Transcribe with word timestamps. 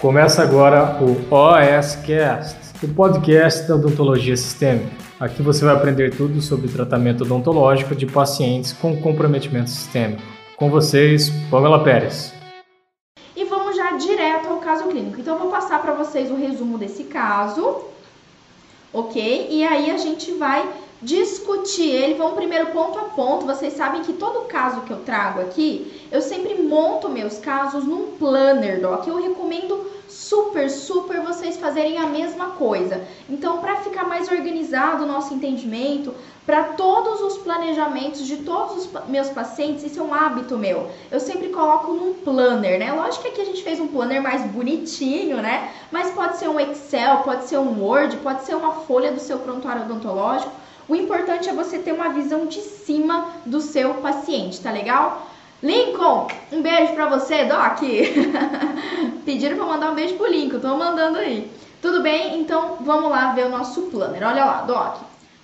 Começa 0.00 0.42
agora 0.42 0.96
o 1.02 1.12
OSCast, 1.30 2.56
o 2.82 2.88
podcast 2.88 3.68
da 3.68 3.74
odontologia 3.74 4.34
sistêmica. 4.34 4.90
Aqui 5.20 5.42
você 5.42 5.62
vai 5.62 5.74
aprender 5.74 6.16
tudo 6.16 6.40
sobre 6.40 6.68
tratamento 6.68 7.22
odontológico 7.22 7.94
de 7.94 8.06
pacientes 8.06 8.72
com 8.72 8.98
comprometimento 8.98 9.68
sistêmico. 9.68 10.22
Com 10.56 10.70
vocês, 10.70 11.28
Pamela 11.50 11.84
Pérez. 11.84 12.32
E 13.36 13.44
vamos 13.44 13.76
já 13.76 13.92
direto 13.98 14.48
ao 14.48 14.56
caso 14.56 14.84
clínico. 14.84 15.20
Então, 15.20 15.34
eu 15.34 15.40
vou 15.42 15.50
passar 15.50 15.82
para 15.82 15.92
vocês 15.92 16.30
o 16.30 16.34
resumo 16.34 16.78
desse 16.78 17.04
caso, 17.04 17.82
ok? 18.94 19.48
E 19.50 19.62
aí 19.64 19.90
a 19.90 19.98
gente 19.98 20.32
vai 20.32 20.66
discutir 21.02 21.88
ele, 21.88 22.14
vamos 22.14 22.34
primeiro 22.34 22.66
ponto 22.66 22.98
a 22.98 23.04
ponto. 23.04 23.46
Vocês 23.46 23.72
sabem 23.74 24.02
que 24.02 24.12
todo 24.12 24.46
caso 24.46 24.82
que 24.82 24.90
eu 24.90 24.98
trago 24.98 25.40
aqui, 25.40 26.06
eu 26.10 26.20
sempre 26.20 26.54
monto 26.62 27.08
meus 27.08 27.38
casos 27.38 27.84
num 27.84 28.12
planner, 28.18 28.80
doc. 28.80 29.06
Eu 29.06 29.20
recomendo 29.20 29.90
super, 30.08 30.68
super 30.68 31.20
vocês 31.20 31.56
fazerem 31.56 31.98
a 31.98 32.06
mesma 32.06 32.50
coisa. 32.50 33.02
Então, 33.28 33.58
para 33.58 33.76
ficar 33.76 34.04
mais 34.04 34.30
organizado 34.30 35.04
o 35.04 35.06
nosso 35.06 35.32
entendimento, 35.34 36.12
para 36.44 36.64
todos 36.64 37.20
os 37.20 37.38
planejamentos 37.38 38.26
de 38.26 38.38
todos 38.38 38.76
os 38.76 39.08
meus 39.08 39.28
pacientes, 39.28 39.84
isso 39.84 40.00
é 40.00 40.02
um 40.02 40.12
hábito 40.12 40.58
meu. 40.58 40.90
Eu 41.10 41.20
sempre 41.20 41.48
coloco 41.48 41.92
num 41.92 42.14
planner, 42.14 42.78
né? 42.78 42.92
Lógico 42.92 43.22
que 43.22 43.28
aqui 43.28 43.40
a 43.40 43.44
gente 43.44 43.62
fez 43.62 43.78
um 43.78 43.86
planner 43.86 44.20
mais 44.20 44.42
bonitinho, 44.50 45.36
né? 45.36 45.72
Mas 45.92 46.10
pode 46.10 46.38
ser 46.38 46.48
um 46.48 46.58
Excel, 46.58 47.18
pode 47.18 47.44
ser 47.44 47.58
um 47.58 47.80
Word, 47.80 48.16
pode 48.16 48.44
ser 48.44 48.56
uma 48.56 48.72
folha 48.72 49.12
do 49.12 49.20
seu 49.20 49.38
prontuário 49.38 49.82
odontológico. 49.82 50.50
O 50.90 50.96
importante 50.96 51.48
é 51.48 51.52
você 51.52 51.78
ter 51.78 51.92
uma 51.92 52.08
visão 52.08 52.46
de 52.46 52.60
cima 52.60 53.28
do 53.46 53.60
seu 53.60 53.94
paciente, 53.94 54.60
tá 54.60 54.72
legal? 54.72 55.24
Lincoln, 55.62 56.26
um 56.50 56.60
beijo 56.60 56.94
pra 56.94 57.08
você, 57.08 57.44
Doc. 57.44 57.78
Pediram 59.24 59.56
pra 59.56 59.66
mandar 59.66 59.92
um 59.92 59.94
beijo 59.94 60.16
pro 60.16 60.26
Lincoln, 60.26 60.58
tô 60.58 60.76
mandando 60.76 61.18
aí. 61.18 61.48
Tudo 61.80 62.02
bem? 62.02 62.40
Então 62.40 62.78
vamos 62.80 63.08
lá 63.08 63.30
ver 63.34 63.46
o 63.46 63.50
nosso 63.50 63.82
planner. 63.82 64.26
Olha 64.26 64.44
lá, 64.44 64.62
Doc. 64.62 64.96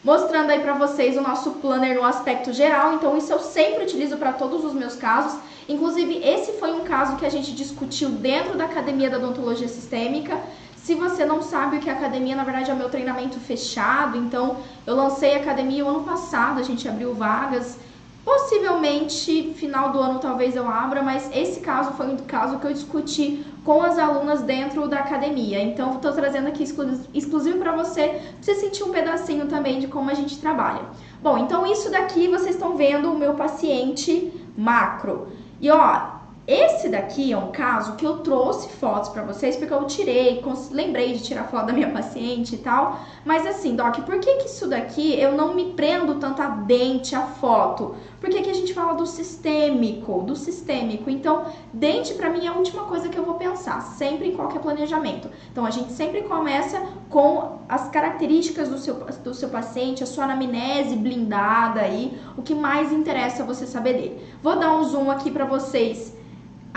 Mostrando 0.02 0.50
aí 0.50 0.58
pra 0.58 0.72
vocês 0.72 1.16
o 1.16 1.20
nosso 1.20 1.52
planner 1.52 1.94
no 1.94 2.02
aspecto 2.02 2.52
geral. 2.52 2.94
Então 2.94 3.16
isso 3.16 3.32
eu 3.32 3.38
sempre 3.38 3.84
utilizo 3.84 4.16
para 4.16 4.32
todos 4.32 4.64
os 4.64 4.74
meus 4.74 4.96
casos. 4.96 5.38
Inclusive, 5.68 6.22
esse 6.24 6.54
foi 6.54 6.72
um 6.72 6.80
caso 6.80 7.16
que 7.18 7.24
a 7.24 7.30
gente 7.30 7.52
discutiu 7.54 8.08
dentro 8.08 8.58
da 8.58 8.64
Academia 8.64 9.08
da 9.08 9.18
Odontologia 9.18 9.68
Sistêmica. 9.68 10.40
Se 10.86 10.94
você 10.94 11.24
não 11.24 11.42
sabe 11.42 11.78
o 11.78 11.80
que 11.80 11.90
é 11.90 11.92
academia, 11.92 12.36
na 12.36 12.44
verdade 12.44 12.70
é 12.70 12.72
o 12.72 12.76
meu 12.76 12.88
treinamento 12.88 13.40
fechado. 13.40 14.16
Então, 14.16 14.58
eu 14.86 14.94
lancei 14.94 15.34
a 15.34 15.38
academia 15.38 15.84
o 15.84 15.88
ano 15.88 16.04
passado, 16.04 16.60
a 16.60 16.62
gente 16.62 16.88
abriu 16.88 17.12
vagas. 17.12 17.76
Possivelmente, 18.24 19.52
final 19.54 19.90
do 19.90 19.98
ano 19.98 20.20
talvez 20.20 20.54
eu 20.54 20.68
abra, 20.68 21.02
mas 21.02 21.28
esse 21.34 21.58
caso 21.58 21.90
foi 21.94 22.06
um 22.06 22.16
caso 22.18 22.60
que 22.60 22.68
eu 22.68 22.72
discuti 22.72 23.44
com 23.64 23.82
as 23.82 23.98
alunas 23.98 24.42
dentro 24.42 24.86
da 24.86 25.00
academia. 25.00 25.60
Então, 25.60 25.96
estou 25.96 26.12
trazendo 26.12 26.46
aqui 26.46 26.62
exclusivo 26.62 27.58
para 27.58 27.72
você, 27.72 28.06
pra 28.06 28.22
você 28.40 28.54
sentir 28.54 28.84
um 28.84 28.92
pedacinho 28.92 29.48
também 29.48 29.80
de 29.80 29.88
como 29.88 30.08
a 30.08 30.14
gente 30.14 30.38
trabalha. 30.38 30.82
Bom, 31.20 31.36
então 31.36 31.66
isso 31.66 31.90
daqui 31.90 32.28
vocês 32.28 32.54
estão 32.54 32.76
vendo 32.76 33.10
o 33.10 33.18
meu 33.18 33.34
paciente 33.34 34.32
macro. 34.56 35.32
E 35.60 35.68
ó, 35.68 36.15
esse 36.46 36.88
daqui 36.88 37.32
é 37.32 37.36
um 37.36 37.50
caso 37.50 37.96
que 37.96 38.06
eu 38.06 38.18
trouxe 38.18 38.68
fotos 38.68 39.08
para 39.08 39.22
vocês 39.22 39.56
porque 39.56 39.74
eu 39.74 39.84
tirei, 39.84 40.40
lembrei 40.70 41.12
de 41.12 41.24
tirar 41.24 41.44
foto 41.44 41.66
da 41.66 41.72
minha 41.72 41.90
paciente 41.90 42.54
e 42.54 42.58
tal. 42.58 43.00
Mas 43.24 43.44
assim, 43.44 43.74
Doc, 43.74 43.96
por 44.02 44.20
que 44.20 44.36
que 44.36 44.46
isso 44.46 44.68
daqui 44.68 45.18
eu 45.18 45.32
não 45.32 45.54
me 45.54 45.72
prendo 45.72 46.14
tanto 46.20 46.40
a 46.40 46.46
dente, 46.46 47.16
a 47.16 47.22
foto? 47.22 47.96
Porque 48.20 48.38
aqui 48.38 48.48
a 48.48 48.54
gente 48.54 48.72
fala 48.72 48.94
do 48.94 49.06
sistêmico, 49.06 50.22
do 50.22 50.36
sistêmico. 50.36 51.10
Então, 51.10 51.46
dente 51.72 52.14
para 52.14 52.30
mim 52.30 52.46
é 52.46 52.48
a 52.48 52.54
última 52.54 52.84
coisa 52.84 53.08
que 53.08 53.18
eu 53.18 53.24
vou 53.24 53.34
pensar, 53.34 53.80
sempre 53.80 54.28
em 54.28 54.36
qualquer 54.36 54.60
planejamento. 54.60 55.28
Então, 55.50 55.66
a 55.66 55.70
gente 55.70 55.92
sempre 55.92 56.22
começa 56.22 56.80
com 57.10 57.58
as 57.68 57.88
características 57.88 58.68
do 58.68 58.78
seu, 58.78 58.94
do 58.94 59.34
seu 59.34 59.48
paciente, 59.48 60.04
a 60.04 60.06
sua 60.06 60.24
anamnese 60.24 60.94
blindada 60.94 61.80
aí, 61.80 62.16
o 62.36 62.42
que 62.42 62.54
mais 62.54 62.92
interessa 62.92 63.42
você 63.42 63.66
saber 63.66 63.94
dele. 63.94 64.24
Vou 64.40 64.56
dar 64.56 64.76
um 64.76 64.84
zoom 64.84 65.10
aqui 65.10 65.28
para 65.28 65.44
vocês 65.44 66.14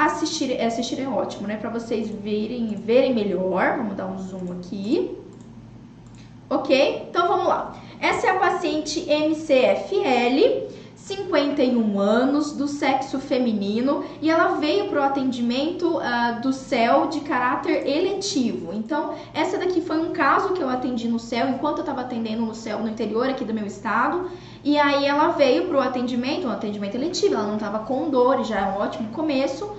assistir, 0.06 0.60
assistir 0.62 1.00
é 1.00 1.08
ótimo, 1.08 1.48
né? 1.48 1.58
Para 1.58 1.70
vocês 1.70 2.10
verem, 2.10 2.68
verem 2.76 3.14
melhor. 3.14 3.78
Vamos 3.78 3.96
dar 3.96 4.08
um 4.08 4.18
zoom 4.18 4.52
aqui. 4.54 5.18
Ok? 6.50 7.08
Então 7.10 7.28
vamos 7.28 7.48
lá. 7.48 7.76
Essa 8.00 8.28
é 8.28 8.30
a 8.30 8.40
paciente 8.40 9.02
MCFL, 9.02 10.70
51 10.96 12.00
anos, 12.00 12.54
do 12.54 12.68
sexo 12.68 13.20
feminino, 13.20 14.06
e 14.22 14.30
ela 14.30 14.56
veio 14.56 14.88
para 14.88 15.02
o 15.02 15.04
atendimento 15.04 15.98
uh, 15.98 16.42
do 16.42 16.54
CEL 16.54 17.08
de 17.08 17.20
caráter 17.22 17.86
eletivo. 17.86 18.74
Então, 18.74 19.16
essa 19.34 19.58
daqui 19.58 19.82
foi 19.82 19.98
um 20.00 20.12
caso 20.12 20.54
que 20.54 20.62
eu 20.62 20.70
atendi 20.70 21.08
no 21.08 21.20
CEL, 21.20 21.50
enquanto 21.50 21.80
eu 21.80 21.84
estava 21.84 22.02
atendendo 22.02 22.46
no 22.46 22.56
CEL 22.56 22.80
no 22.80 22.88
interior 22.88 23.30
aqui 23.30 23.44
do 23.44 23.54
meu 23.54 23.66
estado. 23.66 24.32
E 24.64 24.78
aí 24.78 25.06
ela 25.06 25.30
veio 25.30 25.68
para 25.68 25.78
o 25.78 25.82
atendimento, 25.82 26.48
um 26.48 26.52
atendimento 26.52 26.96
eletivo, 26.96 27.36
ela 27.36 27.48
não 27.48 27.56
estava 27.56 27.80
com 27.80 28.10
dor, 28.10 28.44
já 28.44 28.60
é 28.60 28.72
um 28.72 28.78
ótimo 28.78 29.10
começo. 29.10 29.70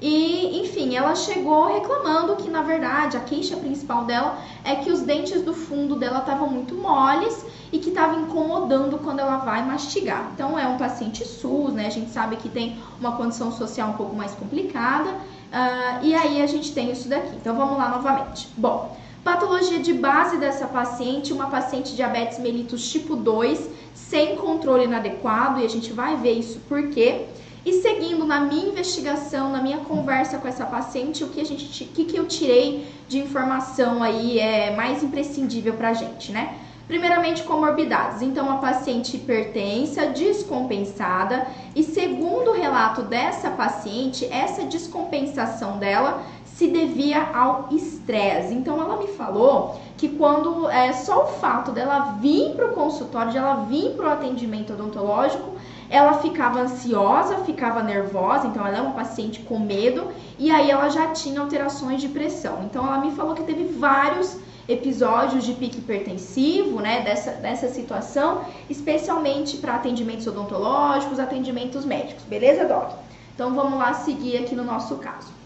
E, 0.00 0.60
enfim, 0.60 0.96
ela 0.96 1.14
chegou 1.14 1.66
reclamando 1.66 2.36
que, 2.36 2.48
na 2.48 2.62
verdade, 2.62 3.16
a 3.16 3.20
queixa 3.20 3.56
principal 3.56 4.04
dela 4.04 4.38
é 4.64 4.76
que 4.76 4.90
os 4.90 5.02
dentes 5.02 5.42
do 5.42 5.52
fundo 5.52 5.94
dela 5.96 6.20
estavam 6.20 6.48
muito 6.48 6.74
moles 6.74 7.44
e 7.70 7.78
que 7.78 7.90
estava 7.90 8.18
incomodando 8.18 8.98
quando 8.98 9.20
ela 9.20 9.36
vai 9.38 9.64
mastigar. 9.64 10.30
Então, 10.34 10.58
é 10.58 10.66
um 10.66 10.78
paciente 10.78 11.24
SUS, 11.24 11.74
né? 11.74 11.86
A 11.86 11.90
gente 11.90 12.10
sabe 12.10 12.36
que 12.36 12.48
tem 12.48 12.78
uma 12.98 13.12
condição 13.12 13.52
social 13.52 13.90
um 13.90 13.94
pouco 13.94 14.16
mais 14.16 14.32
complicada. 14.32 15.10
Uh, 15.10 16.04
e 16.04 16.14
aí 16.14 16.40
a 16.40 16.46
gente 16.46 16.72
tem 16.72 16.90
isso 16.90 17.08
daqui. 17.08 17.36
Então, 17.36 17.54
vamos 17.54 17.76
lá 17.76 17.90
novamente. 17.90 18.48
Bom, 18.56 18.96
patologia 19.22 19.80
de 19.80 19.92
base 19.92 20.38
dessa 20.38 20.66
paciente, 20.66 21.32
uma 21.32 21.48
paciente 21.48 21.94
diabetes 21.94 22.38
mellitus 22.38 22.90
tipo 22.90 23.16
2, 23.16 23.68
sem 23.92 24.36
controle 24.36 24.84
inadequado, 24.84 25.60
e 25.60 25.64
a 25.66 25.68
gente 25.68 25.92
vai 25.92 26.16
ver 26.16 26.32
isso 26.32 26.58
por 26.68 26.88
quê. 26.88 27.26
E 27.64 27.74
seguindo 27.82 28.24
na 28.24 28.40
minha 28.40 28.68
investigação, 28.68 29.50
na 29.50 29.62
minha 29.62 29.78
conversa 29.78 30.38
com 30.38 30.48
essa 30.48 30.64
paciente, 30.64 31.22
o 31.22 31.28
que 31.28 31.40
a 31.40 31.44
gente, 31.44 31.84
que, 31.84 32.04
que 32.04 32.16
eu 32.16 32.26
tirei 32.26 32.88
de 33.06 33.18
informação 33.18 34.02
aí 34.02 34.38
é 34.38 34.74
mais 34.74 35.02
imprescindível 35.02 35.74
para 35.74 35.90
a 35.90 35.94
gente, 35.94 36.32
né? 36.32 36.56
Primeiramente, 36.88 37.44
comorbidades. 37.44 38.20
Então, 38.20 38.50
a 38.50 38.56
paciente 38.56 39.16
hipertensa, 39.16 40.06
descompensada, 40.06 41.46
e 41.76 41.84
segundo 41.84 42.50
o 42.50 42.54
relato 42.54 43.02
dessa 43.02 43.50
paciente, 43.50 44.24
essa 44.24 44.64
descompensação 44.64 45.78
dela 45.78 46.24
se 46.44 46.66
devia 46.66 47.22
ao 47.32 47.68
estresse. 47.70 48.52
Então, 48.52 48.80
ela 48.80 48.96
me 48.96 49.06
falou 49.06 49.80
que 49.96 50.08
quando 50.08 50.68
é 50.68 50.92
só 50.92 51.24
o 51.24 51.26
fato 51.26 51.70
dela 51.70 52.16
vir 52.20 52.54
para 52.56 52.66
o 52.66 52.72
consultório, 52.72 53.30
de 53.30 53.38
ela 53.38 53.66
vir 53.66 53.92
para 53.92 54.08
o 54.08 54.10
atendimento 54.10 54.72
odontológico, 54.72 55.59
ela 55.90 56.14
ficava 56.14 56.60
ansiosa, 56.60 57.38
ficava 57.38 57.82
nervosa, 57.82 58.46
então 58.46 58.64
ela 58.64 58.78
é 58.78 58.80
uma 58.80 58.92
paciente 58.92 59.40
com 59.40 59.58
medo, 59.58 60.08
e 60.38 60.50
aí 60.50 60.70
ela 60.70 60.88
já 60.88 61.08
tinha 61.08 61.40
alterações 61.40 62.00
de 62.00 62.08
pressão. 62.08 62.62
Então 62.64 62.86
ela 62.86 62.98
me 62.98 63.10
falou 63.10 63.34
que 63.34 63.42
teve 63.42 63.64
vários 63.64 64.38
episódios 64.68 65.44
de 65.44 65.52
pique 65.54 65.78
hipertensivo, 65.78 66.80
né, 66.80 67.02
dessa, 67.02 67.32
dessa 67.32 67.68
situação, 67.68 68.44
especialmente 68.68 69.56
para 69.56 69.74
atendimentos 69.74 70.28
odontológicos, 70.28 71.18
atendimentos 71.18 71.84
médicos, 71.84 72.22
beleza, 72.22 72.64
Doc? 72.66 72.92
Então 73.34 73.52
vamos 73.52 73.76
lá 73.76 73.92
seguir 73.94 74.36
aqui 74.36 74.54
no 74.54 74.62
nosso 74.62 74.94
caso. 74.96 75.40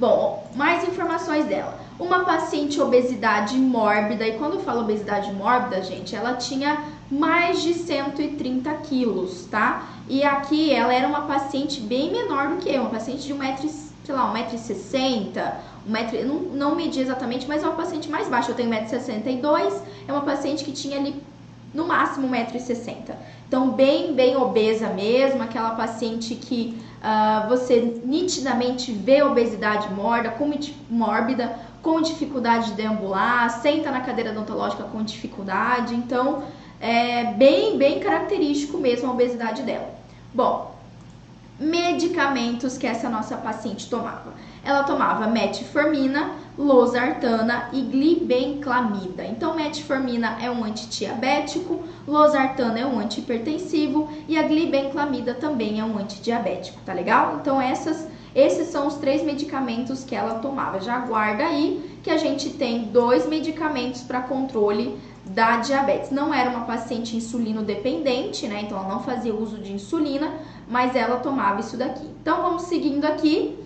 Bom, 0.00 0.50
mais 0.56 0.82
informações 0.88 1.44
dela. 1.46 1.78
Uma 1.96 2.24
paciente 2.24 2.80
obesidade 2.80 3.56
mórbida, 3.56 4.26
e 4.26 4.36
quando 4.36 4.54
eu 4.54 4.60
falo 4.60 4.80
obesidade 4.80 5.32
mórbida, 5.32 5.80
gente, 5.82 6.16
ela 6.16 6.34
tinha 6.34 6.82
mais 7.12 7.60
de 7.62 7.74
130 7.74 8.72
quilos, 8.76 9.46
tá? 9.50 9.86
E 10.08 10.24
aqui 10.24 10.72
ela 10.72 10.94
era 10.94 11.06
uma 11.06 11.22
paciente 11.22 11.78
bem 11.78 12.10
menor 12.10 12.48
do 12.48 12.56
que 12.56 12.70
eu, 12.70 12.80
uma 12.80 12.90
paciente 12.90 13.24
de 13.24 13.34
1 13.34 13.36
metro, 13.36 13.68
sei 13.68 14.14
lá, 14.14 14.32
1,60m, 14.34 15.52
um 15.86 15.90
metro, 15.90 16.26
não, 16.26 16.40
não 16.40 16.74
medi 16.74 17.00
exatamente, 17.00 17.46
mas 17.46 17.62
é 17.62 17.66
uma 17.66 17.76
paciente 17.76 18.08
mais 18.08 18.28
baixa, 18.28 18.50
eu 18.50 18.54
tenho 18.54 18.70
1,62m, 18.70 19.82
é 20.08 20.12
uma 20.12 20.22
paciente 20.22 20.64
que 20.64 20.72
tinha 20.72 20.96
ali 20.96 21.14
no 21.74 21.86
máximo 21.86 22.26
1,60m. 22.28 23.14
Então, 23.46 23.72
bem, 23.72 24.14
bem 24.14 24.34
obesa 24.34 24.88
mesmo, 24.88 25.42
aquela 25.42 25.72
paciente 25.72 26.34
que 26.34 26.78
uh, 27.02 27.46
você 27.46 28.00
nitidamente 28.06 28.90
vê 28.90 29.22
obesidade 29.22 29.92
morda, 29.92 30.30
com, 30.30 30.50
mórbida, 30.88 31.58
com 31.82 32.00
dificuldade 32.00 32.70
de 32.70 32.72
deambular, 32.72 33.50
senta 33.60 33.90
na 33.90 34.00
cadeira 34.00 34.30
odontológica 34.30 34.84
com 34.84 35.02
dificuldade. 35.02 35.94
Então, 35.94 36.42
é 36.82 37.32
bem, 37.34 37.78
bem 37.78 38.00
característico 38.00 38.76
mesmo 38.76 39.08
a 39.08 39.12
obesidade 39.12 39.62
dela. 39.62 39.88
Bom, 40.34 40.74
medicamentos 41.58 42.76
que 42.76 42.88
essa 42.88 43.08
nossa 43.08 43.36
paciente 43.36 43.88
tomava. 43.88 44.32
Ela 44.64 44.82
tomava 44.82 45.28
metformina, 45.28 46.32
losartana 46.58 47.68
e 47.72 47.82
glibenclamida. 47.82 49.24
Então, 49.24 49.54
metformina 49.54 50.38
é 50.40 50.50
um 50.50 50.64
antidiabético, 50.64 51.84
losartana 52.06 52.80
é 52.80 52.86
um 52.86 52.98
antihipertensivo 52.98 54.08
e 54.26 54.36
a 54.36 54.42
glibenclamida 54.42 55.34
também 55.34 55.78
é 55.78 55.84
um 55.84 55.96
antidiabético, 55.96 56.80
tá 56.84 56.92
legal? 56.92 57.38
Então, 57.40 57.60
essas 57.60 58.08
Esses 58.34 58.68
são 58.68 58.86
os 58.86 58.94
três 58.94 59.22
medicamentos 59.22 60.04
que 60.04 60.14
ela 60.14 60.38
tomava. 60.38 60.80
Já 60.80 60.98
guarda 61.00 61.44
aí 61.44 61.98
que 62.02 62.10
a 62.10 62.16
gente 62.16 62.50
tem 62.50 62.84
dois 62.84 63.26
medicamentos 63.28 64.02
para 64.02 64.22
controle 64.22 64.98
da 65.24 65.58
diabetes. 65.58 66.10
Não 66.10 66.32
era 66.32 66.50
uma 66.50 66.64
paciente 66.64 67.16
insulino 67.16 67.62
dependente, 67.62 68.46
né? 68.48 68.62
Então 68.62 68.78
ela 68.78 68.88
não 68.88 69.02
fazia 69.02 69.34
uso 69.34 69.58
de 69.58 69.72
insulina, 69.72 70.32
mas 70.68 70.96
ela 70.96 71.18
tomava 71.18 71.60
isso 71.60 71.76
daqui. 71.76 72.06
Então 72.20 72.42
vamos 72.42 72.62
seguindo 72.62 73.04
aqui. 73.04 73.58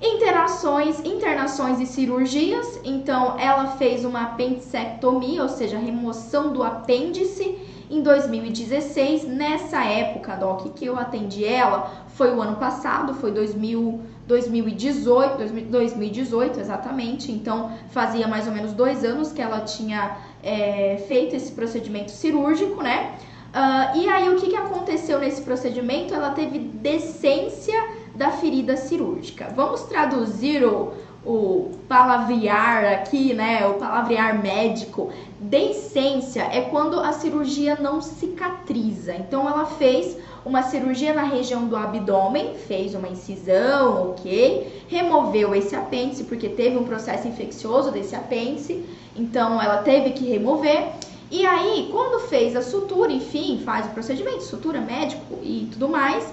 Interações, 0.00 1.00
internações 1.04 1.80
e 1.80 1.86
cirurgias. 1.86 2.80
Então 2.84 3.38
ela 3.38 3.76
fez 3.76 4.04
uma 4.04 4.22
apendicectomia, 4.22 5.42
ou 5.42 5.48
seja, 5.48 5.78
remoção 5.78 6.52
do 6.52 6.62
apêndice 6.62 7.58
em 7.90 8.02
2016. 8.02 9.24
Nessa 9.24 9.84
época, 9.84 10.34
Doc, 10.36 10.74
que 10.74 10.86
eu 10.86 10.98
atendi 10.98 11.44
ela, 11.44 12.04
foi 12.08 12.34
o 12.34 12.40
ano 12.40 12.56
passado, 12.56 13.14
foi 13.14 13.30
2000, 13.32 14.00
2018, 14.26 15.68
2018 15.70 16.60
exatamente. 16.60 17.30
Então 17.32 17.72
fazia 17.90 18.26
mais 18.26 18.46
ou 18.46 18.52
menos 18.52 18.72
dois 18.72 19.04
anos 19.04 19.32
que 19.32 19.40
ela 19.40 19.60
tinha 19.60 20.16
é, 20.42 21.04
feito 21.08 21.36
esse 21.36 21.52
procedimento 21.52 22.10
cirúrgico, 22.10 22.82
né? 22.82 23.14
Uh, 23.56 23.98
e 23.98 24.08
aí 24.08 24.28
o 24.28 24.36
que, 24.36 24.48
que 24.48 24.56
aconteceu 24.56 25.18
nesse 25.18 25.40
procedimento? 25.40 26.12
Ela 26.12 26.30
teve 26.32 26.58
decência 26.58 27.74
da 28.14 28.30
ferida 28.30 28.76
cirúrgica. 28.76 29.48
Vamos 29.54 29.82
traduzir 29.84 30.62
o, 30.62 30.92
o 31.26 31.72
palavrear 31.88 32.84
aqui, 32.92 33.34
né? 33.34 33.66
O 33.66 33.74
palavrear 33.74 34.40
médico. 34.40 35.10
Decência 35.40 36.42
é 36.42 36.62
quando 36.62 37.00
a 37.00 37.12
cirurgia 37.12 37.76
não 37.80 38.00
cicatriza. 38.00 39.14
Então 39.14 39.48
ela 39.48 39.66
fez 39.66 40.16
uma 40.44 40.62
cirurgia 40.62 41.12
na 41.12 41.24
região 41.24 41.66
do 41.66 41.76
abdômen, 41.76 42.54
fez 42.54 42.94
uma 42.94 43.08
incisão, 43.08 44.10
ok? 44.10 44.84
Removeu 44.86 45.54
esse 45.54 45.74
apêndice 45.74 46.22
porque 46.24 46.48
teve 46.48 46.76
um 46.76 46.84
processo 46.84 47.26
infeccioso 47.26 47.90
desse 47.90 48.14
apêndice, 48.14 48.84
então 49.16 49.60
ela 49.60 49.78
teve 49.78 50.10
que 50.10 50.24
remover. 50.24 50.92
E 51.28 51.44
aí, 51.44 51.88
quando 51.90 52.28
fez 52.28 52.54
a 52.54 52.62
sutura, 52.62 53.10
enfim, 53.10 53.60
faz 53.64 53.86
o 53.86 53.88
procedimento, 53.90 54.44
sutura 54.44 54.80
médico 54.80 55.40
e 55.42 55.68
tudo 55.72 55.88
mais, 55.88 56.32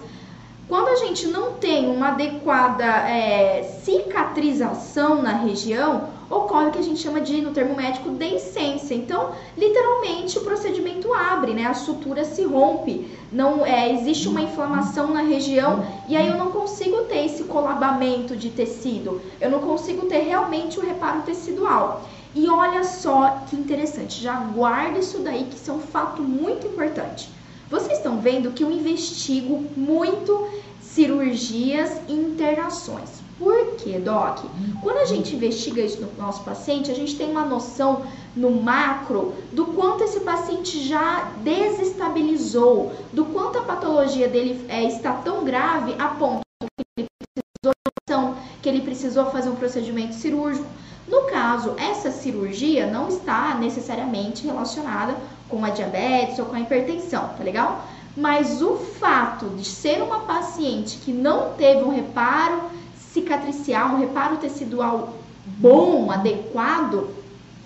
quando 0.67 0.87
a 0.87 0.95
gente 0.95 1.27
não 1.27 1.53
tem 1.53 1.89
uma 1.89 2.09
adequada 2.09 2.83
é, 2.83 3.63
cicatrização 3.83 5.21
na 5.21 5.33
região, 5.33 6.09
ocorre 6.29 6.67
o 6.67 6.71
que 6.71 6.79
a 6.79 6.83
gente 6.83 7.01
chama 7.01 7.21
de, 7.21 7.41
no 7.41 7.51
termo 7.51 7.75
médico, 7.75 8.09
deiscência. 8.09 8.95
Então, 8.95 9.31
literalmente, 9.57 10.37
o 10.37 10.41
procedimento 10.41 11.13
abre, 11.13 11.53
né? 11.53 11.65
A 11.65 11.73
sutura 11.73 12.23
se 12.23 12.43
rompe, 12.43 13.11
não 13.31 13.65
é, 13.65 13.91
existe 13.91 14.27
uma 14.27 14.41
inflamação 14.41 15.07
na 15.13 15.21
região 15.21 15.85
e 16.07 16.15
aí 16.15 16.27
eu 16.27 16.37
não 16.37 16.51
consigo 16.51 17.03
ter 17.03 17.25
esse 17.25 17.43
colabamento 17.43 18.35
de 18.35 18.49
tecido, 18.49 19.21
eu 19.41 19.49
não 19.49 19.59
consigo 19.59 20.07
ter 20.07 20.19
realmente 20.19 20.79
o 20.79 20.85
reparo 20.85 21.21
tecidual. 21.21 22.03
E 22.35 22.49
olha 22.49 22.83
só 22.83 23.43
que 23.47 23.55
interessante, 23.55 24.19
já 24.19 24.35
guarda 24.37 24.97
isso 24.97 25.19
daí 25.19 25.43
que 25.43 25.55
isso 25.55 25.69
é 25.69 25.73
um 25.73 25.79
fato 25.79 26.21
muito 26.21 26.65
importante. 26.65 27.29
Vocês 27.73 27.97
estão 27.97 28.19
vendo 28.19 28.51
que 28.51 28.63
eu 28.63 28.71
investigo 28.71 29.65
muito 29.75 30.47
cirurgias 30.79 31.99
e 32.07 32.13
internações. 32.13 33.09
Por 33.39 33.77
quê, 33.77 33.97
Doc? 33.97 34.45
Quando 34.83 34.97
a 34.97 35.05
gente 35.05 35.35
investiga 35.35 35.81
isso 35.81 35.99
no 35.99 36.13
nosso 36.15 36.43
paciente, 36.43 36.91
a 36.91 36.93
gente 36.93 37.15
tem 37.15 37.31
uma 37.31 37.43
noção 37.43 38.03
no 38.35 38.51
macro 38.51 39.33
do 39.51 39.65
quanto 39.65 40.03
esse 40.03 40.19
paciente 40.19 40.87
já 40.87 41.31
desestabilizou, 41.43 42.93
do 43.11 43.25
quanto 43.25 43.57
a 43.57 43.63
patologia 43.63 44.27
dele 44.27 44.63
é, 44.69 44.83
está 44.83 45.13
tão 45.13 45.43
grave 45.43 45.95
a 45.97 46.09
ponto 46.09 46.41
que 46.59 46.99
ele 46.99 47.09
precisou, 47.17 48.35
que 48.61 48.69
ele 48.69 48.81
precisou 48.81 49.25
fazer 49.31 49.49
um 49.49 49.55
procedimento 49.55 50.13
cirúrgico. 50.13 50.67
No 51.07 51.23
caso, 51.23 51.73
essa 51.77 52.11
cirurgia 52.11 52.85
não 52.85 53.09
está 53.09 53.55
necessariamente 53.55 54.45
relacionada 54.45 55.17
com 55.53 55.63
a 55.63 55.69
diabetes 55.69 56.39
ou 56.39 56.45
com 56.45 56.55
a 56.55 56.59
hipertensão, 56.59 57.29
tá 57.37 57.43
legal? 57.43 57.85
Mas 58.17 58.61
o 58.61 58.75
fato 58.75 59.49
de 59.49 59.65
ser 59.65 60.01
uma 60.01 60.21
paciente 60.21 60.97
que 60.97 61.11
não 61.11 61.53
teve 61.53 61.83
um 61.83 61.89
reparo 61.89 62.63
cicatricial, 62.97 63.89
um 63.89 63.99
reparo 63.99 64.37
tecidual 64.37 65.13
bom, 65.45 66.09
adequado, 66.09 67.09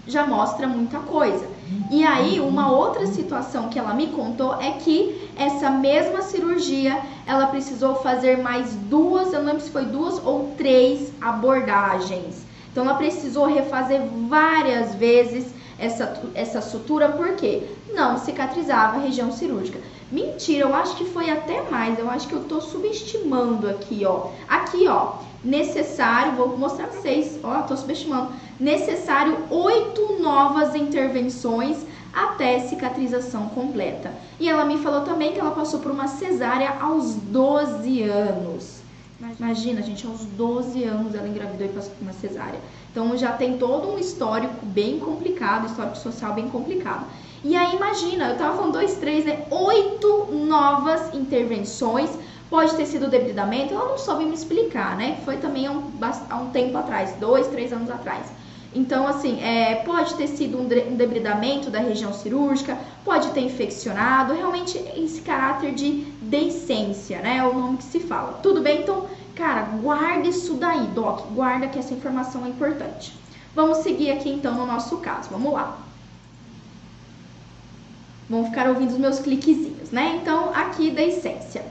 já 0.05 0.25
mostra 0.25 0.67
muita 0.67 0.99
coisa. 0.99 1.47
E 1.91 2.03
aí, 2.03 2.39
uma 2.39 2.71
outra 2.71 3.05
situação 3.07 3.67
que 3.67 3.77
ela 3.77 3.93
me 3.93 4.07
contou 4.07 4.55
é 4.55 4.71
que 4.71 5.29
essa 5.35 5.69
mesma 5.69 6.21
cirurgia, 6.21 6.97
ela 7.25 7.47
precisou 7.47 7.95
fazer 7.95 8.37
mais 8.37 8.73
duas, 8.89 9.33
eu 9.33 9.39
não 9.39 9.47
lembro 9.47 9.61
se 9.61 9.69
foi 9.69 9.85
duas 9.85 10.25
ou 10.25 10.53
três 10.57 11.11
abordagens. 11.19 12.45
Então, 12.71 12.85
ela 12.85 12.95
precisou 12.95 13.47
refazer 13.47 14.01
várias 14.29 14.95
vezes 14.95 15.47
essa, 15.77 16.21
essa 16.33 16.61
sutura, 16.61 17.09
porque 17.09 17.63
não 17.97 18.17
cicatrizava 18.19 18.97
a 18.97 19.01
região 19.01 19.31
cirúrgica. 19.31 19.79
Mentira, 20.11 20.61
eu 20.61 20.73
acho 20.73 20.95
que 20.95 21.03
foi 21.03 21.31
até 21.31 21.63
mais, 21.69 21.97
eu 21.97 22.09
acho 22.09 22.27
que 22.27 22.33
eu 22.33 22.43
tô 22.43 22.61
subestimando 22.61 23.67
aqui, 23.67 24.05
ó. 24.05 24.29
Aqui, 24.47 24.87
ó, 24.87 25.15
necessário, 25.43 26.33
vou 26.33 26.55
mostrar 26.55 26.87
pra 26.87 27.01
vocês, 27.01 27.39
ó, 27.43 27.63
tô 27.63 27.75
subestimando. 27.75 28.31
Necessário 28.59 29.35
oito 29.49 30.21
novas 30.21 30.75
intervenções 30.75 31.77
até 32.13 32.59
cicatrização 32.59 33.49
completa. 33.49 34.13
E 34.39 34.47
ela 34.47 34.63
me 34.63 34.77
falou 34.77 35.01
também 35.01 35.33
que 35.33 35.39
ela 35.39 35.51
passou 35.51 35.79
por 35.79 35.91
uma 35.91 36.07
cesárea 36.07 36.77
aos 36.79 37.15
12 37.15 38.03
anos. 38.03 38.77
Imagina, 39.39 39.81
gente, 39.81 40.05
aos 40.05 40.21
12 40.25 40.83
anos 40.83 41.15
ela 41.15 41.27
engravidou 41.27 41.65
e 41.65 41.69
passou 41.69 41.91
por 41.91 42.03
uma 42.03 42.13
cesárea. 42.13 42.59
Então 42.91 43.17
já 43.17 43.31
tem 43.31 43.57
todo 43.57 43.91
um 43.91 43.97
histórico 43.97 44.63
bem 44.63 44.99
complicado, 44.99 45.65
histórico 45.65 45.97
social 45.97 46.33
bem 46.33 46.47
complicado. 46.47 47.05
E 47.43 47.55
aí 47.55 47.75
imagina, 47.75 48.29
eu 48.29 48.37
tava 48.37 48.55
falando 48.57 48.73
dois, 48.73 48.95
três, 48.95 49.25
né? 49.25 49.45
Oito 49.51 50.29
novas 50.31 51.13
intervenções. 51.13 52.09
Pode 52.49 52.75
ter 52.75 52.85
sido 52.85 53.09
debridamento, 53.09 53.73
ela 53.73 53.89
não 53.89 53.97
soube 53.97 54.25
me 54.25 54.33
explicar, 54.33 54.95
né? 54.95 55.19
Foi 55.23 55.37
também 55.37 55.67
há 55.67 55.71
um, 55.71 55.91
há 56.29 56.37
um 56.37 56.49
tempo 56.49 56.77
atrás, 56.77 57.13
dois, 57.19 57.47
três 57.47 57.73
anos 57.73 57.91
atrás. 57.91 58.31
Então, 58.73 59.07
assim, 59.07 59.41
é, 59.41 59.75
pode 59.75 60.15
ter 60.15 60.27
sido 60.27 60.59
um, 60.59 60.65
debridamento 60.65 61.69
da 61.69 61.79
região 61.79 62.13
cirúrgica, 62.13 62.77
pode 63.03 63.29
ter 63.31 63.41
infeccionado, 63.41 64.33
realmente 64.33 64.77
esse 64.95 65.21
caráter 65.21 65.73
de 65.73 66.05
deiscência, 66.21 67.19
né? 67.19 67.37
É 67.37 67.43
o 67.43 67.53
nome 67.53 67.77
que 67.77 67.83
se 67.83 67.99
fala. 67.99 68.39
Tudo 68.41 68.61
bem? 68.61 68.81
Então, 68.81 69.05
cara, 69.35 69.63
guarda 69.81 70.27
isso 70.27 70.53
daí, 70.53 70.87
Doc, 70.87 71.27
guarda 71.33 71.67
que 71.67 71.77
essa 71.77 71.93
informação 71.93 72.45
é 72.45 72.49
importante. 72.49 73.13
Vamos 73.53 73.79
seguir 73.79 74.11
aqui 74.11 74.29
então 74.29 74.53
no 74.53 74.65
nosso 74.65 74.97
caso, 74.97 75.29
vamos 75.29 75.51
lá 75.51 75.87
vão 78.29 78.45
ficar 78.45 78.67
ouvindo 78.69 78.91
os 78.91 78.97
meus 78.97 79.19
cliquezinhos, 79.19 79.91
né? 79.91 80.19
Então, 80.21 80.51
aqui 80.53 80.91
da 80.91 81.01
essência. 81.01 81.63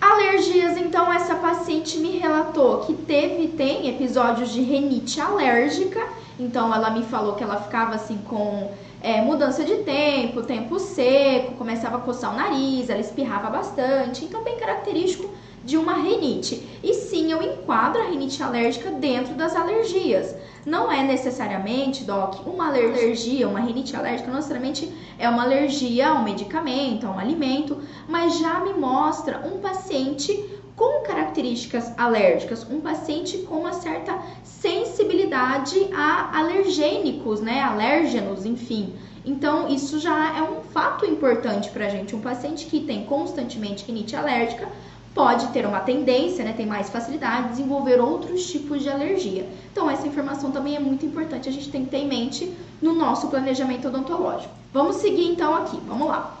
Alergias, 0.00 0.76
então, 0.76 1.12
essa 1.12 1.34
paciente 1.34 1.98
me 1.98 2.18
relatou 2.18 2.78
que 2.80 2.94
teve, 2.94 3.48
tem 3.48 3.88
episódios 3.88 4.50
de 4.50 4.60
renite 4.60 5.20
alérgica, 5.20 6.00
então 6.38 6.72
ela 6.72 6.90
me 6.90 7.02
falou 7.02 7.34
que 7.34 7.42
ela 7.42 7.60
ficava 7.60 7.96
assim 7.96 8.18
com 8.18 8.70
é, 9.02 9.20
mudança 9.20 9.64
de 9.64 9.76
tempo, 9.78 10.42
tempo 10.42 10.78
seco, 10.78 11.54
começava 11.54 11.96
a 11.96 12.00
coçar 12.00 12.32
o 12.32 12.36
nariz, 12.36 12.88
ela 12.88 13.00
espirrava 13.00 13.50
bastante, 13.50 14.24
então 14.24 14.44
bem 14.44 14.56
característico 14.56 15.28
de 15.68 15.76
uma 15.76 15.92
rinite. 15.92 16.66
E 16.82 16.94
sim, 16.94 17.30
eu 17.30 17.42
enquadro 17.42 18.00
a 18.00 18.06
rinite 18.06 18.42
alérgica 18.42 18.90
dentro 18.90 19.34
das 19.34 19.54
alergias. 19.54 20.34
Não 20.64 20.90
é 20.90 21.02
necessariamente, 21.02 22.04
Doc, 22.04 22.46
uma 22.46 22.68
alergia, 22.68 23.46
uma 23.46 23.60
rinite 23.60 23.94
alérgica, 23.94 24.28
não 24.28 24.36
necessariamente 24.36 24.90
é 25.18 25.28
uma 25.28 25.42
alergia 25.42 26.08
a 26.08 26.14
um 26.14 26.24
medicamento, 26.24 27.06
a 27.06 27.10
um 27.10 27.18
alimento, 27.18 27.76
mas 28.08 28.38
já 28.38 28.60
me 28.60 28.72
mostra 28.72 29.46
um 29.46 29.60
paciente 29.60 30.32
com 30.74 31.02
características 31.02 31.92
alérgicas, 31.98 32.66
um 32.70 32.80
paciente 32.80 33.36
com 33.38 33.56
uma 33.56 33.74
certa 33.74 34.18
sensibilidade 34.42 35.76
a 35.94 36.38
alergênicos, 36.38 37.42
né, 37.42 37.60
alérgenos, 37.60 38.46
enfim. 38.46 38.94
Então, 39.22 39.68
isso 39.68 39.98
já 39.98 40.38
é 40.38 40.42
um 40.42 40.62
fato 40.62 41.04
importante 41.04 41.68
para 41.68 41.84
a 41.84 41.88
gente. 41.90 42.16
Um 42.16 42.20
paciente 42.20 42.64
que 42.64 42.80
tem 42.80 43.04
constantemente 43.04 43.84
rinite 43.84 44.16
alérgica 44.16 44.66
pode 45.14 45.48
ter 45.48 45.66
uma 45.66 45.80
tendência, 45.80 46.44
né, 46.44 46.52
tem 46.56 46.66
mais 46.66 46.88
facilidade 46.88 47.44
de 47.44 47.48
desenvolver 47.50 48.00
outros 48.00 48.50
tipos 48.50 48.82
de 48.82 48.88
alergia. 48.88 49.48
Então, 49.72 49.90
essa 49.90 50.06
informação 50.06 50.50
também 50.50 50.76
é 50.76 50.80
muito 50.80 51.04
importante, 51.04 51.48
a 51.48 51.52
gente 51.52 51.70
tem 51.70 51.84
que 51.84 51.90
ter 51.90 51.98
em 51.98 52.08
mente 52.08 52.52
no 52.80 52.94
nosso 52.94 53.28
planejamento 53.28 53.88
odontológico. 53.88 54.52
Vamos 54.72 54.96
seguir 54.96 55.26
então 55.26 55.54
aqui, 55.54 55.78
vamos 55.86 56.08
lá. 56.08 56.36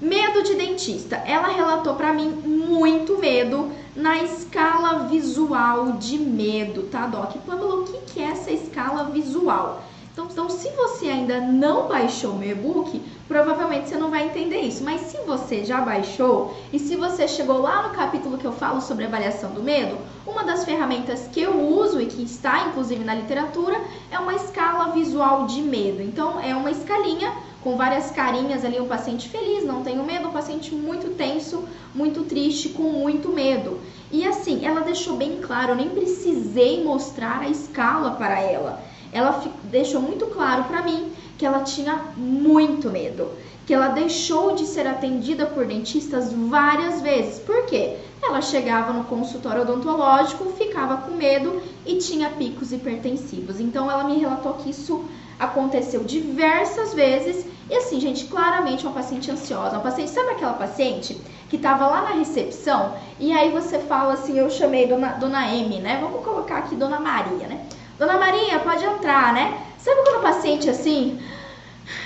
Medo 0.00 0.42
de 0.42 0.54
dentista. 0.54 1.16
Ela 1.16 1.48
relatou 1.48 1.94
para 1.94 2.12
mim 2.12 2.28
muito 2.28 3.16
medo 3.18 3.72
na 3.94 4.22
escala 4.22 5.08
visual 5.08 5.92
de 5.92 6.18
medo, 6.18 6.82
tá, 6.82 7.06
Doc? 7.06 7.36
Pamela, 7.46 7.76
o 7.76 7.84
que, 7.84 8.20
é 8.20 8.24
essa 8.24 8.50
escala 8.50 9.04
visual? 9.04 9.82
Então, 10.16 10.28
então, 10.30 10.48
se 10.48 10.70
você 10.70 11.08
ainda 11.08 11.40
não 11.40 11.88
baixou 11.88 12.30
o 12.30 12.38
meu 12.38 12.52
e-book, 12.52 13.02
provavelmente 13.28 13.90
você 13.90 13.98
não 13.98 14.08
vai 14.08 14.24
entender 14.24 14.60
isso. 14.60 14.82
Mas 14.82 15.02
se 15.02 15.18
você 15.26 15.62
já 15.62 15.82
baixou 15.82 16.56
e 16.72 16.78
se 16.78 16.96
você 16.96 17.28
chegou 17.28 17.58
lá 17.58 17.86
no 17.86 17.94
capítulo 17.94 18.38
que 18.38 18.46
eu 18.46 18.52
falo 18.52 18.80
sobre 18.80 19.04
avaliação 19.04 19.52
do 19.52 19.62
medo, 19.62 19.98
uma 20.26 20.42
das 20.42 20.64
ferramentas 20.64 21.28
que 21.30 21.42
eu 21.42 21.60
uso 21.60 22.00
e 22.00 22.06
que 22.06 22.22
está 22.22 22.68
inclusive 22.68 23.04
na 23.04 23.14
literatura 23.14 23.78
é 24.10 24.18
uma 24.18 24.32
escala 24.32 24.90
visual 24.94 25.44
de 25.44 25.60
medo. 25.60 26.00
Então, 26.00 26.40
é 26.40 26.56
uma 26.56 26.70
escalinha 26.70 27.30
com 27.62 27.76
várias 27.76 28.10
carinhas 28.10 28.64
ali, 28.64 28.80
um 28.80 28.88
paciente 28.88 29.28
feliz, 29.28 29.66
não 29.66 29.82
tenho 29.82 30.02
medo, 30.02 30.28
um 30.28 30.32
paciente 30.32 30.74
muito 30.74 31.10
tenso, 31.14 31.68
muito 31.94 32.22
triste, 32.22 32.70
com 32.70 32.84
muito 32.84 33.28
medo. 33.28 33.80
E 34.10 34.26
assim, 34.26 34.64
ela 34.64 34.80
deixou 34.80 35.18
bem 35.18 35.40
claro, 35.42 35.72
eu 35.72 35.76
nem 35.76 35.90
precisei 35.90 36.82
mostrar 36.82 37.40
a 37.40 37.50
escala 37.50 38.12
para 38.12 38.40
ela 38.40 38.95
ela 39.16 39.42
deixou 39.64 40.00
muito 40.00 40.26
claro 40.26 40.64
para 40.64 40.82
mim 40.82 41.10
que 41.38 41.46
ela 41.46 41.60
tinha 41.60 42.00
muito 42.16 42.90
medo, 42.90 43.30
que 43.66 43.72
ela 43.72 43.88
deixou 43.88 44.54
de 44.54 44.66
ser 44.66 44.86
atendida 44.86 45.46
por 45.46 45.64
dentistas 45.66 46.32
várias 46.32 47.00
vezes. 47.00 47.38
Por 47.38 47.64
quê? 47.66 47.96
Ela 48.22 48.40
chegava 48.40 48.92
no 48.92 49.04
consultório 49.04 49.62
odontológico, 49.62 50.52
ficava 50.52 50.98
com 50.98 51.12
medo 51.14 51.62
e 51.84 51.96
tinha 51.96 52.30
picos 52.30 52.72
hipertensivos. 52.72 53.60
Então 53.60 53.90
ela 53.90 54.04
me 54.04 54.18
relatou 54.18 54.54
que 54.54 54.70
isso 54.70 55.04
aconteceu 55.38 56.04
diversas 56.04 56.94
vezes. 56.94 57.46
E 57.68 57.74
assim, 57.74 57.98
gente, 58.00 58.26
claramente 58.26 58.84
uma 58.86 58.94
paciente 58.94 59.30
ansiosa. 59.30 59.72
Uma 59.72 59.82
paciente, 59.82 60.10
sabe 60.10 60.30
aquela 60.30 60.54
paciente 60.54 61.20
que 61.48 61.56
estava 61.56 61.86
lá 61.86 62.02
na 62.02 62.10
recepção 62.10 62.94
e 63.20 63.32
aí 63.32 63.50
você 63.50 63.78
fala 63.78 64.14
assim, 64.14 64.38
eu 64.38 64.50
chamei 64.50 64.86
dona, 64.86 65.12
dona 65.12 65.54
M, 65.54 65.78
né? 65.80 65.98
Vamos 66.00 66.24
colocar 66.24 66.58
aqui 66.58 66.74
dona 66.74 66.98
Maria, 66.98 67.46
né? 67.46 67.66
Dona 67.98 68.18
Maria, 68.18 68.58
pode 68.58 68.84
entrar, 68.84 69.32
né? 69.32 69.58
Sabe 69.78 70.02
quando 70.02 70.18
o 70.18 70.22
paciente 70.22 70.68
assim, 70.68 71.18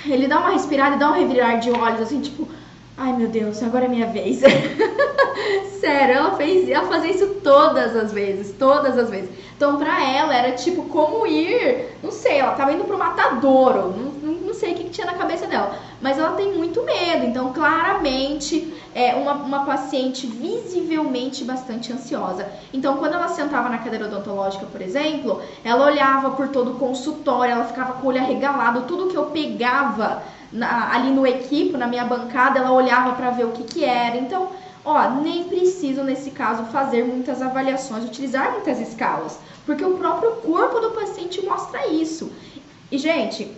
ele 0.05 0.27
dá 0.27 0.39
uma 0.39 0.51
respirada 0.51 0.95
e 0.95 0.99
dá 0.99 1.09
um 1.09 1.13
revirar 1.13 1.59
de 1.59 1.69
olhos, 1.71 2.01
assim, 2.01 2.21
tipo, 2.21 2.47
ai 2.97 3.13
meu 3.13 3.27
Deus, 3.27 3.61
agora 3.61 3.85
é 3.85 3.87
minha 3.89 4.07
vez. 4.07 4.41
Sério, 5.81 6.15
ela 6.15 6.37
fez, 6.37 6.69
ela 6.69 6.87
fazia 6.87 7.11
isso 7.11 7.27
todas 7.43 7.95
as 7.95 8.13
vezes, 8.13 8.55
todas 8.57 8.97
as 8.97 9.09
vezes. 9.09 9.31
Então, 9.61 9.77
pra 9.77 10.03
ela 10.03 10.35
era 10.35 10.53
tipo 10.53 10.85
como 10.85 11.27
ir, 11.27 11.95
não 12.01 12.09
sei, 12.11 12.39
ela 12.39 12.53
tava 12.53 12.73
indo 12.73 12.83
pro 12.83 12.97
matadouro, 12.97 13.93
não, 13.95 14.11
não, 14.11 14.33
não 14.41 14.53
sei 14.55 14.71
o 14.71 14.75
que, 14.75 14.85
que 14.85 14.89
tinha 14.89 15.05
na 15.05 15.13
cabeça 15.13 15.45
dela, 15.45 15.77
mas 16.01 16.17
ela 16.17 16.31
tem 16.31 16.51
muito 16.57 16.83
medo, 16.83 17.27
então 17.27 17.53
claramente 17.53 18.73
é 18.95 19.13
uma, 19.13 19.33
uma 19.33 19.63
paciente 19.63 20.25
visivelmente 20.25 21.43
bastante 21.43 21.93
ansiosa. 21.93 22.49
Então, 22.73 22.97
quando 22.97 23.13
ela 23.13 23.27
sentava 23.27 23.69
na 23.69 23.77
cadeira 23.77 24.05
odontológica, 24.05 24.65
por 24.65 24.81
exemplo, 24.81 25.39
ela 25.63 25.85
olhava 25.85 26.31
por 26.31 26.47
todo 26.47 26.71
o 26.71 26.79
consultório, 26.79 27.51
ela 27.51 27.65
ficava 27.65 27.93
com 27.93 28.07
o 28.07 28.09
olho 28.09 28.19
arregalado, 28.19 28.87
tudo 28.87 29.09
que 29.09 29.15
eu 29.15 29.25
pegava 29.25 30.23
na, 30.51 30.91
ali 30.91 31.11
no 31.11 31.27
equipo, 31.27 31.77
na 31.77 31.85
minha 31.85 32.03
bancada, 32.03 32.57
ela 32.57 32.71
olhava 32.71 33.13
para 33.13 33.29
ver 33.29 33.45
o 33.45 33.51
que, 33.51 33.63
que 33.63 33.85
era. 33.85 34.17
Então, 34.17 34.49
ó, 34.83 35.09
nem 35.21 35.45
preciso 35.45 36.03
nesse 36.03 36.31
caso 36.31 36.65
fazer 36.65 37.03
muitas 37.03 37.41
avaliações, 37.41 38.05
utilizar 38.05 38.51
muitas 38.51 38.79
escalas, 38.79 39.37
porque 39.65 39.85
o 39.85 39.97
próprio 39.97 40.31
corpo 40.37 40.79
do 40.79 40.91
paciente 40.91 41.43
mostra 41.45 41.87
isso. 41.87 42.31
E, 42.91 42.97
gente, 42.97 43.51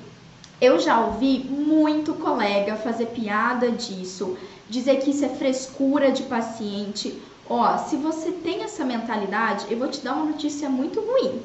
eu 0.61 0.79
já 0.79 0.99
ouvi 0.99 1.39
muito 1.39 2.13
colega 2.13 2.75
fazer 2.75 3.07
piada 3.07 3.71
disso 3.71 4.37
dizer 4.69 4.97
que 4.97 5.11
isso 5.11 5.25
é 5.25 5.29
frescura 5.29 6.11
de 6.11 6.23
paciente. 6.23 7.21
Ó, 7.49 7.77
se 7.77 7.95
você 7.97 8.31
tem 8.31 8.63
essa 8.63 8.85
mentalidade, 8.85 9.65
eu 9.69 9.77
vou 9.77 9.87
te 9.87 10.01
dar 10.01 10.13
uma 10.13 10.25
notícia 10.25 10.69
muito 10.69 11.01
ruim. 11.01 11.41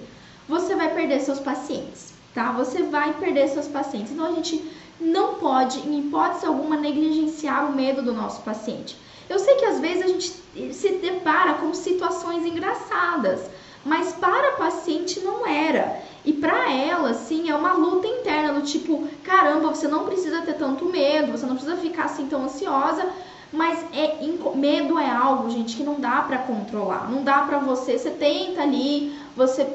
Você 0.48 0.74
vai 0.74 0.94
perder 0.94 1.20
seus 1.20 1.40
pacientes, 1.40 2.14
tá? 2.34 2.52
Você 2.52 2.84
vai 2.84 3.12
perder 3.14 3.48
seus 3.48 3.66
pacientes. 3.66 4.12
Então 4.12 4.26
a 4.26 4.32
gente 4.32 4.64
não 5.00 5.34
pode, 5.34 5.80
em 5.80 6.00
hipótese 6.00 6.46
alguma, 6.46 6.76
negligenciar 6.76 7.70
o 7.70 7.74
medo 7.74 8.02
do 8.02 8.12
nosso 8.12 8.40
paciente. 8.42 8.96
Eu 9.28 9.38
sei 9.38 9.56
que 9.56 9.64
às 9.64 9.78
vezes 9.78 10.02
a 10.02 10.06
gente 10.06 10.72
se 10.72 10.88
depara 10.92 11.54
com 11.54 11.72
situações 11.74 12.44
engraçadas, 12.46 13.40
mas 13.84 14.12
para 14.12 14.48
a 14.48 14.56
paciente 14.56 15.20
não 15.20 15.46
era. 15.46 16.00
E 16.24 16.32
para 16.32 16.72
ela, 16.72 17.10
assim, 17.10 17.48
é 17.48 17.54
uma 17.54 17.72
luta 17.72 18.06
interna 18.06 18.54
do 18.54 18.62
tipo, 18.62 19.06
caramba, 19.22 19.68
você 19.68 19.86
não 19.88 20.04
precisa 20.04 20.42
ter 20.42 20.54
tanto 20.54 20.84
medo, 20.86 21.32
você 21.32 21.46
não 21.46 21.56
precisa 21.56 21.76
ficar 21.76 22.04
assim 22.04 22.26
tão 22.26 22.44
ansiosa, 22.44 23.06
mas 23.52 23.84
é 23.94 24.18
medo 24.54 24.98
é 24.98 25.10
algo, 25.10 25.50
gente, 25.50 25.76
que 25.76 25.82
não 25.82 26.00
dá 26.00 26.22
para 26.22 26.38
controlar. 26.38 27.10
Não 27.10 27.22
dá 27.22 27.42
para 27.42 27.58
você, 27.58 27.98
você 27.98 28.10
tenta 28.10 28.62
ali, 28.62 29.16
você 29.36 29.66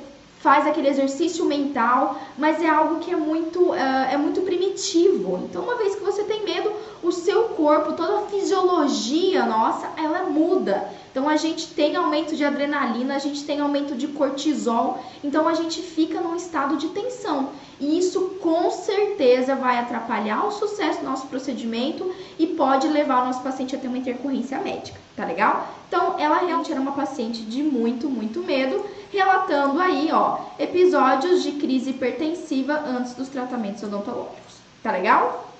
faz 0.43 0.67
aquele 0.67 0.89
exercício 0.89 1.45
mental, 1.45 2.19
mas 2.38 2.62
é 2.62 2.67
algo 2.67 3.00
que 3.00 3.09
é 3.09 3.15
muito, 3.15 3.69
uh, 3.69 4.05
é 4.12 4.17
muito 4.17 4.41
primitivo. 4.41 5.39
Então, 5.45 5.63
uma 5.63 5.77
vez 5.77 5.95
que 5.95 6.03
você 6.03 6.25
tem 6.25 6.43
medo, 6.43 6.69
o 7.01 7.13
seu 7.13 7.43
corpo, 7.45 7.93
toda 7.93 8.19
a 8.19 8.21
fisiologia 8.23 9.45
nossa, 9.45 9.88
ela 9.97 10.25
muda. 10.25 10.89
Então 11.13 11.29
a 11.29 11.38
gente 11.38 11.67
tem 11.67 11.96
aumento 11.96 12.36
de 12.36 12.43
adrenalina, 12.43 13.15
a 13.15 13.20
gente 13.20 13.43
tem 13.43 13.60
aumento 13.60 13.93
de 13.93 14.08
cortisol, 14.08 15.00
então 15.24 15.48
a 15.48 15.53
gente 15.53 15.79
fica 15.79 16.20
num 16.20 16.36
estado 16.36 16.75
de 16.75 16.88
tensão. 16.88 17.50
E 17.79 18.00
isso 18.00 18.39
com 18.41 18.72
certeza 18.72 19.55
vai 19.55 19.77
atrapalhar 19.77 20.43
o 20.48 20.51
sucesso 20.51 21.01
do 21.01 21.05
nosso 21.05 21.27
procedimento 21.27 22.12
e 22.39 22.48
pode 22.48 22.88
levar 22.88 23.22
o 23.22 23.25
nosso 23.27 23.43
paciente 23.43 23.75
a 23.75 23.79
ter 23.79 23.88
uma 23.88 24.00
intercorrência 24.00 24.60
médica, 24.60 25.00
tá 25.15 25.24
legal? 25.24 25.67
Então 25.88 26.20
ela 26.20 26.39
realmente 26.39 26.72
era 26.72 26.82
uma 26.82 26.93
paciente 26.93 27.43
de 27.43 27.62
muito, 27.62 28.10
muito 28.10 28.39
medo, 28.39 28.84
relatando 29.12 29.79
aí, 29.79 30.10
ó, 30.12 30.39
episódios 30.58 31.43
de 31.43 31.51
crise 31.51 31.91
hipertensiva 31.91 32.74
antes 32.88 33.13
dos 33.13 33.29
tratamentos 33.29 33.84
odontológicos. 33.84 34.55
Tá 34.82 34.91
legal? 34.91 35.52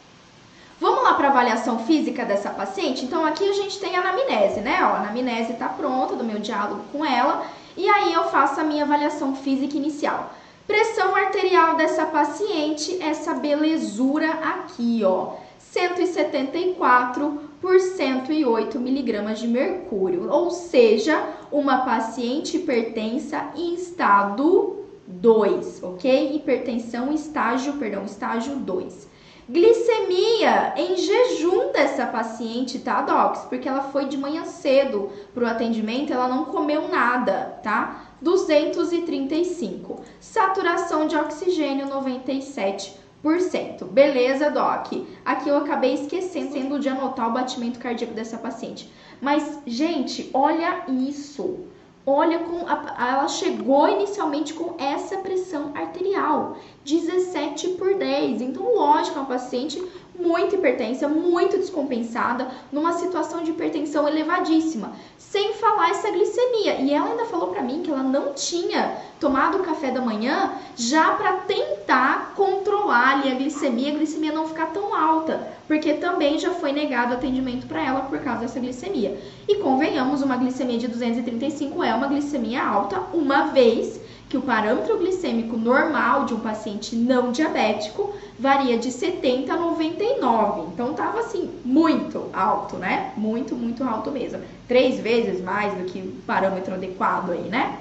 Vamos 0.84 1.02
lá 1.02 1.14
para 1.14 1.30
avaliação 1.30 1.80
física 1.80 2.26
dessa 2.26 2.50
paciente? 2.50 3.06
Então, 3.06 3.26
aqui 3.26 3.50
a 3.50 3.54
gente 3.54 3.80
tem 3.80 3.96
a 3.96 4.02
anamnese, 4.02 4.60
né? 4.60 4.80
Ó, 4.82 4.88
a 4.88 4.98
anamnese 4.98 5.54
está 5.54 5.70
pronta 5.70 6.14
do 6.14 6.26
meu 6.26 6.40
diálogo 6.40 6.82
com 6.92 7.06
ela. 7.06 7.46
E 7.78 7.88
aí 7.88 8.12
eu 8.12 8.26
faço 8.26 8.60
a 8.60 8.66
minha 8.66 8.84
avaliação 8.84 9.34
física 9.34 9.78
inicial. 9.78 10.34
Pressão 10.68 11.16
arterial 11.16 11.78
dessa 11.78 12.06
paciente, 12.06 13.02
essa 13.02 13.34
belezura 13.34 14.30
aqui, 14.30 15.04
ó. 15.06 15.36
174 15.58 17.40
por 17.62 17.80
108 17.80 18.78
miligramas 18.78 19.40
de 19.40 19.48
mercúrio, 19.48 20.30
ou 20.30 20.52
seja, 20.52 21.18
uma 21.50 21.86
paciente 21.86 22.58
hipertensa 22.58 23.52
em 23.56 23.74
estado 23.76 24.84
2, 25.08 25.82
ok? 25.82 26.36
Hipertensão 26.36 27.14
estágio, 27.14 27.72
perdão, 27.78 28.04
estágio 28.04 28.58
2. 28.58 29.13
Glicemia 29.50 30.74
em 30.78 30.96
jejum 30.96 31.74
dessa 31.74 32.06
paciente, 32.06 32.80
tá, 32.80 33.02
docs? 33.02 33.42
Porque 33.50 33.68
ela 33.68 33.82
foi 33.84 34.06
de 34.06 34.18
manhã 34.18 34.46
cedo 34.46 35.12
pro 35.34 35.46
atendimento, 35.46 36.14
ela 36.14 36.30
não 36.30 36.46
comeu 36.46 36.88
nada, 36.88 37.60
tá? 37.62 38.14
235. 38.22 40.02
Saturação 40.20 41.08
de 41.08 41.18
oxigênio 41.18 41.88
97%. 41.88 43.84
Beleza, 43.92 44.50
doc? 44.50 44.94
Aqui 45.26 45.50
eu 45.50 45.58
acabei 45.58 45.94
esquecendo 45.94 46.80
de 46.80 46.88
anotar 46.88 47.30
o 47.30 47.34
batimento 47.34 47.80
cardíaco 47.80 48.14
dessa 48.14 48.38
paciente. 48.38 48.90
Mas, 49.22 49.60
gente, 49.66 50.30
olha 50.34 50.86
isso. 50.88 51.68
Olha 52.06 52.40
com 52.40 52.68
a, 52.68 52.96
ela 53.00 53.28
chegou 53.30 53.88
inicialmente 53.88 54.54
com 54.54 54.76
essa 54.78 55.18
pressão 55.20 55.72
arterial, 55.74 56.58
17 56.84 57.70
por 57.70 57.96
10. 57.96 58.42
Então, 58.42 58.76
lógico, 58.76 59.18
é 59.18 59.22
uma 59.22 59.28
paciente 59.28 59.82
muito 60.18 60.56
hipertensa, 60.56 61.08
muito 61.08 61.58
descompensada, 61.58 62.48
numa 62.72 62.94
situação 62.94 63.44
de 63.44 63.52
hipertensão 63.52 64.08
elevadíssima, 64.08 64.94
sem 65.18 65.54
falar 65.54 65.90
essa 65.90 66.12
glicemia. 66.12 66.76
E 66.76 66.94
ela 66.94 67.10
ainda 67.10 67.26
falou 67.26 67.48
para 67.48 67.62
mim 67.62 67.82
que 67.82 67.92
ela 67.92 68.04
não 68.04 68.34
tinha 68.34 68.98
tomado 69.20 69.58
o 69.58 69.64
café 69.64 69.90
da 69.90 70.02
manhã 70.02 70.54
já 70.76 71.12
para 71.14 71.34
tentar 71.38 72.34
controlar 72.36 73.14
ali 73.20 73.32
a 73.32 73.36
glicemia, 73.36 73.92
a 73.92 73.96
glicemia 73.96 74.32
não 74.32 74.48
ficar 74.48 74.68
tão 74.68 74.94
alta, 74.94 75.48
porque 75.68 75.94
também 75.94 76.38
já 76.38 76.52
foi 76.52 76.72
negado 76.72 77.14
atendimento 77.14 77.68
para 77.68 77.84
ela 77.84 78.02
por 78.02 78.20
causa 78.20 78.42
dessa 78.42 78.60
glicemia. 78.60 79.18
E 79.48 79.56
convenhamos, 79.56 80.22
uma 80.22 80.38
glicemia 80.38 80.78
de 80.78 80.88
235 80.88 81.84
é 81.84 81.94
uma 81.96 82.08
glicemia 82.08 82.64
alta, 82.64 83.00
uma 83.14 83.48
vez 83.48 84.00
que 84.34 84.38
o 84.38 84.42
parâmetro 84.42 84.98
glicêmico 84.98 85.56
normal 85.56 86.26
de 86.26 86.34
um 86.34 86.40
paciente 86.40 86.96
não 86.96 87.32
diabético 87.32 88.16
varia 88.40 88.80
de 88.80 88.92
70 88.92 89.54
a 89.54 89.58
99. 89.58 90.72
Então 90.74 90.92
tava 90.96 91.20
assim 91.20 91.52
muito 91.64 92.32
alto, 92.34 92.78
né? 92.78 93.14
Muito, 93.16 93.56
muito 93.56 93.84
alto 93.84 94.10
mesmo. 94.10 94.42
Três 94.68 95.00
vezes 95.00 95.40
mais 95.40 95.76
do 95.76 95.84
que 95.84 96.00
o 96.00 96.16
parâmetro 96.26 96.74
adequado 96.74 97.30
aí, 97.30 97.44
né? 97.44 97.78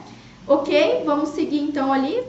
Ok? 0.47 1.03
Vamos 1.07 1.31
seguir 1.31 1.61
então 1.61 1.91
ali 1.91 2.23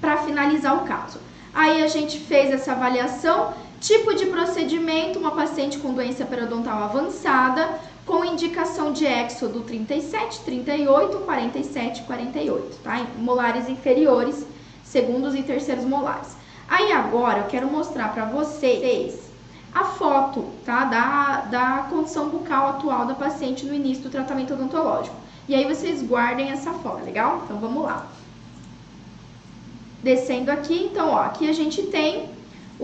para 0.00 0.16
finalizar 0.16 0.82
o 0.82 0.84
caso. 0.84 1.20
Aí 1.54 1.84
a 1.84 1.86
gente 1.86 2.18
fez 2.18 2.50
essa 2.50 2.72
avaliação, 2.72 3.54
tipo 3.80 4.12
de 4.12 4.26
procedimento, 4.26 5.20
uma 5.20 5.30
paciente 5.30 5.78
com 5.78 5.94
doença 5.94 6.24
periodontal 6.24 6.82
avançada, 6.82 7.78
com 8.06 8.24
indicação 8.24 8.92
de 8.92 9.04
êxodo 9.04 9.60
37, 9.60 10.40
38, 10.40 11.18
47, 11.18 12.02
48, 12.02 12.78
tá? 12.82 13.06
Molares 13.18 13.68
inferiores, 13.68 14.46
segundos 14.84 15.34
e 15.34 15.42
terceiros 15.42 15.84
molares. 15.84 16.36
Aí 16.68 16.92
agora 16.92 17.40
eu 17.40 17.46
quero 17.46 17.70
mostrar 17.70 18.12
para 18.12 18.24
vocês 18.24 19.30
a 19.74 19.84
foto, 19.84 20.50
tá? 20.64 20.84
Da, 20.84 21.40
da 21.42 21.86
condição 21.88 22.28
bucal 22.28 22.68
atual 22.70 23.06
da 23.06 23.14
paciente 23.14 23.64
no 23.64 23.74
início 23.74 24.02
do 24.04 24.10
tratamento 24.10 24.54
odontológico. 24.54 25.16
E 25.48 25.54
aí 25.54 25.64
vocês 25.64 26.02
guardem 26.02 26.50
essa 26.50 26.72
foto, 26.72 27.04
legal? 27.04 27.42
Então 27.44 27.58
vamos 27.58 27.84
lá. 27.84 28.06
Descendo 30.02 30.50
aqui, 30.50 30.88
então, 30.90 31.10
ó, 31.10 31.22
aqui 31.22 31.48
a 31.48 31.52
gente 31.52 31.82
tem 31.84 32.28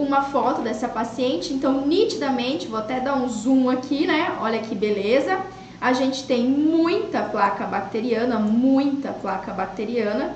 uma 0.00 0.22
foto 0.22 0.62
dessa 0.62 0.88
paciente, 0.88 1.52
então 1.52 1.86
nitidamente, 1.86 2.66
vou 2.66 2.78
até 2.78 3.00
dar 3.00 3.16
um 3.16 3.28
zoom 3.28 3.68
aqui, 3.68 4.06
né? 4.06 4.36
Olha 4.40 4.60
que 4.60 4.74
beleza. 4.74 5.38
A 5.80 5.92
gente 5.92 6.24
tem 6.24 6.46
muita 6.48 7.22
placa 7.22 7.64
bacteriana, 7.64 8.38
muita 8.38 9.12
placa 9.12 9.52
bacteriana 9.52 10.34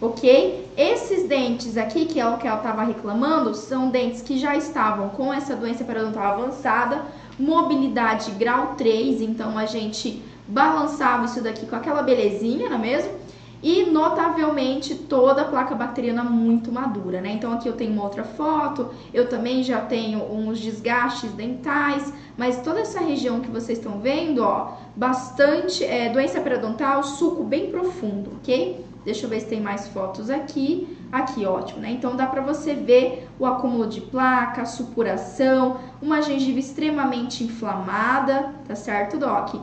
ok? 0.00 0.72
Esses 0.76 1.28
dentes 1.28 1.76
aqui, 1.76 2.06
que 2.06 2.18
é 2.18 2.26
o 2.26 2.38
que 2.38 2.46
ela 2.46 2.56
estava 2.56 2.82
reclamando, 2.82 3.54
são 3.54 3.90
dentes 3.90 4.22
que 4.22 4.38
já 4.38 4.56
estavam 4.56 5.10
com 5.10 5.32
essa 5.32 5.54
doença 5.54 5.84
periodontal 5.84 6.38
avançada, 6.38 7.04
mobilidade 7.38 8.30
grau 8.32 8.74
3, 8.76 9.20
então 9.20 9.58
a 9.58 9.66
gente 9.66 10.22
balançava 10.48 11.26
isso 11.26 11.42
daqui 11.42 11.66
com 11.66 11.76
aquela 11.76 12.02
belezinha, 12.02 12.68
não 12.68 12.76
é 12.76 12.80
mesmo? 12.80 13.19
E 13.62 13.84
notavelmente 13.84 14.94
toda 14.94 15.42
a 15.42 15.44
placa 15.44 15.74
bacteriana 15.74 16.24
muito 16.24 16.72
madura, 16.72 17.20
né? 17.20 17.32
Então 17.32 17.52
aqui 17.52 17.68
eu 17.68 17.74
tenho 17.74 17.92
uma 17.92 18.04
outra 18.04 18.24
foto, 18.24 18.88
eu 19.12 19.28
também 19.28 19.62
já 19.62 19.80
tenho 19.82 20.22
uns 20.32 20.58
desgastes 20.58 21.30
dentais, 21.32 22.12
mas 22.38 22.62
toda 22.62 22.80
essa 22.80 23.00
região 23.00 23.40
que 23.40 23.50
vocês 23.50 23.78
estão 23.78 24.00
vendo, 24.00 24.42
ó, 24.42 24.72
bastante 24.96 25.84
é, 25.84 26.08
doença 26.08 26.40
periodontal, 26.40 27.02
suco 27.02 27.44
bem 27.44 27.70
profundo, 27.70 28.30
ok? 28.38 28.82
Deixa 29.04 29.26
eu 29.26 29.30
ver 29.30 29.40
se 29.40 29.46
tem 29.46 29.60
mais 29.60 29.88
fotos 29.88 30.30
aqui. 30.30 30.96
Aqui, 31.10 31.44
ótimo, 31.44 31.80
né? 31.80 31.90
Então 31.90 32.14
dá 32.14 32.26
para 32.26 32.40
você 32.40 32.72
ver 32.72 33.28
o 33.38 33.44
acúmulo 33.44 33.88
de 33.88 34.00
placa, 34.00 34.62
a 34.62 34.66
supuração, 34.66 35.78
uma 36.00 36.22
gengiva 36.22 36.58
extremamente 36.58 37.42
inflamada, 37.42 38.54
tá 38.66 38.76
certo, 38.76 39.18
Doc? 39.18 39.54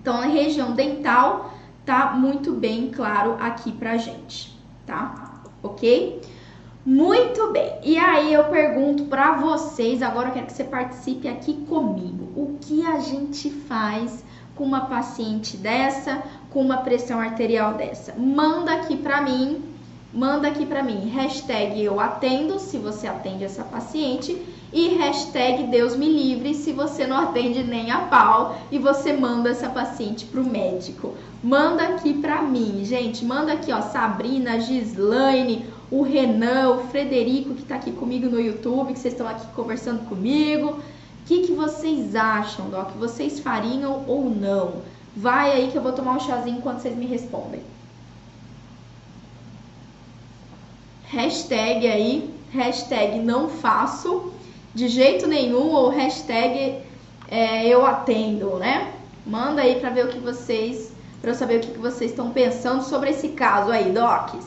Então 0.00 0.16
a 0.16 0.26
região 0.26 0.72
dental 0.72 1.52
tá 1.88 2.12
muito 2.14 2.52
bem 2.52 2.90
claro 2.90 3.38
aqui 3.40 3.72
pra 3.72 3.96
gente, 3.96 4.54
tá? 4.84 5.40
Ok? 5.62 6.20
Muito 6.84 7.50
bem. 7.50 7.78
E 7.82 7.96
aí 7.96 8.30
eu 8.30 8.44
pergunto 8.44 9.06
para 9.06 9.32
vocês, 9.36 10.02
agora 10.02 10.28
eu 10.28 10.34
quero 10.34 10.44
que 10.44 10.52
você 10.52 10.64
participe 10.64 11.26
aqui 11.26 11.54
comigo. 11.66 12.30
O 12.36 12.58
que 12.60 12.84
a 12.84 13.00
gente 13.00 13.48
faz 13.48 14.22
com 14.54 14.64
uma 14.64 14.82
paciente 14.82 15.56
dessa, 15.56 16.22
com 16.50 16.60
uma 16.60 16.76
pressão 16.82 17.20
arterial 17.20 17.72
dessa? 17.72 18.14
Manda 18.18 18.70
aqui 18.74 18.94
para 18.94 19.22
mim, 19.22 19.64
manda 20.12 20.46
aqui 20.46 20.66
para 20.66 20.82
mim, 20.82 21.08
hashtag 21.08 21.82
eu 21.82 21.98
atendo, 21.98 22.58
se 22.58 22.76
você 22.76 23.06
atende 23.06 23.44
essa 23.44 23.64
paciente, 23.64 24.36
e 24.72 24.88
hashtag 24.88 25.64
Deus 25.64 25.96
me 25.96 26.08
livre 26.10 26.54
se 26.54 26.72
você 26.72 27.06
não 27.06 27.16
atende 27.16 27.62
nem 27.62 27.90
a 27.90 28.00
pau 28.02 28.58
e 28.70 28.78
você 28.78 29.14
manda 29.14 29.48
essa 29.48 29.70
paciente 29.70 30.26
pro 30.26 30.44
médico. 30.44 31.14
Manda 31.42 31.84
aqui 31.84 32.14
pra 32.14 32.42
mim, 32.42 32.84
gente, 32.84 33.24
manda 33.24 33.52
aqui, 33.52 33.72
ó, 33.72 33.80
Sabrina, 33.80 34.58
Gislaine, 34.58 35.66
o 35.90 36.02
Renan, 36.02 36.70
o 36.70 36.88
Frederico 36.88 37.54
que 37.54 37.62
tá 37.62 37.76
aqui 37.76 37.92
comigo 37.92 38.28
no 38.28 38.40
YouTube, 38.40 38.92
que 38.92 38.98
vocês 38.98 39.14
estão 39.14 39.28
aqui 39.28 39.46
conversando 39.54 40.08
comigo 40.08 40.80
que, 41.28 41.46
que 41.46 41.52
vocês 41.52 42.16
acham, 42.16 42.70
Doc? 42.70 42.92
Vocês 42.92 43.38
fariam 43.38 44.02
ou 44.08 44.30
não? 44.30 44.80
Vai 45.14 45.52
aí 45.52 45.70
que 45.70 45.76
eu 45.76 45.82
vou 45.82 45.92
tomar 45.92 46.16
um 46.16 46.20
chazinho 46.20 46.56
enquanto 46.56 46.80
vocês 46.80 46.96
me 46.96 47.04
respondem. 47.04 47.60
Hashtag 51.04 51.86
aí, 51.86 52.34
hashtag 52.50 53.18
não 53.18 53.50
faço 53.50 54.32
de 54.74 54.88
jeito 54.88 55.26
nenhum 55.26 55.70
ou 55.70 55.90
hashtag 55.90 56.78
é, 57.30 57.68
eu 57.68 57.84
atendo, 57.84 58.56
né? 58.56 58.94
Manda 59.26 59.60
aí 59.60 59.78
para 59.80 59.90
ver 59.90 60.06
o 60.06 60.08
que 60.08 60.18
vocês, 60.18 60.92
para 61.20 61.30
eu 61.30 61.34
saber 61.34 61.56
o 61.56 61.60
que, 61.60 61.72
que 61.72 61.78
vocês 61.78 62.10
estão 62.10 62.30
pensando 62.30 62.82
sobre 62.82 63.10
esse 63.10 63.28
caso 63.28 63.70
aí, 63.70 63.92
docs. 63.92 64.46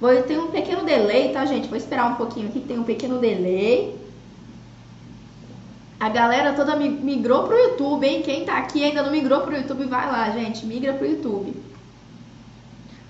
Vou 0.00 0.22
ter 0.22 0.38
um 0.38 0.50
pequeno 0.50 0.84
delay, 0.84 1.32
tá, 1.32 1.44
gente? 1.44 1.68
Vou 1.68 1.78
esperar 1.78 2.10
um 2.10 2.16
pouquinho 2.16 2.48
aqui, 2.48 2.60
tem 2.60 2.78
um 2.78 2.84
pequeno 2.84 3.18
delay. 3.18 3.96
A 6.00 6.08
galera 6.08 6.52
toda 6.52 6.76
migrou 6.76 7.44
pro 7.44 7.56
YouTube, 7.56 8.06
hein? 8.06 8.22
Quem 8.22 8.44
tá 8.44 8.58
aqui 8.58 8.84
ainda 8.84 9.02
não 9.02 9.10
migrou 9.10 9.40
pro 9.42 9.56
YouTube, 9.56 9.86
vai 9.86 10.06
lá, 10.06 10.30
gente. 10.30 10.66
Migra 10.66 10.92
pro 10.92 11.06
YouTube. 11.06 11.54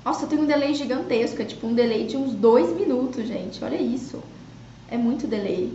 Nossa, 0.05 0.27
tem 0.27 0.39
um 0.39 0.45
delay 0.45 0.75
gigantesco. 0.75 1.41
É 1.41 1.45
tipo 1.45 1.67
um 1.67 1.75
delay 1.75 2.07
de 2.07 2.17
uns 2.17 2.33
dois 2.35 2.73
minutos, 2.77 3.27
gente. 3.27 3.65
Olha 3.65 3.81
isso. 3.81 4.23
É 4.89 4.97
muito 4.97 5.27
delay. 5.27 5.73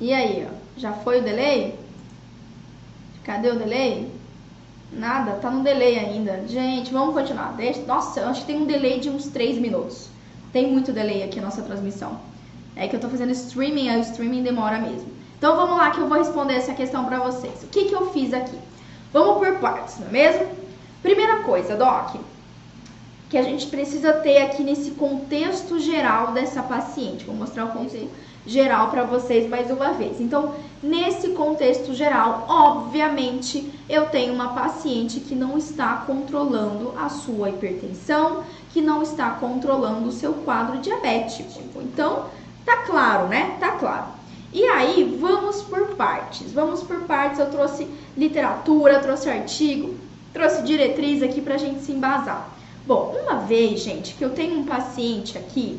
E 0.00 0.12
aí, 0.12 0.46
ó? 0.48 0.54
Já 0.76 0.92
foi 0.92 1.20
o 1.20 1.24
delay? 1.24 1.78
Cadê 3.24 3.50
o 3.50 3.58
delay? 3.58 4.10
Nada, 4.92 5.32
tá 5.32 5.50
no 5.50 5.62
delay 5.62 5.98
ainda. 5.98 6.46
Gente, 6.46 6.92
vamos 6.92 7.14
continuar. 7.14 7.56
Nossa, 7.86 8.20
eu 8.20 8.28
acho 8.28 8.42
que 8.42 8.46
tem 8.46 8.62
um 8.62 8.66
delay 8.66 9.00
de 9.00 9.10
uns 9.10 9.26
3 9.26 9.58
minutos. 9.58 10.08
Tem 10.52 10.70
muito 10.70 10.92
delay 10.92 11.24
aqui 11.24 11.38
a 11.38 11.42
nossa 11.42 11.62
transmissão. 11.62 12.20
É 12.76 12.86
que 12.86 12.94
eu 12.94 13.00
tô 13.00 13.08
fazendo 13.08 13.32
streaming, 13.32 13.88
aí 13.88 13.98
o 13.98 14.02
streaming 14.02 14.42
demora 14.42 14.78
mesmo. 14.78 15.08
Então 15.36 15.56
vamos 15.56 15.76
lá 15.76 15.90
que 15.90 15.98
eu 15.98 16.08
vou 16.08 16.16
responder 16.16 16.54
essa 16.54 16.74
questão 16.74 17.04
para 17.04 17.18
vocês. 17.18 17.62
O 17.64 17.66
que, 17.66 17.86
que 17.86 17.94
eu 17.94 18.10
fiz 18.12 18.32
aqui? 18.32 18.58
Vamos 19.12 19.38
por 19.38 19.58
partes, 19.58 19.98
não 19.98 20.08
é 20.08 20.10
mesmo? 20.10 20.46
Primeira 21.02 21.42
coisa, 21.42 21.76
Doc, 21.76 22.16
que 23.28 23.36
a 23.36 23.42
gente 23.42 23.66
precisa 23.66 24.12
ter 24.14 24.42
aqui 24.42 24.62
nesse 24.62 24.92
contexto 24.92 25.78
geral 25.78 26.32
dessa 26.32 26.62
paciente. 26.62 27.24
Vou 27.24 27.34
mostrar 27.34 27.66
o 27.66 27.70
contexto 27.70 28.08
geral 28.48 28.90
para 28.90 29.04
vocês 29.04 29.48
mais 29.48 29.70
uma 29.70 29.92
vez. 29.92 30.20
Então, 30.20 30.54
nesse 30.82 31.28
contexto 31.28 31.92
geral, 31.92 32.46
obviamente, 32.48 33.70
eu 33.88 34.06
tenho 34.06 34.32
uma 34.32 34.54
paciente 34.54 35.20
que 35.20 35.34
não 35.34 35.58
está 35.58 35.98
controlando 36.06 36.94
a 36.96 37.10
sua 37.10 37.50
hipertensão, 37.50 38.42
que 38.72 38.80
não 38.80 39.02
está 39.02 39.30
controlando 39.32 40.08
o 40.08 40.12
seu 40.12 40.32
quadro 40.32 40.78
diabético. 40.78 41.60
Então, 41.76 42.24
tá 42.64 42.78
claro, 42.78 43.28
né? 43.28 43.56
Tá 43.60 43.72
claro. 43.72 44.06
E 44.50 44.64
aí, 44.64 45.16
vamos 45.20 45.62
por 45.62 45.88
partes. 45.88 46.50
Vamos 46.52 46.82
por 46.82 47.02
partes. 47.02 47.38
Eu 47.38 47.50
trouxe 47.50 47.86
literatura, 48.16 49.00
trouxe 49.00 49.28
artigo, 49.28 49.94
trouxe 50.32 50.62
diretriz 50.62 51.22
aqui 51.22 51.42
para 51.42 51.56
a 51.56 51.58
gente 51.58 51.82
se 51.82 51.92
embasar. 51.92 52.48
Bom, 52.86 53.14
uma 53.22 53.40
vez, 53.40 53.80
gente, 53.80 54.14
que 54.14 54.24
eu 54.24 54.30
tenho 54.30 54.60
um 54.60 54.64
paciente 54.64 55.36
aqui 55.36 55.78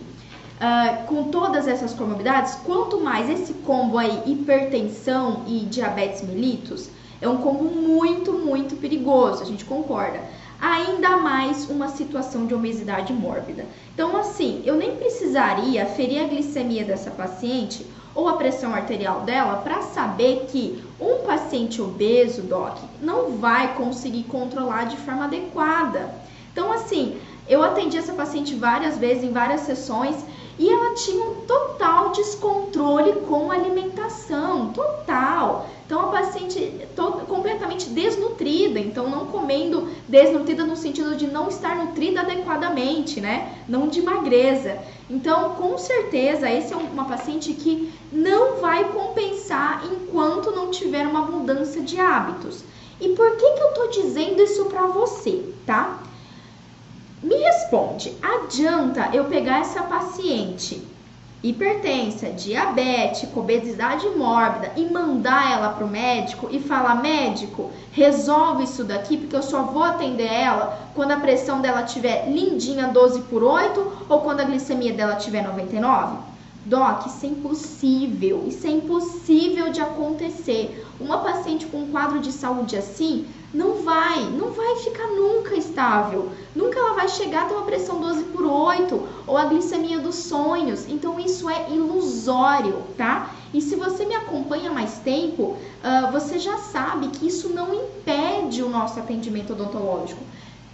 Uh, 0.60 1.08
com 1.08 1.24
todas 1.32 1.70
essas 1.70 1.94
comorbidades, 1.94 2.56
quanto 2.66 3.00
mais 3.00 3.30
esse 3.30 3.54
combo 3.54 3.98
aí, 3.98 4.24
hipertensão 4.26 5.44
e 5.48 5.60
diabetes 5.60 6.22
mellitus, 6.22 6.90
é 7.22 7.30
um 7.30 7.38
combo 7.38 7.64
muito, 7.64 8.34
muito 8.34 8.76
perigoso, 8.76 9.42
a 9.42 9.46
gente 9.46 9.64
concorda. 9.64 10.20
Ainda 10.60 11.16
mais 11.16 11.70
uma 11.70 11.88
situação 11.88 12.46
de 12.46 12.54
obesidade 12.54 13.14
mórbida. 13.14 13.66
Então, 13.94 14.18
assim, 14.18 14.62
eu 14.66 14.76
nem 14.76 14.98
precisaria 14.98 15.86
ferir 15.86 16.26
a 16.26 16.28
glicemia 16.28 16.84
dessa 16.84 17.10
paciente 17.10 17.86
ou 18.14 18.28
a 18.28 18.34
pressão 18.34 18.74
arterial 18.74 19.22
dela 19.22 19.58
para 19.58 19.82
saber 19.82 20.48
que 20.50 20.84
um 21.00 21.26
paciente 21.26 21.82
obeso, 21.82 22.42
doc, 22.42 22.78
não 23.02 23.38
vai 23.38 23.76
conseguir 23.76 24.24
controlar 24.24 24.86
de 24.86 24.98
forma 24.98 25.26
adequada. 25.26 26.14
Então, 26.52 26.74
assim, 26.74 27.18
eu 27.48 27.64
atendi 27.64 27.98
essa 27.98 28.14
paciente 28.14 28.56
várias 28.56 28.98
vezes 28.98 29.24
em 29.24 29.32
várias 29.32 29.62
sessões 29.62 30.18
e 30.60 30.70
ela 30.70 30.94
tinha 30.94 31.24
um 31.24 31.36
total 31.48 32.12
descontrole 32.12 33.14
com 33.22 33.50
a 33.50 33.56
alimentação, 33.56 34.74
total. 34.74 35.70
Então 35.86 36.02
a 36.02 36.08
paciente 36.08 36.86
completamente 37.28 37.90
desnutrida, 37.90 38.78
então 38.78 39.10
não 39.10 39.28
comendo 39.28 39.88
desnutrida 40.08 40.66
no 40.66 40.76
sentido 40.76 41.16
de 41.16 41.26
não 41.28 41.48
estar 41.48 41.78
nutrida 41.78 42.20
adequadamente, 42.20 43.22
né? 43.22 43.58
Não 43.68 43.88
de 43.88 44.02
magreza. 44.02 44.78
Então, 45.10 45.56
com 45.56 45.78
certeza, 45.78 46.52
esse 46.52 46.74
é 46.74 46.78
uma 46.78 47.06
paciente 47.06 47.54
que 47.54 47.92
não 48.12 48.58
vai 48.58 48.84
compensar 48.92 49.84
enquanto 49.92 50.52
não 50.52 50.70
tiver 50.70 51.08
uma 51.08 51.22
mudança 51.22 51.80
de 51.80 52.00
hábitos. 52.00 52.64
E 53.02 53.10
por 53.10 53.38
que 53.38 53.52
que 53.54 53.62
eu 53.62 53.74
tô 53.74 53.88
dizendo 53.88 54.42
isso 54.42 54.66
para 54.66 54.88
você, 54.88 55.54
tá? 55.66 56.04
Me 57.22 57.36
responde, 57.36 58.16
adianta 58.22 59.10
eu 59.14 59.26
pegar 59.26 59.60
essa 59.60 59.84
paciente 59.84 60.82
hipertensa, 61.42 62.30
diabética, 62.30 63.40
obesidade 63.40 64.08
mórbida 64.10 64.72
e 64.76 64.86
mandar 64.86 65.52
ela 65.52 65.70
para 65.70 65.86
o 65.86 65.90
médico 65.90 66.48
e 66.52 66.60
falar: 66.60 67.02
médico, 67.02 67.72
resolve 67.92 68.64
isso 68.64 68.84
daqui 68.84 69.18
porque 69.18 69.36
eu 69.36 69.44
só 69.44 69.64
vou 69.64 69.84
atender 69.84 70.32
ela 70.32 70.92
quando 70.96 71.12
a 71.12 71.20
pressão 71.20 71.62
dela 71.62 71.84
tiver 71.84 72.30
lindinha 72.30 72.88
12 72.88 73.22
por 73.24 73.44
8 73.44 74.06
ou 74.08 74.22
quando 74.22 74.40
a 74.40 74.46
glicemia 74.46 74.94
dela 74.94 75.16
tiver 75.16 75.42
99? 75.42 76.18
Doc, 76.66 77.06
isso 77.08 77.26
é 77.26 77.30
impossível, 77.30 78.44
isso 78.48 78.68
é 78.68 78.70
impossível 78.70 79.72
de 79.72 79.82
acontecer. 79.82 80.86
Uma 81.00 81.20
paciente 81.20 81.66
com 81.66 81.80
um 81.80 81.92
quadro 81.92 82.20
de 82.20 82.32
saúde 82.32 82.76
assim 82.76 83.26
não 83.54 83.82
vai, 83.82 84.24
não 84.26 84.52
vai 84.52 84.76
ficar 84.78 85.08
nunca 85.08 85.56
estável. 85.56 86.32
Nunca 86.56 86.78
ela 86.78 86.94
vai 86.94 87.10
chegar 87.10 87.44
a 87.44 87.46
ter 87.46 87.56
uma 87.56 87.66
pressão 87.66 88.00
12 88.00 88.26
por 88.26 88.46
8 88.46 89.08
ou 89.26 89.38
a 89.38 89.46
glicemia 89.46 90.00
dos 90.00 90.16
sonhos. 90.16 90.88
Então 90.88 91.20
isso 91.20 91.50
é 91.50 91.70
ilusório, 91.72 92.84
tá? 92.96 93.32
E 93.54 93.62
se 93.62 93.76
você 93.76 94.06
me 94.06 94.14
acompanha 94.14 94.72
mais 94.72 95.00
tempo, 95.00 95.56
uh, 95.84 96.12
você 96.12 96.38
já 96.38 96.58
sabe 96.58 97.08
que 97.08 97.28
isso 97.28 97.50
não 97.50 97.74
impede 97.74 98.62
o 98.62 98.70
nosso 98.70 99.00
atendimento 99.00 99.54
odontológico. 99.54 100.22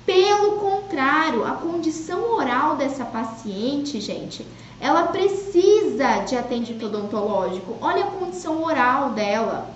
Pelo 0.05 0.57
contrário, 0.57 1.45
a 1.45 1.51
condição 1.51 2.35
oral 2.35 2.75
dessa 2.75 3.05
paciente, 3.05 3.99
gente, 3.99 4.45
ela 4.79 5.03
precisa 5.03 6.19
de 6.27 6.35
atendimento 6.35 6.87
odontológico. 6.87 7.77
Olha 7.81 8.03
a 8.03 8.11
condição 8.11 8.63
oral 8.63 9.11
dela. 9.11 9.74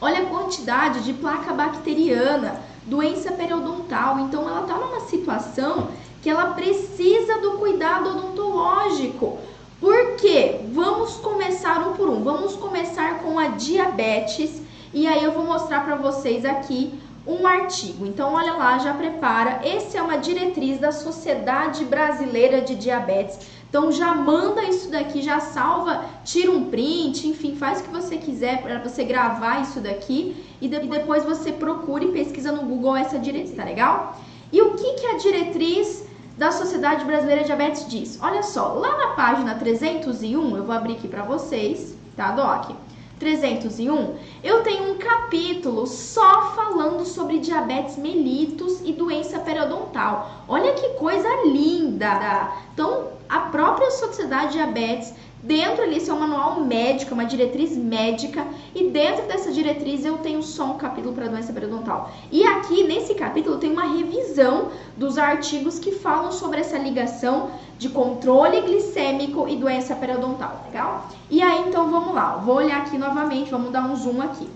Olha 0.00 0.22
a 0.22 0.26
quantidade 0.26 1.02
de 1.02 1.12
placa 1.12 1.52
bacteriana, 1.52 2.60
doença 2.86 3.32
periodontal. 3.32 4.20
Então, 4.20 4.48
ela 4.48 4.62
está 4.62 4.74
numa 4.74 5.00
situação 5.00 5.88
que 6.22 6.30
ela 6.30 6.52
precisa 6.52 7.40
do 7.40 7.52
cuidado 7.58 8.10
odontológico. 8.10 9.38
Por 9.80 10.16
quê? 10.16 10.60
Vamos 10.72 11.16
começar 11.16 11.86
um 11.86 11.94
por 11.94 12.08
um. 12.08 12.22
Vamos 12.22 12.54
começar 12.54 13.20
com 13.20 13.38
a 13.38 13.48
diabetes 13.48 14.62
e 14.92 15.06
aí 15.06 15.22
eu 15.22 15.32
vou 15.32 15.44
mostrar 15.44 15.84
para 15.84 15.96
vocês 15.96 16.44
aqui 16.44 16.98
um 17.26 17.46
artigo. 17.46 18.06
Então, 18.06 18.32
olha 18.32 18.54
lá, 18.54 18.78
já 18.78 18.94
prepara. 18.94 19.60
Esse 19.62 19.96
é 19.96 20.02
uma 20.02 20.16
diretriz 20.16 20.80
da 20.80 20.90
Sociedade 20.90 21.84
Brasileira 21.84 22.62
de 22.62 22.74
Diabetes. 22.74 23.38
Então 23.68 23.92
já 23.92 24.14
manda 24.14 24.62
isso 24.64 24.90
daqui, 24.90 25.20
já 25.20 25.40
salva, 25.40 26.04
tira 26.24 26.50
um 26.50 26.70
print, 26.70 27.28
enfim, 27.28 27.54
faz 27.54 27.80
o 27.80 27.84
que 27.84 27.90
você 27.90 28.16
quiser 28.16 28.62
para 28.62 28.78
você 28.78 29.04
gravar 29.04 29.60
isso 29.60 29.80
daqui 29.80 30.42
e, 30.60 30.68
de, 30.68 30.78
depois 30.80 31.24
você 31.24 31.52
procura 31.52 32.04
e 32.04 32.12
pesquisa 32.12 32.50
no 32.50 32.62
Google 32.62 32.96
essa 32.96 33.18
diretriz, 33.18 33.54
tá 33.54 33.64
legal? 33.64 34.18
E 34.50 34.62
o 34.62 34.74
que, 34.74 34.94
que 34.94 35.06
a 35.06 35.18
diretriz 35.18 36.06
da 36.38 36.50
Sociedade 36.50 37.04
Brasileira 37.04 37.42
de 37.42 37.48
Diabetes 37.48 37.86
diz? 37.86 38.18
Olha 38.22 38.42
só, 38.42 38.72
lá 38.72 38.96
na 38.96 39.08
página 39.08 39.54
301, 39.54 40.56
eu 40.56 40.64
vou 40.64 40.74
abrir 40.74 40.94
aqui 40.94 41.06
para 41.06 41.22
vocês, 41.22 41.94
tá, 42.16 42.30
Doc? 42.30 42.70
301, 43.18 44.16
eu 44.42 44.62
tenho 44.62 44.92
um 44.92 44.98
capítulo 44.98 45.86
só 45.86 46.52
falando 46.52 47.04
sobre 47.04 47.38
diabetes 47.38 47.96
mellitus 47.96 48.80
e 48.84 48.92
doença 48.92 49.40
periodontal. 49.40 50.44
Olha 50.48 50.72
que 50.72 50.90
coisa 50.90 51.28
linda! 51.46 52.52
Então, 52.72 53.08
a 53.28 53.40
própria 53.40 53.90
Sociedade 53.90 54.52
de 54.52 54.58
Diabetes 54.58 55.12
Dentro 55.42 55.82
ali, 55.82 55.98
esse 55.98 56.10
é 56.10 56.12
um 56.12 56.18
manual 56.18 56.60
médico, 56.64 57.14
uma 57.14 57.24
diretriz 57.24 57.76
médica, 57.76 58.44
e 58.74 58.90
dentro 58.90 59.26
dessa 59.26 59.52
diretriz 59.52 60.04
eu 60.04 60.18
tenho 60.18 60.42
só 60.42 60.64
um 60.64 60.78
capítulo 60.78 61.14
para 61.14 61.28
doença 61.28 61.52
periodontal. 61.52 62.10
E 62.32 62.44
aqui 62.44 62.82
nesse 62.82 63.14
capítulo 63.14 63.58
tem 63.58 63.70
uma 63.70 63.84
revisão 63.84 64.70
dos 64.96 65.16
artigos 65.16 65.78
que 65.78 65.92
falam 65.92 66.32
sobre 66.32 66.60
essa 66.60 66.76
ligação 66.76 67.50
de 67.78 67.88
controle 67.88 68.60
glicêmico 68.62 69.46
e 69.48 69.54
doença 69.54 69.94
periodontal, 69.94 70.64
legal? 70.66 71.08
E 71.30 71.40
aí 71.40 71.68
então 71.68 71.88
vamos 71.88 72.12
lá, 72.12 72.36
vou 72.36 72.56
olhar 72.56 72.78
aqui 72.78 72.98
novamente, 72.98 73.50
vamos 73.50 73.70
dar 73.70 73.88
um 73.88 73.94
zoom 73.94 74.20
aqui. 74.20 74.48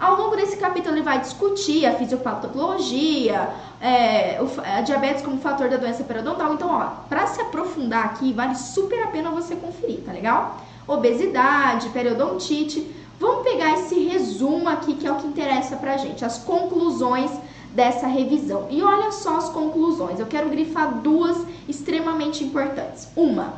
Ao 0.00 0.16
longo 0.16 0.34
desse 0.34 0.56
capítulo, 0.56 0.94
ele 0.94 1.02
vai 1.02 1.20
discutir 1.20 1.84
a 1.84 1.92
fisiopatologia, 1.92 3.50
é, 3.82 4.40
a 4.64 4.80
diabetes 4.80 5.22
como 5.22 5.38
fator 5.38 5.68
da 5.68 5.76
doença 5.76 6.02
periodontal. 6.02 6.54
Então, 6.54 6.70
ó, 6.70 6.86
para 7.06 7.26
se 7.26 7.38
aprofundar 7.38 8.06
aqui, 8.06 8.32
vale 8.32 8.54
super 8.54 9.02
a 9.02 9.08
pena 9.08 9.30
você 9.30 9.54
conferir, 9.54 10.00
tá 10.00 10.10
legal? 10.10 10.56
Obesidade, 10.88 11.90
periodontite. 11.90 12.90
Vamos 13.20 13.42
pegar 13.42 13.74
esse 13.74 13.94
resumo 14.08 14.70
aqui, 14.70 14.94
que 14.94 15.06
é 15.06 15.12
o 15.12 15.16
que 15.16 15.26
interessa 15.26 15.76
pra 15.76 15.98
gente, 15.98 16.24
as 16.24 16.38
conclusões 16.38 17.30
dessa 17.74 18.06
revisão. 18.06 18.68
E 18.70 18.82
olha 18.82 19.12
só 19.12 19.36
as 19.36 19.50
conclusões. 19.50 20.18
Eu 20.18 20.26
quero 20.26 20.48
grifar 20.48 20.94
duas 20.94 21.46
extremamente 21.68 22.42
importantes. 22.42 23.06
Uma, 23.14 23.52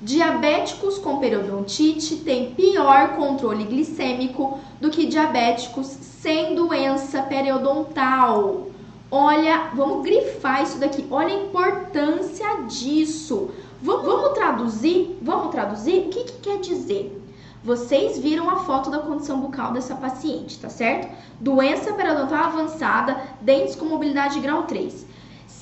Diabéticos 0.00 0.98
com 0.98 1.18
periodontite 1.18 2.16
têm 2.16 2.52
pior 2.54 3.16
controle 3.16 3.64
glicêmico 3.64 4.58
do 4.78 4.90
que 4.90 5.06
diabéticos 5.06 5.86
sem 5.86 6.54
doença 6.54 7.22
periodontal. 7.22 8.66
Olha, 9.10 9.70
vamos 9.74 10.04
grifar 10.04 10.62
isso 10.62 10.78
daqui. 10.78 11.06
Olha 11.10 11.34
a 11.34 11.44
importância 11.44 12.62
disso. 12.68 13.50
Vamos, 13.80 14.04
vamos 14.04 14.34
traduzir? 14.34 15.18
Vamos 15.22 15.50
traduzir? 15.50 16.00
O 16.00 16.08
que, 16.10 16.24
que 16.24 16.40
quer 16.40 16.60
dizer? 16.60 17.22
Vocês 17.64 18.18
viram 18.18 18.50
a 18.50 18.56
foto 18.56 18.90
da 18.90 18.98
condição 18.98 19.40
bucal 19.40 19.72
dessa 19.72 19.94
paciente, 19.94 20.58
tá 20.58 20.68
certo? 20.68 21.08
Doença 21.40 21.94
periodontal 21.94 22.44
avançada, 22.44 23.18
dentes 23.40 23.74
com 23.74 23.86
mobilidade 23.86 24.40
grau 24.40 24.64
3. 24.64 25.06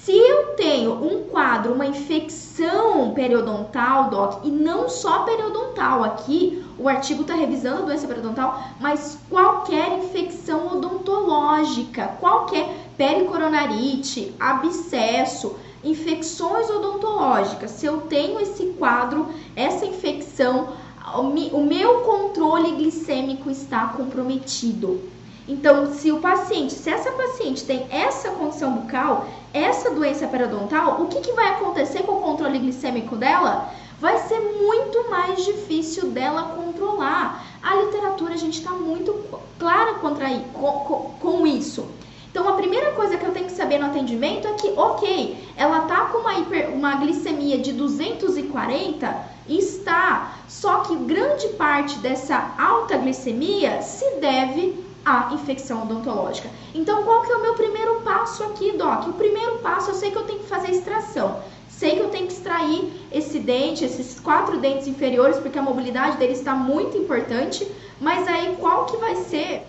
Se 0.05 0.13
eu 0.13 0.49
tenho 0.49 1.03
um 1.03 1.25
quadro, 1.31 1.73
uma 1.73 1.87
infecção 1.87 3.15
periodontal, 3.15 4.11
doc, 4.11 4.45
e 4.45 4.51
não 4.51 4.87
só 4.87 5.23
periodontal, 5.23 6.05
aqui 6.05 6.63
o 6.79 6.91
artigo 6.91 7.23
está 7.23 7.35
revisando 7.35 7.79
a 7.79 7.87
doença 7.87 8.07
periodontal, 8.07 8.65
mas 8.79 9.19
qualquer 9.31 10.01
infecção 10.01 10.77
odontológica, 10.77 12.19
qualquer 12.21 12.69
pericoronarite, 12.99 14.35
abscesso, 14.39 15.57
infecções 15.83 16.69
odontológicas, 16.69 17.71
se 17.71 17.87
eu 17.87 18.03
tenho 18.03 18.39
esse 18.39 18.75
quadro, 18.79 19.29
essa 19.57 19.87
infecção, 19.87 20.75
o 21.15 21.63
meu 21.63 22.01
controle 22.01 22.73
glicêmico 22.73 23.51
está 23.51 23.87
comprometido. 23.89 25.14
Então, 25.47 25.93
se 25.93 26.11
o 26.11 26.21
paciente, 26.21 26.73
se 26.73 26.89
essa 26.89 27.13
paciente 27.13 27.65
tem 27.65 27.87
essa 27.91 28.31
condição 28.31 28.73
bucal, 28.73 29.27
essa 29.53 29.91
doença 29.91 30.27
periodontal, 30.27 31.03
o 31.03 31.07
que, 31.07 31.21
que 31.21 31.33
vai 31.33 31.49
acontecer 31.51 32.03
com 32.03 32.13
o 32.13 32.21
controle 32.23 32.59
glicêmico 32.59 33.15
dela? 33.15 33.71
Vai 34.01 34.19
ser 34.19 34.41
muito 34.41 35.11
mais 35.11 35.45
difícil 35.45 36.09
dela 36.09 36.55
controlar. 36.57 37.45
A 37.63 37.75
literatura, 37.77 38.35
a 38.35 38.39
gente 38.39 38.59
está 38.59 38.71
muito 38.71 39.15
clara 39.59 39.95
contra, 39.95 40.29
com, 40.55 41.15
com, 41.21 41.47
isso. 41.47 41.87
Então, 42.31 42.49
a 42.49 42.55
primeira 42.55 42.93
coisa 42.93 43.17
que 43.17 43.25
eu 43.25 43.33
tenho 43.33 43.47
que 43.47 43.53
saber 43.53 43.79
no 43.79 43.87
atendimento 43.87 44.49
é 44.49 44.55
que, 44.55 44.73
ok, 44.77 45.39
ela 45.57 45.83
tá 45.83 46.07
com 46.07 46.19
uma, 46.19 46.35
hiper, 46.39 46.71
uma 46.71 46.97
glicemia 46.97 47.59
de 47.59 47.73
240, 47.73 49.15
está, 49.49 50.37
só 50.49 50.81
que 50.81 50.97
grande 50.97 51.49
parte 51.51 51.99
dessa 51.99 52.55
alta 52.59 52.97
glicemia 52.97 53.83
se 53.83 54.17
deve 54.17 54.84
a 55.05 55.33
infecção 55.35 55.83
odontológica. 55.83 56.49
Então, 56.75 57.03
qual 57.03 57.23
que 57.23 57.33
é 57.33 57.37
o 57.37 57.43
meu 57.43 57.55
primeiro 57.55 58.01
passo 58.01 58.43
aqui, 58.45 58.73
Doc? 58.73 59.09
O 59.09 59.13
primeiro 59.13 59.59
passo, 59.59 59.91
eu 59.91 59.95
sei 59.95 60.11
que 60.11 60.17
eu 60.17 60.25
tenho 60.25 60.39
que 60.41 60.49
fazer 60.49 60.71
extração. 60.71 61.41
Sei 61.69 61.97
que 61.97 62.01
eu 62.01 62.09
tenho 62.09 62.27
que 62.27 62.33
extrair 62.33 62.91
esse 63.13 63.39
dente, 63.39 63.85
esses 63.85 64.19
quatro 64.19 64.59
dentes 64.59 64.87
inferiores, 64.87 65.39
porque 65.39 65.59
a 65.59 65.63
mobilidade 65.63 66.17
dele 66.17 66.33
está 66.33 66.55
muito 66.55 66.97
importante. 66.97 67.67
Mas 68.01 68.27
aí, 68.29 68.57
qual 68.59 68.87
que 68.87 68.97
vai 68.97 69.17
ser 69.17 69.67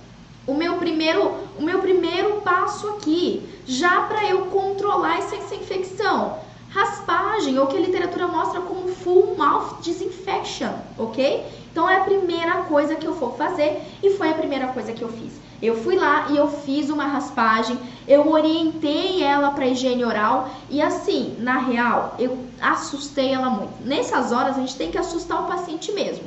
o 0.48 0.54
meu 0.54 0.76
primeiro, 0.76 1.34
o 1.58 1.64
meu 1.64 1.80
primeiro 1.80 2.42
passo 2.42 2.88
aqui, 2.90 3.44
já 3.66 4.02
para 4.04 4.24
eu 4.26 4.46
controlar 4.46 5.18
essa, 5.18 5.36
essa 5.36 5.56
infecção? 5.56 6.40
Raspagem, 6.70 7.58
ou 7.58 7.68
que 7.68 7.78
a 7.78 7.80
literatura 7.80 8.28
mostra 8.28 8.62
como 8.62 8.88
full 8.90 9.36
mouth 9.38 9.82
disinfection, 9.82 10.74
ok? 10.98 11.44
Então 11.76 11.90
é 11.90 11.98
a 11.98 12.04
primeira 12.06 12.62
coisa 12.62 12.96
que 12.96 13.06
eu 13.06 13.14
vou 13.16 13.34
fazer 13.34 13.82
e 14.02 14.12
foi 14.12 14.30
a 14.30 14.34
primeira 14.34 14.68
coisa 14.68 14.94
que 14.94 15.02
eu 15.02 15.10
fiz. 15.10 15.34
Eu 15.62 15.76
fui 15.76 15.98
lá 15.98 16.28
e 16.30 16.38
eu 16.38 16.48
fiz 16.48 16.90
uma 16.90 17.06
raspagem, 17.06 17.78
eu 18.08 18.32
orientei 18.32 19.22
ela 19.22 19.52
para 19.52 19.68
higiene 19.68 20.06
oral 20.06 20.50
e 20.70 20.82
assim, 20.82 21.36
na 21.38 21.58
real, 21.58 22.16
eu 22.18 22.46
assustei 22.62 23.34
ela 23.34 23.50
muito. 23.50 23.74
Nessas 23.84 24.32
horas 24.32 24.56
a 24.56 24.62
gente 24.62 24.78
tem 24.78 24.90
que 24.90 24.98
assustar 24.98 25.44
o 25.44 25.48
paciente 25.48 25.92
mesmo. 25.92 26.24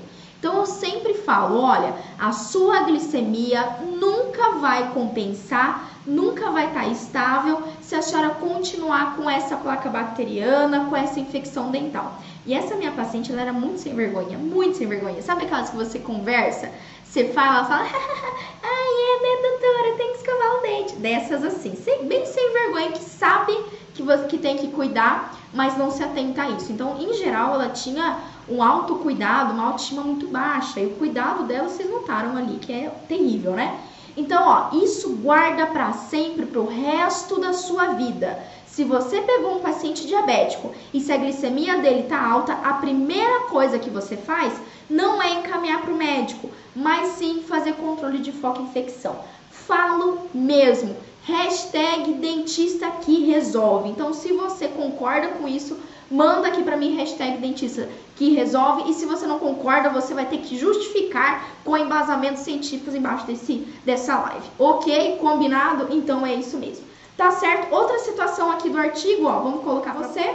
Eu 0.58 0.66
sempre 0.66 1.14
falo, 1.14 1.60
olha, 1.60 1.94
a 2.18 2.32
sua 2.32 2.80
glicemia 2.80 3.76
nunca 4.00 4.58
vai 4.58 4.92
compensar, 4.92 5.88
nunca 6.04 6.50
vai 6.50 6.66
estar 6.66 6.82
tá 6.82 6.88
estável 6.88 7.62
se 7.80 7.94
a 7.94 8.02
senhora 8.02 8.30
continuar 8.30 9.14
com 9.14 9.30
essa 9.30 9.56
placa 9.56 9.88
bacteriana, 9.88 10.86
com 10.90 10.96
essa 10.96 11.20
infecção 11.20 11.70
dental. 11.70 12.20
E 12.44 12.54
essa 12.54 12.74
minha 12.74 12.90
paciente, 12.90 13.30
ela 13.30 13.42
era 13.42 13.52
muito 13.52 13.78
sem 13.78 13.94
vergonha, 13.94 14.36
muito 14.36 14.78
sem 14.78 14.88
vergonha. 14.88 15.22
Sabe 15.22 15.44
aquelas 15.44 15.70
que 15.70 15.76
você 15.76 16.00
conversa, 16.00 16.72
você 17.18 17.32
fala, 17.32 17.64
fala, 17.64 17.82
ai, 18.62 18.92
é, 19.02 19.22
né, 19.22 19.48
doutora, 19.50 19.96
tem 19.96 20.12
que 20.12 20.18
escovar 20.18 20.56
o 20.56 20.62
dente. 20.62 20.94
Dessas 20.96 21.42
assim, 21.42 21.74
bem 22.04 22.24
sem 22.24 22.52
vergonha, 22.52 22.92
que 22.92 23.02
sabe 23.02 23.58
que, 23.92 24.04
você, 24.04 24.24
que 24.28 24.38
tem 24.38 24.56
que 24.56 24.68
cuidar, 24.68 25.36
mas 25.52 25.76
não 25.76 25.90
se 25.90 26.02
atenta 26.04 26.42
a 26.42 26.50
isso. 26.50 26.70
Então, 26.70 26.96
em 26.96 27.12
geral, 27.14 27.54
ela 27.54 27.70
tinha 27.70 28.18
um 28.48 28.62
autocuidado, 28.62 29.52
uma 29.52 29.66
autoestima 29.66 30.02
muito 30.02 30.28
baixa. 30.28 30.78
E 30.78 30.86
o 30.86 30.90
cuidado 30.90 31.42
dela, 31.42 31.68
vocês 31.68 31.90
notaram 31.90 32.36
ali, 32.36 32.58
que 32.58 32.72
é 32.72 32.88
terrível, 33.08 33.52
né? 33.52 33.80
Então, 34.16 34.46
ó, 34.46 34.76
isso 34.76 35.16
guarda 35.16 35.66
para 35.66 35.92
sempre, 35.92 36.46
para 36.46 36.60
o 36.60 36.68
resto 36.68 37.40
da 37.40 37.52
sua 37.52 37.94
vida. 37.94 38.38
Se 38.66 38.84
você 38.84 39.20
pegou 39.22 39.56
um 39.56 39.60
paciente 39.60 40.06
diabético 40.06 40.72
e 40.94 41.00
se 41.00 41.10
a 41.10 41.16
glicemia 41.16 41.78
dele 41.78 42.02
está 42.02 42.24
alta, 42.24 42.52
a 42.52 42.74
primeira 42.74 43.40
coisa 43.48 43.76
que 43.76 43.90
você 43.90 44.16
faz 44.16 44.52
não 44.88 45.22
é 45.22 45.34
encaminhar 45.34 45.82
para 45.82 45.92
o 45.92 45.96
médico, 45.96 46.50
mas 46.74 47.08
sim 47.12 47.42
fazer 47.46 47.74
controle 47.74 48.18
de 48.18 48.32
foco 48.32 48.62
infecção. 48.62 49.16
Falo 49.50 50.28
mesmo. 50.32 50.96
Hashtag 51.24 52.14
dentista 52.14 52.90
que 53.02 53.26
resolve. 53.26 53.90
Então, 53.90 54.14
se 54.14 54.32
você 54.32 54.68
concorda 54.68 55.28
com 55.28 55.46
isso, 55.46 55.78
manda 56.10 56.48
aqui 56.48 56.62
para 56.62 56.76
mim 56.76 56.96
hashtag 56.96 57.36
dentista 57.36 57.86
que 58.16 58.30
resolve. 58.34 58.90
E 58.90 58.94
se 58.94 59.04
você 59.04 59.26
não 59.26 59.38
concorda, 59.38 59.90
você 59.90 60.14
vai 60.14 60.24
ter 60.24 60.38
que 60.38 60.56
justificar 60.56 61.50
com 61.64 61.76
embasamentos 61.76 62.42
científicos 62.42 62.94
embaixo 62.94 63.26
desse, 63.26 63.66
dessa 63.84 64.18
live. 64.18 64.46
Ok? 64.58 65.18
Combinado? 65.20 65.88
Então 65.90 66.26
é 66.26 66.34
isso 66.34 66.56
mesmo. 66.56 66.86
Tá 67.14 67.32
certo? 67.32 67.74
Outra 67.74 67.98
situação 67.98 68.50
aqui 68.50 68.70
do 68.70 68.78
artigo, 68.78 69.26
ó, 69.26 69.40
vamos 69.40 69.62
colocar 69.62 69.92
você. 69.92 70.34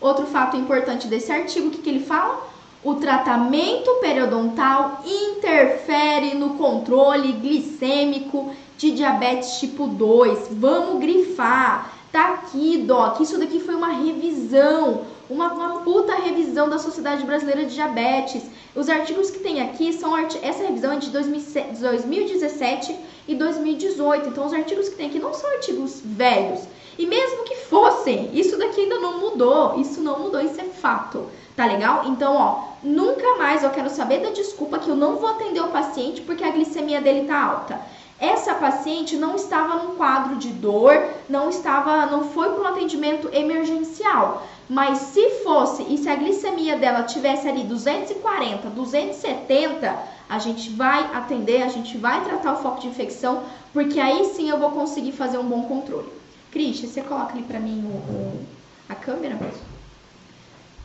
Outro 0.00 0.24
fato 0.26 0.56
importante 0.56 1.08
desse 1.08 1.30
artigo, 1.30 1.68
o 1.68 1.70
que, 1.70 1.82
que 1.82 1.90
ele 1.90 2.04
fala? 2.04 2.53
O 2.84 2.96
tratamento 2.96 3.90
periodontal 3.94 5.00
interfere 5.06 6.34
no 6.34 6.50
controle 6.50 7.32
glicêmico 7.32 8.52
de 8.76 8.90
diabetes 8.90 9.58
tipo 9.58 9.86
2. 9.86 10.48
Vamos 10.50 11.00
grifar. 11.00 11.90
Tá 12.12 12.34
aqui, 12.34 12.76
Doc. 12.86 13.20
Isso 13.20 13.38
daqui 13.38 13.58
foi 13.58 13.74
uma 13.74 13.88
revisão, 13.88 15.00
uma, 15.30 15.50
uma 15.54 15.80
puta 15.80 16.14
revisão 16.14 16.68
da 16.68 16.78
Sociedade 16.78 17.24
Brasileira 17.24 17.64
de 17.64 17.74
Diabetes. 17.74 18.42
Os 18.76 18.90
artigos 18.90 19.30
que 19.30 19.38
tem 19.38 19.62
aqui 19.62 19.90
são 19.94 20.14
essa 20.18 20.62
revisão 20.62 20.92
é 20.92 20.96
de 20.96 21.08
2017 21.08 22.94
e 23.26 23.34
2018. 23.34 24.28
Então, 24.28 24.44
os 24.44 24.52
artigos 24.52 24.90
que 24.90 24.96
tem 24.96 25.06
aqui 25.06 25.18
não 25.18 25.32
são 25.32 25.50
artigos 25.52 26.02
velhos. 26.04 26.60
E 26.98 27.06
mesmo 27.06 27.44
que 27.44 27.56
fossem, 27.56 28.30
isso 28.34 28.58
daqui 28.58 28.82
ainda 28.82 28.98
não 28.98 29.18
mudou. 29.18 29.80
Isso 29.80 30.02
não 30.02 30.20
mudou, 30.20 30.40
isso 30.42 30.60
é 30.60 30.64
fato. 30.64 31.26
Tá 31.56 31.66
legal? 31.66 32.04
Então, 32.06 32.34
ó, 32.34 32.64
nunca 32.82 33.36
mais 33.36 33.62
eu 33.62 33.70
quero 33.70 33.88
saber 33.88 34.18
da 34.18 34.30
desculpa 34.30 34.78
que 34.78 34.88
eu 34.88 34.96
não 34.96 35.16
vou 35.16 35.30
atender 35.30 35.60
o 35.60 35.68
paciente 35.68 36.20
porque 36.20 36.42
a 36.42 36.50
glicemia 36.50 37.00
dele 37.00 37.28
tá 37.28 37.40
alta. 37.40 37.80
Essa 38.18 38.54
paciente 38.54 39.16
não 39.16 39.36
estava 39.36 39.82
num 39.82 39.96
quadro 39.96 40.36
de 40.36 40.48
dor, 40.48 41.00
não 41.28 41.48
estava, 41.50 42.06
não 42.06 42.24
foi 42.30 42.48
para 42.50 42.62
um 42.62 42.66
atendimento 42.66 43.28
emergencial. 43.32 44.46
Mas 44.68 44.98
se 44.98 45.28
fosse 45.44 45.82
e 45.82 45.98
se 45.98 46.08
a 46.08 46.16
glicemia 46.16 46.76
dela 46.76 47.02
tivesse 47.02 47.46
ali 47.48 47.64
240, 47.64 48.70
270, 48.70 49.96
a 50.28 50.38
gente 50.38 50.70
vai 50.70 51.10
atender, 51.12 51.62
a 51.62 51.68
gente 51.68 51.98
vai 51.98 52.24
tratar 52.24 52.54
o 52.54 52.62
foco 52.62 52.80
de 52.80 52.88
infecção, 52.88 53.42
porque 53.72 54.00
aí 54.00 54.24
sim 54.34 54.48
eu 54.48 54.58
vou 54.58 54.70
conseguir 54.70 55.12
fazer 55.12 55.38
um 55.38 55.44
bom 55.44 55.64
controle. 55.64 56.08
Christian, 56.50 56.88
você 56.88 57.02
coloca 57.02 57.32
ali 57.32 57.42
para 57.42 57.60
mim 57.60 57.84
o, 57.84 58.12
o, 58.12 58.46
a 58.88 58.94
câmera 58.94 59.34
mesmo. 59.34 59.73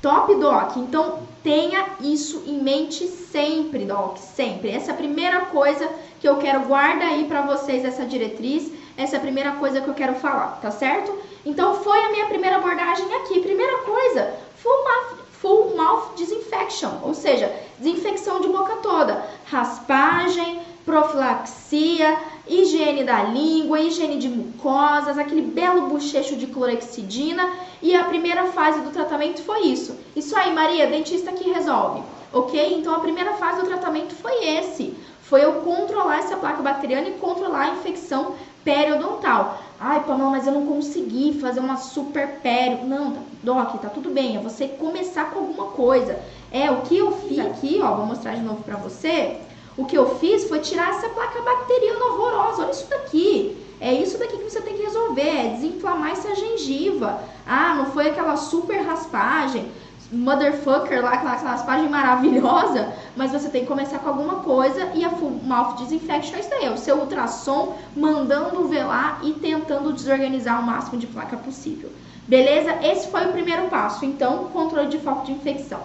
Top, 0.01 0.33
Doc. 0.35 0.77
Então, 0.77 1.19
tenha 1.43 1.85
isso 1.99 2.43
em 2.47 2.61
mente 2.61 3.05
sempre, 3.07 3.85
Doc, 3.85 4.17
sempre. 4.17 4.69
Essa 4.69 4.91
é 4.91 4.93
a 4.93 4.97
primeira 4.97 5.41
coisa 5.45 5.89
que 6.19 6.27
eu 6.27 6.37
quero 6.37 6.61
guarda 6.61 7.05
aí 7.05 7.25
para 7.25 7.41
vocês 7.41 7.83
essa 7.83 8.05
diretriz. 8.05 8.71
Essa 8.95 9.15
é 9.15 9.19
a 9.19 9.21
primeira 9.21 9.53
coisa 9.53 9.81
que 9.81 9.89
eu 9.89 9.93
quero 9.93 10.15
falar, 10.15 10.59
tá 10.61 10.71
certo? 10.71 11.13
Então, 11.45 11.75
foi 11.75 11.99
a 11.99 12.11
minha 12.11 12.27
primeira 12.27 12.57
abordagem 12.57 13.13
aqui. 13.15 13.41
Primeira 13.41 13.79
coisa, 13.79 14.33
full 14.55 14.83
mouth, 14.83 15.17
full 15.41 15.75
mouth 15.75 16.15
disinfection, 16.15 16.91
ou 17.03 17.13
seja, 17.13 17.53
desinfecção 17.77 18.41
de 18.41 18.47
boca 18.49 18.77
toda, 18.77 19.25
raspagem, 19.45 20.61
profilaxia, 20.89 22.17
higiene 22.47 23.03
da 23.03 23.21
língua, 23.21 23.79
higiene 23.79 24.17
de 24.17 24.27
mucosas, 24.27 25.19
aquele 25.19 25.43
belo 25.43 25.87
bochecho 25.87 26.35
de 26.35 26.47
clorexidina 26.47 27.47
e 27.79 27.95
a 27.95 28.05
primeira 28.05 28.47
fase 28.47 28.81
do 28.81 28.89
tratamento 28.89 29.43
foi 29.43 29.67
isso. 29.67 29.95
Isso 30.15 30.35
aí, 30.35 30.51
Maria, 30.51 30.87
dentista 30.87 31.31
que 31.31 31.51
resolve. 31.51 32.01
Ok? 32.33 32.75
Então 32.79 32.95
a 32.95 32.99
primeira 32.99 33.33
fase 33.33 33.61
do 33.61 33.67
tratamento 33.67 34.15
foi 34.15 34.43
esse. 34.43 34.95
Foi 35.21 35.43
eu 35.43 35.53
controlar 35.61 36.17
essa 36.17 36.37
placa 36.37 36.63
bacteriana 36.63 37.07
e 37.07 37.13
controlar 37.13 37.65
a 37.65 37.73
infecção 37.75 38.33
periodontal. 38.63 39.61
Ai, 39.79 40.03
Pamela, 40.03 40.31
mas 40.31 40.47
eu 40.47 40.53
não 40.53 40.65
consegui 40.65 41.39
fazer 41.39 41.59
uma 41.59 41.77
super 41.77 42.39
pério. 42.41 42.83
Não, 42.83 43.11
tá, 43.11 43.19
Doc, 43.43 43.79
tá 43.79 43.89
tudo 43.89 44.09
bem. 44.09 44.37
É 44.37 44.39
você 44.39 44.67
começar 44.67 45.29
com 45.29 45.39
alguma 45.39 45.67
coisa. 45.67 46.19
É, 46.51 46.71
o 46.71 46.81
que 46.81 46.97
eu 46.97 47.11
fiz 47.11 47.37
aqui, 47.37 47.79
ó, 47.81 47.93
vou 47.93 48.07
mostrar 48.07 48.33
de 48.33 48.41
novo 48.41 48.63
pra 48.63 48.75
você. 48.75 49.39
O 49.79 49.85
que 49.85 49.97
eu 49.97 50.17
fiz 50.17 50.43
foi 50.49 50.59
tirar 50.59 50.89
essa 50.89 51.07
placa 51.07 51.41
bacteriana 51.41 52.03
horrorosa. 52.03 52.63
Olha 52.63 52.71
isso 52.71 52.89
daqui. 52.89 53.57
É 53.79 53.93
isso 53.93 54.17
daqui 54.17 54.37
que 54.37 54.43
você 54.43 54.59
tem 54.59 54.75
que 54.75 54.83
resolver, 54.83 55.21
é 55.21 55.53
desinflamar 55.53 56.11
essa 56.11 56.35
gengiva. 56.35 57.21
Ah, 57.47 57.75
não 57.75 57.85
foi 57.85 58.09
aquela 58.09 58.35
super 58.35 58.81
raspagem, 58.81 59.71
motherfucker 60.11 61.01
lá, 61.01 61.13
aquela 61.13 61.35
raspagem 61.35 61.87
maravilhosa, 61.87 62.93
mas 63.15 63.31
você 63.31 63.47
tem 63.47 63.61
que 63.61 63.67
começar 63.67 63.99
com 63.99 64.09
alguma 64.09 64.35
coisa 64.41 64.91
e 64.93 65.05
a 65.05 65.09
mouth 65.09 65.77
disinfection 65.77 66.35
é 66.35 66.39
isso 66.41 66.49
daí, 66.49 66.65
é 66.65 66.71
o 66.71 66.77
seu 66.77 66.97
ultrassom 66.97 67.77
mandando 67.95 68.67
velar 68.67 69.21
e 69.23 69.31
tentando 69.31 69.93
desorganizar 69.93 70.59
o 70.59 70.65
máximo 70.65 70.99
de 70.99 71.07
placa 71.07 71.37
possível. 71.37 71.89
Beleza? 72.27 72.79
Esse 72.83 73.07
foi 73.09 73.27
o 73.27 73.31
primeiro 73.31 73.69
passo, 73.69 74.03
então, 74.03 74.49
controle 74.51 74.89
de 74.89 74.99
foco 74.99 75.25
de 75.25 75.31
infecção. 75.31 75.79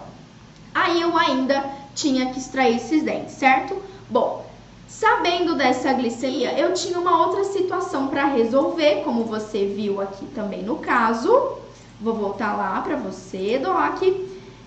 Aí 0.75 1.01
eu 1.01 1.17
ainda 1.17 1.63
tinha 1.95 2.33
que 2.33 2.37
extrair 2.37 2.75
esses 2.75 3.01
dentes, 3.01 3.35
certo? 3.35 3.81
Bom, 4.09 4.45
sabendo 4.89 5.55
dessa 5.55 5.93
glicemia, 5.93 6.59
eu 6.59 6.73
tinha 6.73 6.99
uma 6.99 7.25
outra 7.25 7.45
situação 7.45 8.09
para 8.09 8.25
resolver, 8.25 9.01
como 9.05 9.23
você 9.23 9.65
viu 9.65 10.01
aqui 10.01 10.25
também 10.35 10.63
no 10.63 10.75
caso. 10.75 11.59
Vou 12.01 12.13
voltar 12.13 12.57
lá 12.57 12.81
para 12.81 12.97
você, 12.97 13.57
Doc. 13.57 14.03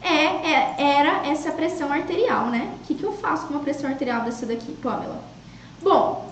É, 0.00 0.24
é, 0.50 0.76
era 0.78 1.26
essa 1.26 1.52
pressão 1.52 1.92
arterial, 1.92 2.46
né? 2.46 2.72
O 2.76 2.86
que, 2.86 2.94
que 2.94 3.04
eu 3.04 3.12
faço 3.12 3.46
com 3.46 3.52
uma 3.52 3.62
pressão 3.62 3.90
arterial 3.90 4.22
dessa 4.22 4.46
daqui, 4.46 4.72
Pamela? 4.82 5.22
Bom, 5.82 6.26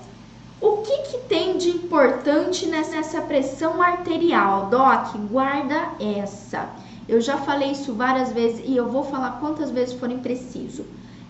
o 0.59 0.79
que, 0.79 0.97
que 1.03 1.19
tem 1.29 1.59
de 1.59 1.69
importante 1.69 2.65
nessa 2.67 3.21
pressão 3.21 3.83
arterial? 3.83 4.71
Doc, 4.71 5.15
guarda 5.31 5.91
essa. 6.01 6.67
Eu 7.09 7.21
já 7.21 7.37
falei 7.39 7.71
isso 7.71 7.93
várias 7.95 8.33
vezes 8.33 8.65
e 8.67 8.77
eu 8.77 8.89
vou 8.89 9.05
falar 9.05 9.39
quantas 9.39 9.71
vezes 9.71 9.95
forem 9.95 10.19
preciso. 10.19 10.85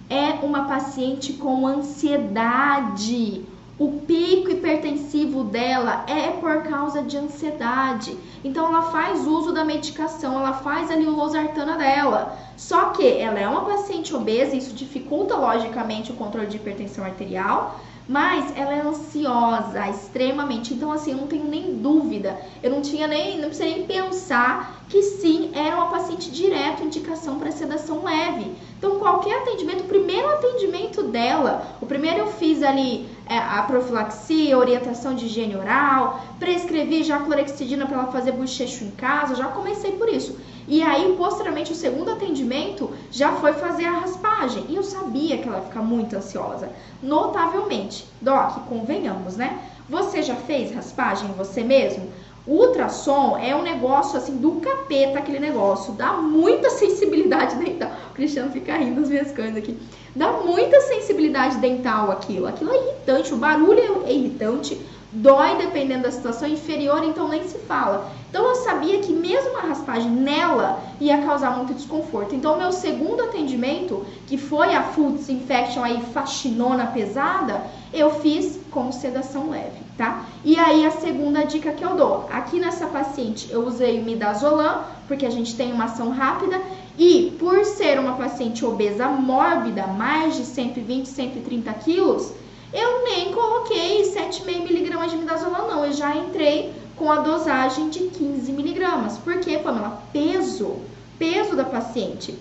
É 0.09 0.45
uma 0.45 0.65
paciente 0.65 1.35
com 1.35 1.67
ansiedade. 1.67 3.45
O 3.79 4.01
pico 4.07 4.51
hipertensivo 4.51 5.45
dela 5.45 6.05
é 6.07 6.31
por 6.31 6.63
causa 6.63 7.03
de 7.03 7.19
ansiedade. 7.19 8.17
Então 8.43 8.67
ela 8.67 8.83
faz 8.91 9.27
uso 9.27 9.53
da 9.53 9.65
medicação, 9.65 10.39
ela 10.39 10.55
faz 10.55 10.91
ali 10.91 11.05
o 11.05 11.15
losartana 11.15 11.77
dela. 11.77 12.39
Só 12.57 12.91
que 12.91 13.07
ela 13.07 13.39
é 13.39 13.47
uma 13.47 13.67
paciente 13.67 14.15
obesa, 14.15 14.57
isso 14.57 14.75
dificulta 14.75 15.37
logicamente 15.37 16.11
o 16.11 16.15
controle 16.15 16.47
de 16.47 16.57
hipertensão 16.57 17.05
arterial 17.05 17.79
mas 18.09 18.57
ela 18.57 18.73
é 18.73 18.81
ansiosa, 18.81 19.89
extremamente. 19.89 20.75
Então, 20.75 20.93
assim, 20.93 21.11
eu 21.13 21.19
não 21.19 21.27
tenho 21.27 21.49
nem 21.49 21.75
dúvida. 21.77 22.39
Eu 22.63 22.71
não 22.71 22.81
tinha 22.81 23.09
nem, 23.09 23.39
não 23.39 23.49
precisei 23.49 23.75
nem 23.75 23.87
pensar 23.87 24.85
que 24.89 25.03
sim, 25.03 25.51
era 25.53 25.75
uma 25.75 25.87
paciente 25.87 26.31
direto, 26.31 26.85
indicação 26.85 27.39
para 27.39 27.51
sedação 27.51 28.05
leve. 28.05 28.53
Então, 28.79 28.99
qualquer 28.99 29.43
atendimento, 29.43 29.81
o 29.81 29.89
primeiro 29.89 30.29
atendimento 30.29 31.03
dela, 31.03 31.77
o 31.81 31.87
primeiro 31.87 32.19
eu 32.19 32.27
fiz 32.29 32.63
ali 32.63 33.09
é, 33.29 33.37
a 33.37 33.63
profilaxia, 33.63 34.57
orientação 34.57 35.15
de 35.15 35.27
higiene 35.27 35.57
oral, 35.57 36.25
prescrevi 36.39 37.03
já 37.03 37.19
clorexidina 37.19 37.87
para 37.87 37.99
ela 37.99 38.13
fazer 38.13 38.33
bochecho 38.33 38.85
em 38.85 38.91
casa, 38.93 39.35
já 39.35 39.47
comecei 39.49 39.93
por 39.93 40.09
isso. 40.09 40.39
E 40.69 40.83
aí, 40.83 41.15
posteriormente, 41.17 41.73
o 41.73 41.77
segundo 41.77 42.11
atendimento 42.11 42.91
já 43.11 43.33
foi 43.33 43.53
fazer 43.53 43.85
a 43.85 44.01
raspagem. 44.01 44.67
E 44.69 44.77
eu 44.77 44.83
sabia 44.83 45.39
que 45.39 45.49
ela 45.49 45.59
ia 45.59 45.65
ficar 45.65 45.83
muito 45.83 46.17
ansiosa. 46.17 46.71
Notavelmente. 47.03 48.07
Doc, 48.21 48.67
convenhamos, 48.69 49.37
né? 49.37 49.61
Você 49.89 50.23
já 50.23 50.35
fez 50.35 50.75
raspagem 50.75 51.31
você 51.37 51.63
mesmo? 51.63 52.11
Ultrassom 52.47 53.37
é 53.39 53.55
um 53.57 53.63
negócio 53.63 54.17
assim 54.17 54.37
do 54.37 54.53
capeta, 54.61 55.19
aquele 55.19 55.41
negócio. 55.41 55.93
Dá 55.95 56.13
muita 56.15 56.71
sensibilidade 56.71 57.57
dental. 57.63 57.91
O 58.11 58.15
Cristiano 58.15 58.51
fica 58.53 58.77
rindo 58.77 59.01
das 59.01 59.11
minhas 59.11 59.33
coisas 59.33 59.57
aqui. 59.57 59.77
Dá 60.15 60.33
muita 60.33 60.81
sensibilidade 60.81 61.59
dental 61.59 62.11
aquilo. 62.11 62.47
Aquilo 62.47 62.73
é 62.73 62.77
irritante, 62.77 63.35
o 63.35 63.37
barulho 63.37 64.05
é 64.07 64.13
irritante 64.13 64.81
dói 65.13 65.57
dependendo 65.57 66.03
da 66.03 66.11
situação, 66.11 66.49
inferior 66.49 67.03
então 67.05 67.29
nem 67.29 67.45
se 67.45 67.59
fala. 67.59 68.11
Então 68.29 68.45
eu 68.45 68.55
sabia 68.57 68.99
que 68.99 69.13
mesmo 69.13 69.51
uma 69.51 69.61
raspagem 69.61 70.11
nela 70.11 70.81
ia 71.01 71.23
causar 71.23 71.57
muito 71.57 71.75
desconforto. 71.75 72.35
Então 72.35 72.59
meu 72.59 72.73
segundo 72.73 73.23
atendimento, 73.23 74.05
que 74.27 74.37
foi 74.37 74.75
a 74.75 74.83
full 74.83 75.13
disinfection 75.13 75.83
aí 75.83 76.03
faxinona 76.13 76.87
pesada, 76.87 77.63
eu 77.93 78.11
fiz 78.21 78.59
com 78.71 78.93
sedação 78.93 79.51
leve, 79.51 79.79
tá? 79.97 80.25
E 80.45 80.59
aí 80.59 80.85
a 80.85 80.91
segunda 80.91 81.45
dica 81.45 81.73
que 81.73 81.85
eu 81.85 81.95
dou, 81.95 82.29
aqui 82.31 82.59
nessa 82.59 82.87
paciente 82.87 83.49
eu 83.51 83.67
usei 83.67 84.03
midazolam, 84.03 84.85
porque 85.09 85.25
a 85.25 85.31
gente 85.31 85.57
tem 85.57 85.73
uma 85.73 85.85
ação 85.85 86.11
rápida, 86.11 86.61
e 86.99 87.37
por 87.39 87.65
ser 87.65 87.99
uma 87.99 88.17
paciente 88.17 88.65
obesa 88.65 89.07
mórbida, 89.09 89.87
mais 89.87 90.37
de 90.37 90.45
120, 90.45 91.07
130 91.07 91.73
quilos, 91.75 92.33
eu 92.77 93.05
nem 93.05 93.33
coloquei 93.33 94.03
7,5 94.03 94.65
miligramas 94.65 95.11
de 95.11 95.17
midazolam, 95.17 95.67
não. 95.67 95.85
Eu 95.85 95.93
já 95.93 96.15
entrei 96.15 96.75
com 96.95 97.11
a 97.11 97.17
dosagem 97.17 97.89
de 97.89 98.01
15 98.01 98.53
miligramas. 98.53 99.17
Por 99.19 99.41
quê, 99.41 99.59
Pamela? 99.59 100.03
Peso, 100.13 100.77
peso 101.19 101.57
da 101.57 101.65
paciente. 101.65 102.39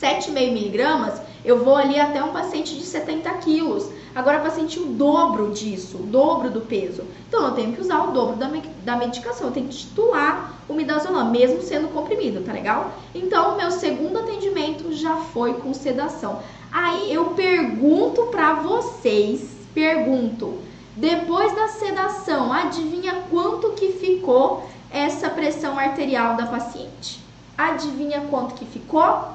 7,5 0.00 0.52
miligramas, 0.52 1.20
eu 1.44 1.64
vou 1.64 1.74
ali 1.74 1.98
até 1.98 2.22
um 2.22 2.32
paciente 2.32 2.74
de 2.74 2.82
70 2.82 3.30
quilos. 3.38 3.88
Agora, 4.14 4.40
paciente 4.40 4.78
o 4.78 4.86
dobro 4.86 5.50
disso, 5.50 5.98
o 5.98 6.02
dobro 6.02 6.50
do 6.50 6.60
peso. 6.60 7.02
Então, 7.28 7.44
eu 7.46 7.52
tenho 7.52 7.72
que 7.72 7.80
usar 7.80 8.04
o 8.04 8.12
dobro 8.12 8.36
da, 8.36 8.50
da 8.84 8.96
medicação. 8.96 9.48
Eu 9.48 9.52
tenho 9.52 9.68
que 9.68 9.76
titular 9.76 10.54
o 10.68 10.74
midazolam, 10.74 11.30
mesmo 11.30 11.60
sendo 11.62 11.88
comprimido, 11.88 12.42
tá 12.42 12.52
legal? 12.52 12.92
Então, 13.14 13.54
o 13.54 13.56
meu 13.56 13.70
segundo 13.70 14.18
atendimento 14.18 14.92
já 14.92 15.16
foi 15.16 15.54
com 15.54 15.74
sedação. 15.74 16.40
Aí, 16.72 17.12
eu 17.12 17.26
pergunto 17.30 18.26
para 18.26 18.54
vocês, 18.54 19.55
pergunto, 19.76 20.58
depois 20.96 21.54
da 21.54 21.68
sedação, 21.68 22.50
adivinha 22.50 23.24
quanto 23.28 23.72
que 23.72 23.92
ficou 23.92 24.66
essa 24.90 25.28
pressão 25.28 25.78
arterial 25.78 26.34
da 26.34 26.46
paciente? 26.46 27.22
Adivinha 27.58 28.22
quanto 28.30 28.54
que 28.54 28.64
ficou? 28.64 29.32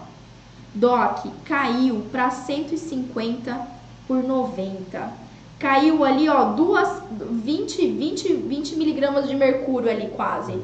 Doc, 0.74 1.28
caiu 1.46 2.08
para 2.12 2.32
150 2.32 3.68
por 4.08 4.24
90. 4.24 5.14
Caiu 5.60 6.04
ali, 6.04 6.28
ó, 6.28 6.54
duas, 6.54 7.04
20, 7.12 7.86
20, 7.86 8.34
20 8.34 8.76
miligramas 8.78 9.28
de 9.28 9.36
mercúrio 9.36 9.92
ali 9.92 10.08
quase. 10.08 10.60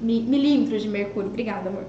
milímetros 0.00 0.80
de 0.80 0.88
mercúrio. 0.88 1.28
Obrigada, 1.28 1.68
amor. 1.68 1.84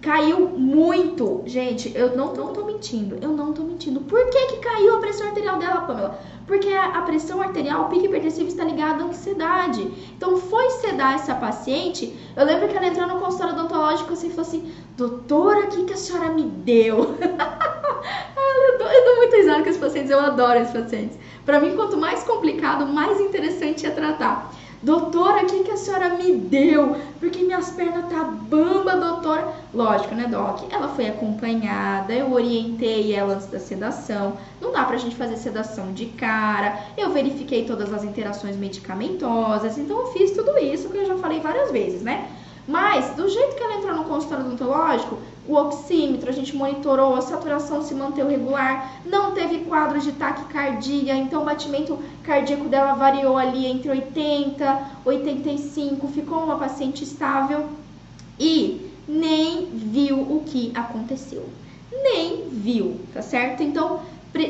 Caiu 0.00 0.48
muito. 0.50 1.42
Gente, 1.44 1.92
eu 1.96 2.16
não, 2.16 2.32
não 2.32 2.52
tô 2.52 2.64
mentindo. 2.64 3.18
Eu 3.20 3.30
não 3.30 3.52
tô 3.52 3.62
mentindo. 3.62 4.00
Por 4.00 4.30
que 4.30 4.46
que 4.46 4.56
caiu 4.58 4.96
a 4.96 5.00
pressão 5.00 5.26
arterial 5.26 5.58
dela, 5.58 5.80
Pamela? 5.82 6.18
Porque 6.46 6.68
a, 6.72 7.02
pressão 7.02 7.42
arterial, 7.42 7.84
o 7.84 7.88
pico 7.88 8.06
hipertensivo 8.06 8.48
está 8.48 8.64
ligado 8.64 9.02
à 9.02 9.06
ansiedade. 9.06 9.82
Então, 10.16 10.36
foi 10.36 10.70
sedar 10.70 11.14
essa 11.14 11.34
paciente. 11.34 12.16
Eu 12.36 12.46
lembro 12.46 12.68
que 12.68 12.76
ela 12.76 12.86
entrou 12.86 13.06
no 13.06 13.20
consultório 13.20 13.54
odontológico 13.54 14.12
assim, 14.12 14.28
e 14.28 14.30
falou 14.30 14.46
assim: 14.46 14.72
Doutora, 14.96 15.64
o 15.64 15.68
que, 15.68 15.84
que 15.84 15.92
a 15.92 15.96
senhora 15.96 16.30
me 16.30 16.44
deu? 16.44 16.98
eu, 17.18 18.78
dou, 18.78 18.88
eu 18.88 19.04
dou 19.04 19.16
muito 19.16 19.36
risada 19.36 19.62
com 19.62 19.70
os 19.70 19.76
pacientes, 19.76 20.10
eu 20.10 20.20
adoro 20.20 20.60
esses 20.60 20.72
pacientes. 20.72 21.18
Para 21.44 21.60
mim, 21.60 21.74
quanto 21.76 21.96
mais 21.96 22.22
complicado, 22.22 22.86
mais 22.86 23.20
interessante 23.20 23.84
é 23.84 23.90
tratar. 23.90 24.50
Doutora, 24.80 25.42
o 25.42 25.46
que, 25.46 25.64
que 25.64 25.70
a 25.72 25.76
senhora 25.76 26.10
me 26.10 26.34
deu? 26.34 26.96
Porque 27.18 27.42
minhas 27.42 27.70
pernas 27.70 28.08
tá 28.08 28.24
bamba, 28.24 28.96
doutora. 28.96 29.52
Lógico, 29.74 30.14
né, 30.14 30.28
Doc? 30.28 30.72
Ela 30.72 30.88
foi 30.88 31.08
acompanhada, 31.08 32.12
eu 32.12 32.32
orientei 32.32 33.12
ela 33.12 33.34
antes 33.34 33.48
da 33.48 33.58
sedação. 33.58 34.38
Não 34.60 34.72
dá 34.72 34.84
pra 34.84 34.96
gente 34.96 35.16
fazer 35.16 35.36
sedação 35.36 35.92
de 35.92 36.06
cara. 36.06 36.78
Eu 36.96 37.10
verifiquei 37.10 37.64
todas 37.64 37.92
as 37.92 38.04
interações 38.04 38.56
medicamentosas. 38.56 39.76
Então, 39.78 39.98
eu 39.98 40.06
fiz 40.12 40.30
tudo 40.30 40.56
isso 40.58 40.90
que 40.90 40.98
eu 40.98 41.06
já 41.06 41.18
falei 41.18 41.40
várias 41.40 41.72
vezes, 41.72 42.02
né? 42.02 42.30
Mas, 42.68 43.14
do 43.16 43.26
jeito 43.26 43.56
que 43.56 43.62
ela 43.62 43.76
entrou 43.76 43.96
no 43.96 44.04
consultório 44.04 44.44
odontológico, 44.44 45.16
o 45.48 45.54
oxímetro, 45.54 46.28
a 46.28 46.32
gente 46.34 46.54
monitorou, 46.54 47.14
a 47.14 47.22
saturação 47.22 47.82
se 47.82 47.94
manteve 47.94 48.30
regular, 48.30 49.00
não 49.06 49.32
teve 49.32 49.60
quadro 49.60 49.98
de 49.98 50.12
taquicardia, 50.12 51.16
então 51.16 51.40
o 51.40 51.44
batimento 51.46 51.98
cardíaco 52.22 52.68
dela 52.68 52.92
variou 52.92 53.38
ali 53.38 53.66
entre 53.66 53.88
80, 53.88 54.86
85, 55.02 56.08
ficou 56.08 56.44
uma 56.44 56.58
paciente 56.58 57.02
estável 57.02 57.70
e 58.38 58.92
nem 59.08 59.70
viu 59.72 60.20
o 60.20 60.42
que 60.44 60.70
aconteceu. 60.74 61.48
Nem 61.90 62.50
viu, 62.50 63.00
tá 63.14 63.22
certo? 63.22 63.62
Então, 63.62 64.02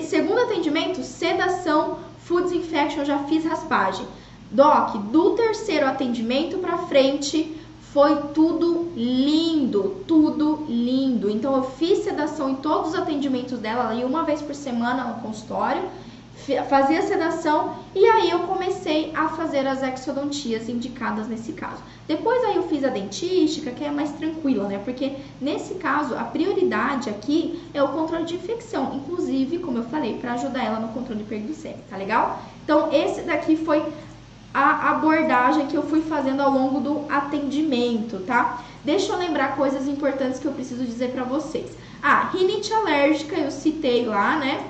segundo 0.02 0.40
atendimento, 0.40 1.04
sedação, 1.04 1.98
foods 2.24 2.50
infection, 2.50 3.04
já 3.04 3.20
fiz 3.20 3.44
raspagem. 3.44 4.04
Doc, 4.50 4.96
do 5.12 5.36
terceiro 5.36 5.86
atendimento 5.86 6.58
para 6.58 6.78
frente, 6.78 7.57
foi 7.92 8.16
tudo 8.34 8.92
lindo, 8.94 10.04
tudo 10.06 10.66
lindo. 10.68 11.30
Então 11.30 11.56
eu 11.56 11.62
fiz 11.62 12.04
sedação 12.04 12.50
em 12.50 12.56
todos 12.56 12.90
os 12.90 12.94
atendimentos 12.94 13.58
dela 13.58 13.88
ali 13.88 14.04
uma 14.04 14.24
vez 14.24 14.42
por 14.42 14.54
semana 14.54 15.04
no 15.04 15.22
consultório, 15.22 15.82
fazia 16.68 17.02
sedação 17.02 17.74
e 17.94 18.04
aí 18.06 18.30
eu 18.30 18.40
comecei 18.40 19.12
a 19.14 19.28
fazer 19.28 19.66
as 19.66 19.82
exodontias 19.82 20.68
indicadas 20.68 21.28
nesse 21.28 21.52
caso. 21.52 21.82
Depois 22.06 22.42
aí 22.44 22.56
eu 22.56 22.68
fiz 22.68 22.84
a 22.84 22.88
dentística, 22.88 23.70
que 23.70 23.84
é 23.84 23.90
mais 23.90 24.12
tranquila, 24.12 24.68
né? 24.68 24.80
Porque 24.84 25.16
nesse 25.40 25.74
caso 25.74 26.14
a 26.14 26.24
prioridade 26.24 27.10
aqui 27.10 27.60
é 27.74 27.82
o 27.82 27.88
controle 27.88 28.24
de 28.24 28.36
infecção, 28.36 28.94
inclusive, 28.96 29.58
como 29.58 29.78
eu 29.78 29.84
falei, 29.84 30.18
para 30.18 30.34
ajudar 30.34 30.64
ela 30.64 30.80
no 30.80 30.88
controle 30.88 31.22
hiperglicêmico, 31.22 31.82
tá 31.90 31.96
legal? 31.96 32.40
Então 32.64 32.90
esse 32.92 33.22
daqui 33.22 33.56
foi 33.56 33.82
a 34.52 34.90
abordagem 34.90 35.66
que 35.66 35.76
eu 35.76 35.82
fui 35.82 36.02
fazendo 36.02 36.40
ao 36.40 36.50
longo 36.50 36.80
do 36.80 37.04
atendimento, 37.12 38.20
tá? 38.20 38.62
Deixa 38.84 39.12
eu 39.12 39.18
lembrar 39.18 39.56
coisas 39.56 39.86
importantes 39.86 40.40
que 40.40 40.46
eu 40.46 40.52
preciso 40.52 40.84
dizer 40.84 41.10
para 41.10 41.24
vocês. 41.24 41.76
Ah, 42.02 42.30
rinite 42.32 42.72
alérgica, 42.72 43.36
eu 43.36 43.50
citei 43.50 44.06
lá, 44.06 44.36
né? 44.36 44.66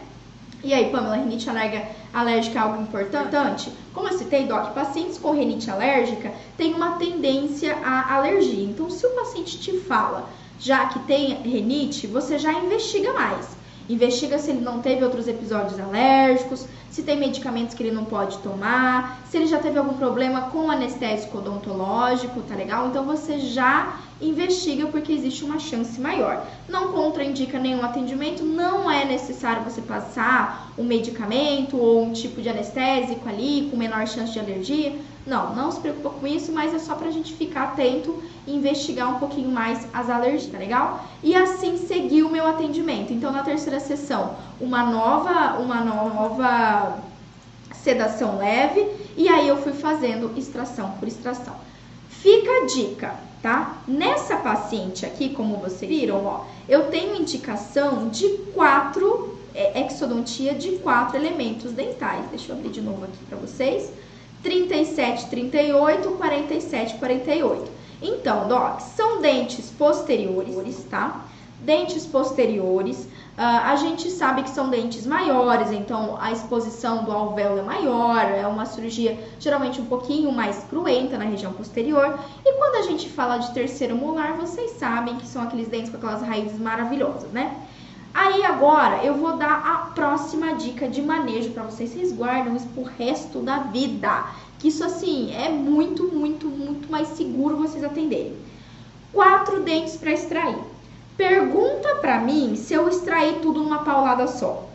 E 0.64 0.74
aí, 0.74 0.90
Pamela, 0.90 1.16
rinite 1.16 1.48
alérgica, 1.48 1.88
alérgica 2.12 2.58
é 2.58 2.62
algo 2.62 2.82
importante? 2.82 3.72
Como 3.94 4.08
eu 4.08 4.18
citei, 4.18 4.46
Doc, 4.46 4.72
pacientes 4.74 5.18
com 5.18 5.32
rinite 5.32 5.70
alérgica 5.70 6.32
têm 6.56 6.74
uma 6.74 6.96
tendência 6.96 7.76
à 7.76 8.16
alergia. 8.16 8.64
Então, 8.64 8.90
se 8.90 9.06
o 9.06 9.10
paciente 9.10 9.58
te 9.58 9.78
fala 9.80 10.28
já 10.58 10.86
que 10.86 10.98
tem 11.00 11.34
rinite, 11.42 12.06
você 12.06 12.38
já 12.38 12.52
investiga 12.52 13.12
mais. 13.12 13.57
Investiga 13.88 14.38
se 14.38 14.50
ele 14.50 14.60
não 14.60 14.80
teve 14.80 15.02
outros 15.02 15.26
episódios 15.26 15.80
alérgicos, 15.80 16.66
se 16.90 17.02
tem 17.02 17.16
medicamentos 17.16 17.74
que 17.74 17.82
ele 17.82 17.94
não 17.94 18.04
pode 18.04 18.38
tomar, 18.38 19.22
se 19.30 19.36
ele 19.36 19.46
já 19.46 19.58
teve 19.58 19.78
algum 19.78 19.94
problema 19.94 20.50
com 20.50 20.70
anestésico 20.70 21.38
odontológico, 21.38 22.42
tá 22.42 22.54
legal? 22.54 22.88
Então 22.88 23.04
você 23.04 23.38
já 23.38 23.98
investiga 24.20 24.86
porque 24.88 25.12
existe 25.12 25.44
uma 25.44 25.58
chance 25.58 26.00
maior. 26.00 26.44
Não 26.68 26.92
contraindica 26.92 27.58
nenhum 27.58 27.84
atendimento, 27.84 28.42
não 28.42 28.90
é 28.90 29.04
necessário 29.04 29.62
você 29.62 29.80
passar 29.80 30.72
um 30.76 30.84
medicamento 30.84 31.76
ou 31.76 32.04
um 32.04 32.12
tipo 32.12 32.42
de 32.42 32.48
anestésico 32.48 33.28
ali 33.28 33.68
com 33.70 33.76
menor 33.76 34.06
chance 34.06 34.32
de 34.32 34.40
alergia. 34.40 34.98
Não, 35.28 35.54
não 35.54 35.70
se 35.70 35.78
preocupa 35.78 36.08
com 36.08 36.26
isso, 36.26 36.50
mas 36.50 36.72
é 36.72 36.78
só 36.78 36.94
pra 36.94 37.10
gente 37.10 37.34
ficar 37.34 37.64
atento 37.64 38.22
e 38.46 38.56
investigar 38.56 39.14
um 39.14 39.18
pouquinho 39.18 39.50
mais 39.50 39.86
as 39.92 40.08
alergias, 40.08 40.50
tá 40.50 40.56
legal? 40.56 41.04
E 41.22 41.36
assim 41.36 41.76
seguir 41.76 42.22
o 42.22 42.30
meu 42.30 42.46
atendimento. 42.46 43.12
Então, 43.12 43.30
na 43.30 43.42
terceira 43.42 43.78
sessão, 43.78 44.36
uma 44.58 44.84
nova, 44.84 45.60
uma 45.60 45.84
nova 45.84 46.98
sedação 47.74 48.38
leve 48.38 48.88
e 49.18 49.28
aí 49.28 49.46
eu 49.46 49.58
fui 49.58 49.74
fazendo 49.74 50.32
extração 50.34 50.92
por 50.92 51.06
extração. 51.06 51.54
Fica 52.08 52.50
a 52.62 52.66
dica, 52.66 53.14
tá? 53.42 53.76
Nessa 53.86 54.38
paciente 54.38 55.04
aqui, 55.04 55.28
como 55.28 55.58
vocês 55.58 55.90
viram, 55.90 56.24
ó, 56.24 56.44
eu 56.66 56.90
tenho 56.90 57.14
indicação 57.16 58.08
de 58.08 58.28
quatro 58.54 59.36
é, 59.54 59.84
exodontia 59.84 60.54
de 60.54 60.78
quatro 60.78 61.16
elementos 61.16 61.72
dentais. 61.72 62.24
Deixa 62.30 62.50
eu 62.50 62.56
abrir 62.56 62.70
de 62.70 62.80
novo 62.80 63.04
aqui 63.04 63.18
para 63.28 63.36
vocês. 63.36 63.92
37, 64.42 65.28
38, 65.28 66.10
47, 66.12 66.94
48. 66.94 67.70
Então, 68.00 68.48
Doc, 68.48 68.80
são 68.80 69.20
dentes 69.20 69.70
posteriores, 69.70 70.84
tá? 70.88 71.24
Dentes 71.60 72.06
posteriores, 72.06 73.08
Uh, 73.38 73.40
a 73.40 73.76
gente 73.76 74.10
sabe 74.10 74.42
que 74.42 74.50
são 74.50 74.68
dentes 74.68 75.06
maiores, 75.06 75.70
então 75.70 76.18
a 76.20 76.32
exposição 76.32 77.04
do 77.04 77.12
alvéolo 77.12 77.60
é 77.60 77.62
maior, 77.62 78.24
é 78.24 78.44
uma 78.48 78.66
cirurgia 78.66 79.16
geralmente 79.38 79.80
um 79.80 79.84
pouquinho 79.84 80.32
mais 80.32 80.64
cruenta 80.64 81.16
na 81.16 81.24
região 81.24 81.52
posterior. 81.52 82.18
E 82.44 82.52
quando 82.54 82.74
a 82.74 82.82
gente 82.82 83.08
fala 83.08 83.38
de 83.38 83.54
terceiro 83.54 83.94
molar, 83.94 84.36
vocês 84.36 84.72
sabem 84.72 85.18
que 85.18 85.26
são 85.28 85.40
aqueles 85.40 85.68
dentes 85.68 85.88
com 85.88 85.98
aquelas 85.98 86.20
raízes 86.20 86.58
maravilhosas, 86.58 87.30
né? 87.30 87.56
Aí 88.14 88.44
agora 88.44 89.04
eu 89.04 89.14
vou 89.14 89.36
dar 89.36 89.62
a 89.64 89.76
próxima 89.94 90.54
dica 90.54 90.88
de 90.88 91.02
manejo 91.02 91.50
para 91.50 91.64
vocês. 91.64 91.90
Vocês 91.90 92.12
guardam 92.12 92.56
isso 92.56 92.66
pro 92.68 92.82
resto 92.82 93.40
da 93.40 93.58
vida. 93.58 94.26
Que 94.58 94.68
isso 94.68 94.84
assim 94.84 95.32
é 95.34 95.48
muito, 95.48 96.04
muito, 96.04 96.46
muito 96.48 96.90
mais 96.90 97.08
seguro 97.08 97.56
vocês 97.56 97.84
atenderem. 97.84 98.36
Quatro 99.12 99.60
dentes 99.60 99.96
para 99.96 100.12
extrair. 100.12 100.58
Pergunta 101.16 101.96
para 101.96 102.20
mim 102.20 102.56
se 102.56 102.74
eu 102.74 102.88
extraí 102.88 103.38
tudo 103.40 103.62
numa 103.62 103.80
paulada 103.80 104.26
só. 104.26 104.68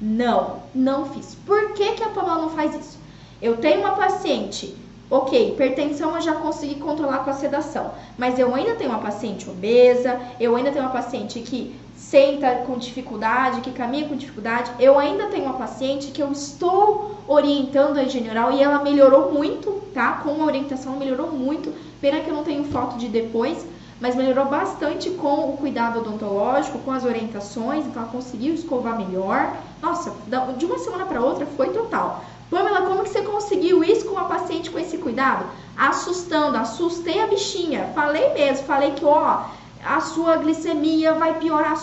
Não, 0.00 0.62
não 0.74 1.06
fiz. 1.06 1.36
Por 1.46 1.72
que, 1.72 1.92
que 1.92 2.02
a 2.02 2.08
Pamela 2.08 2.42
não 2.42 2.50
faz 2.50 2.74
isso? 2.74 2.98
Eu 3.40 3.56
tenho 3.58 3.80
uma 3.80 3.92
paciente, 3.92 4.76
ok, 5.10 5.50
hipertensão 5.50 6.14
eu 6.14 6.20
já 6.20 6.34
consegui 6.34 6.76
controlar 6.76 7.18
com 7.18 7.30
a 7.30 7.34
sedação, 7.34 7.92
mas 8.16 8.38
eu 8.38 8.54
ainda 8.54 8.74
tenho 8.74 8.90
uma 8.90 9.00
paciente 9.00 9.48
obesa, 9.48 10.20
eu 10.40 10.54
ainda 10.56 10.70
tenho 10.70 10.84
uma 10.84 10.92
paciente 10.92 11.40
que 11.40 11.74
senta 12.10 12.56
com 12.66 12.76
dificuldade, 12.76 13.60
que 13.60 13.70
caminha 13.70 14.08
com 14.08 14.14
dificuldade, 14.14 14.70
eu 14.78 14.98
ainda 14.98 15.26
tenho 15.26 15.44
uma 15.44 15.54
paciente 15.54 16.10
que 16.12 16.22
eu 16.22 16.30
estou 16.30 17.16
orientando 17.26 17.96
a 17.96 18.02
higiene 18.02 18.30
oral 18.30 18.52
e 18.52 18.62
ela 18.62 18.82
melhorou 18.82 19.32
muito, 19.32 19.82
tá? 19.92 20.20
Com 20.22 20.42
a 20.42 20.46
orientação 20.46 20.96
melhorou 20.96 21.32
muito. 21.32 21.72
Pena 22.00 22.20
que 22.20 22.28
eu 22.28 22.34
não 22.34 22.44
tenho 22.44 22.64
foto 22.64 22.98
de 22.98 23.08
depois, 23.08 23.66
mas 24.00 24.14
melhorou 24.14 24.46
bastante 24.46 25.10
com 25.10 25.50
o 25.50 25.56
cuidado 25.56 26.00
odontológico, 26.00 26.78
com 26.80 26.92
as 26.92 27.04
orientações, 27.04 27.86
então 27.86 28.02
ela 28.02 28.12
conseguiu 28.12 28.54
escovar 28.54 28.96
melhor. 28.98 29.56
Nossa, 29.82 30.12
de 30.56 30.64
uma 30.66 30.78
semana 30.78 31.06
para 31.06 31.20
outra 31.20 31.46
foi 31.56 31.70
total. 31.70 32.22
Pamela, 32.50 32.82
como 32.82 33.02
que 33.02 33.08
você 33.08 33.22
conseguiu 33.22 33.82
isso 33.82 34.04
com 34.04 34.12
uma 34.12 34.26
paciente 34.26 34.70
com 34.70 34.78
esse 34.78 34.98
cuidado? 34.98 35.46
Assustando, 35.76 36.58
assustei 36.58 37.20
a 37.20 37.26
bichinha. 37.26 37.90
Falei 37.94 38.34
mesmo, 38.34 38.66
falei 38.66 38.92
que, 38.92 39.04
ó, 39.04 39.44
a 39.84 40.00
sua 40.00 40.36
glicemia 40.36 41.12
vai 41.14 41.38
piorar. 41.38 41.74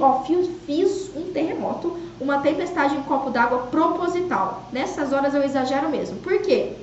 Ó, 0.00 0.22
fiz 0.22 1.10
um 1.16 1.32
terremoto, 1.32 1.96
uma 2.20 2.38
tempestade 2.38 2.94
em 2.94 3.02
copo 3.02 3.30
d'água 3.30 3.66
proposital. 3.70 4.68
Nessas 4.72 5.12
horas 5.12 5.34
eu 5.34 5.42
exagero 5.42 5.88
mesmo. 5.88 6.18
Por 6.18 6.40
quê? 6.40 6.74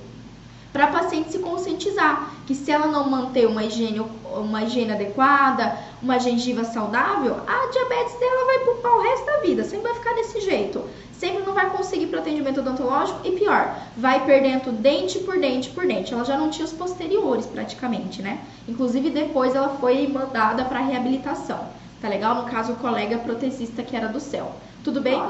Para 0.74 0.86
a 0.86 0.92
paciente 0.92 1.32
se 1.32 1.40
conscientizar 1.40 2.32
que 2.46 2.56
se 2.56 2.72
ela 2.72 2.88
não 2.88 3.10
manter 3.10 3.46
uma 3.46 3.64
higiene, 3.64 4.02
uma 4.34 4.64
higiene 4.64 4.92
adequada, 4.92 5.78
uma 6.02 6.18
gengiva 6.20 6.64
saudável, 6.64 7.38
a 7.46 7.70
diabetes 7.72 8.14
dela 8.20 8.46
vai 8.46 8.60
para 8.76 8.96
o 8.96 9.02
resto 9.02 9.26
da 9.26 9.38
vida, 9.38 9.64
sempre 9.64 9.88
vai 9.88 9.96
ficar 9.96 10.14
desse 10.14 10.40
jeito. 10.42 10.82
Sempre 11.22 11.44
não 11.44 11.54
vai 11.54 11.70
conseguir 11.70 12.08
para 12.08 12.20
atendimento 12.20 12.62
odontológico 12.62 13.20
e 13.24 13.34
pior, 13.34 13.80
vai 13.96 14.26
perdendo 14.26 14.72
dente 14.72 15.20
por 15.20 15.38
dente 15.38 15.70
por 15.70 15.86
dente. 15.86 16.12
Ela 16.12 16.26
já 16.26 16.36
não 16.36 16.50
tinha 16.50 16.66
os 16.66 16.74
posteriores 16.74 17.46
praticamente, 17.46 18.24
né? 18.24 18.40
Inclusive 18.68 19.12
depois 19.12 19.54
ela 19.54 19.70
foi 19.78 20.08
mandada 20.08 20.66
para 20.66 20.80
reabilitação. 20.80 21.60
Tá 22.02 22.10
legal? 22.10 22.34
No 22.34 22.50
caso, 22.50 22.74
o 22.74 22.78
colega 22.78 23.20
protesista 23.20 23.84
que 23.84 23.96
era 23.96 24.08
do 24.08 24.20
céu. 24.20 24.52
Tudo 24.84 25.00
bem? 25.00 25.22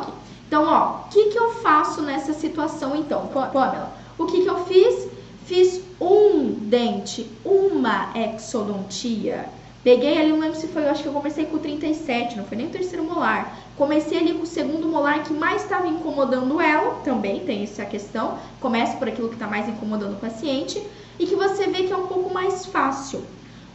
Então, 0.48 0.64
ó, 0.66 1.08
o 1.08 1.10
que, 1.10 1.26
que 1.26 1.38
eu 1.38 1.56
faço 1.56 2.02
nessa 2.02 2.32
situação 2.32 2.96
então? 2.96 3.28
Pamela, 3.28 3.92
o 4.18 4.28
que, 4.28 4.44
que 4.44 4.50
eu 4.50 4.64
fiz? 4.64 5.10
Fiz 5.46 5.82
um 6.00 6.54
dente, 6.54 7.30
uma 7.44 8.14
exodontia. 8.16 9.50
Peguei 9.84 10.20
ali, 10.20 10.30
não 10.30 10.40
lembro 10.40 10.60
se 10.60 10.68
foi, 10.68 10.84
eu 10.84 10.90
acho 10.90 11.02
que 11.02 11.10
eu 11.10 11.14
comecei 11.14 11.46
com 11.46 11.58
o 11.58 11.60
37, 11.60 12.38
não 12.38 12.46
foi 12.46 12.56
nem 12.56 12.68
o 12.68 12.70
terceiro 12.70 13.04
molar. 13.04 13.58
Comecei 13.76 14.18
ali 14.18 14.34
com 14.34 14.44
o 14.44 14.46
segundo 14.46 14.88
molar 14.88 15.24
que 15.24 15.34
mais 15.34 15.64
estava 15.64 15.88
incomodando 15.88 16.62
ela, 16.62 16.96
também 17.04 17.40
tem 17.40 17.64
essa 17.64 17.84
questão. 17.84 18.38
Comece 18.60 18.98
por 18.98 19.08
aquilo 19.08 19.30
que 19.30 19.36
está 19.36 19.48
mais 19.48 19.68
incomodando 19.68 20.14
o 20.14 20.20
paciente 20.20 20.82
e 21.18 21.26
que 21.26 21.36
você 21.36 21.66
vê 21.66 21.84
que 21.84 21.92
é 21.92 21.98
um 21.98 22.06
pouco 22.06 22.32
mais 22.32 22.68
fácil. 22.68 23.24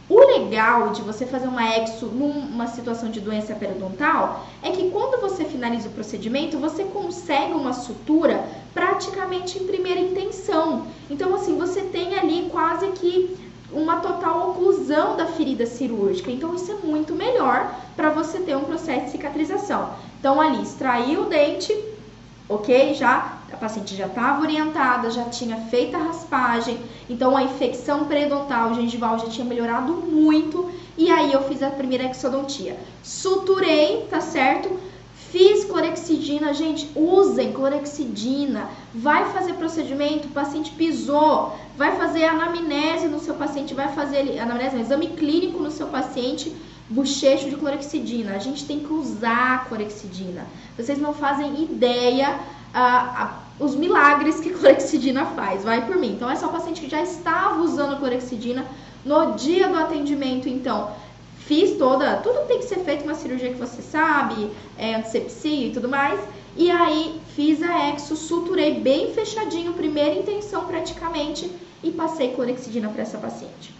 O 0.09 0.17
legal 0.17 0.91
de 0.91 1.01
você 1.01 1.25
fazer 1.25 1.49
uma 1.49 1.75
exo 1.75 2.05
numa 2.05 2.67
situação 2.67 3.09
de 3.09 3.19
doença 3.19 3.53
periodontal 3.53 4.47
é 4.63 4.71
que 4.71 4.89
quando 4.89 5.19
você 5.19 5.43
finaliza 5.43 5.89
o 5.89 5.91
procedimento, 5.91 6.57
você 6.57 6.85
consegue 6.85 7.51
uma 7.51 7.73
sutura 7.73 8.45
praticamente 8.73 9.61
em 9.61 9.67
primeira 9.67 9.99
intenção. 9.99 10.87
Então, 11.09 11.35
assim, 11.35 11.57
você 11.57 11.81
tem 11.81 12.17
ali 12.17 12.47
quase 12.49 12.87
que 12.91 13.35
uma 13.71 13.97
total 13.97 14.51
oclusão 14.51 15.15
da 15.15 15.25
ferida 15.25 15.65
cirúrgica. 15.65 16.31
Então, 16.31 16.55
isso 16.55 16.71
é 16.71 16.75
muito 16.75 17.13
melhor 17.13 17.75
para 17.95 18.09
você 18.09 18.39
ter 18.39 18.55
um 18.55 18.63
processo 18.63 19.05
de 19.05 19.11
cicatrização. 19.11 19.91
Então, 20.19 20.39
ali, 20.39 20.61
extraiu 20.61 21.23
o 21.23 21.25
dente, 21.25 21.73
ok? 22.49 22.93
Já 22.93 23.37
a 23.51 23.57
paciente 23.57 23.95
já 23.95 24.07
estava 24.07 24.41
orientada, 24.41 25.09
já 25.09 25.25
tinha 25.25 25.57
feito 25.57 25.95
a 25.95 25.99
raspagem, 25.99 26.77
então 27.09 27.35
a 27.35 27.43
infecção 27.43 28.05
periodontal 28.05 28.73
gengival 28.73 29.17
já 29.19 29.27
tinha 29.27 29.45
melhorado 29.45 29.93
muito. 29.93 30.69
E 30.97 31.11
aí 31.11 31.31
eu 31.31 31.43
fiz 31.43 31.61
a 31.61 31.69
primeira 31.69 32.09
exodontia. 32.09 32.77
Suturei, 33.03 34.07
tá 34.09 34.19
certo? 34.19 34.69
Fiz 35.31 35.65
clorexidina, 35.65 36.53
gente, 36.53 36.89
usem 36.95 37.51
clorexidina. 37.51 38.69
Vai 38.93 39.31
fazer 39.31 39.53
procedimento, 39.53 40.27
o 40.27 40.31
paciente 40.31 40.71
pisou, 40.71 41.57
vai 41.75 41.97
fazer 41.97 42.25
anamnese 42.25 43.07
no 43.07 43.19
seu 43.19 43.35
paciente, 43.35 43.73
vai 43.73 43.89
fazer 43.93 44.39
anamnese, 44.39 44.79
exame 44.79 45.07
clínico 45.07 45.59
no 45.59 45.69
seu 45.69 45.87
paciente, 45.87 46.55
bochecho 46.89 47.49
de 47.49 47.57
clorexidina. 47.57 48.35
A 48.35 48.39
gente 48.39 48.65
tem 48.65 48.79
que 48.79 48.93
usar 48.93 49.67
clorexidina. 49.67 50.45
Vocês 50.77 50.97
não 50.97 51.13
fazem 51.13 51.61
ideia 51.61 52.39
os 53.59 53.75
milagres 53.75 54.39
que 54.39 54.51
clorexidina 54.55 55.25
faz. 55.25 55.63
Vai 55.63 55.85
por 55.85 55.97
mim. 55.97 56.13
Então, 56.13 56.29
é 56.29 56.35
uma 56.35 56.49
paciente 56.49 56.79
que 56.79 56.89
já 56.89 57.01
estava 57.01 57.61
usando 57.61 57.99
clorexidina 57.99 58.65
no 59.03 59.33
dia 59.33 59.67
do 59.67 59.77
atendimento, 59.77 60.49
então 60.49 60.91
fiz 61.47 61.77
toda, 61.77 62.17
tudo 62.17 62.45
tem 62.45 62.59
que 62.59 62.65
ser 62.65 62.79
feito 62.79 63.03
uma 63.03 63.15
cirurgia 63.15 63.53
que 63.53 63.57
você 63.57 63.81
sabe, 63.81 64.51
é, 64.77 64.95
antisepsia 64.95 65.67
e 65.67 65.71
tudo 65.71 65.87
mais. 65.87 66.19
E 66.55 66.69
aí 66.69 67.21
fiz 67.35 67.63
a 67.63 67.89
exo, 67.89 68.15
suturei 68.15 68.79
bem 68.81 69.13
fechadinho, 69.13 69.73
primeira 69.73 70.19
intenção 70.19 70.65
praticamente, 70.65 71.49
e 71.81 71.91
passei 71.91 72.33
clorexidina 72.33 72.89
para 72.89 73.03
essa 73.03 73.17
paciente. 73.17 73.73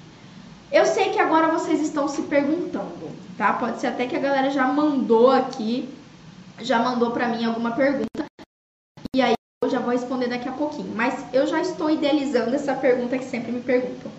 Eu 0.72 0.86
sei 0.86 1.10
que 1.10 1.20
agora 1.20 1.48
vocês 1.48 1.82
estão 1.82 2.08
se 2.08 2.24
perguntando, 2.24 3.10
tá? 3.38 3.54
Pode 3.54 3.80
ser 3.80 3.88
até 3.88 4.06
que 4.06 4.16
a 4.16 4.20
galera 4.20 4.50
já 4.50 4.68
mandou 4.68 5.32
aqui, 5.32 5.90
já 6.62 6.80
mandou 6.80 7.12
para 7.12 7.28
mim 7.28 7.46
alguma 7.46 7.72
pergunta. 7.72 8.26
E 9.16 9.22
aí 9.22 9.34
eu 9.64 9.70
já 9.70 9.80
vou 9.80 9.92
responder 9.92 10.28
daqui 10.28 10.48
a 10.48 10.52
pouquinho. 10.52 10.94
Mas 10.96 11.26
eu 11.34 11.48
já 11.48 11.60
estou 11.60 11.90
idealizando 11.90 12.54
essa 12.54 12.76
pergunta 12.76 13.18
que 13.18 13.26
sempre 13.26 13.52
me 13.52 13.62
perguntam. 13.62 14.12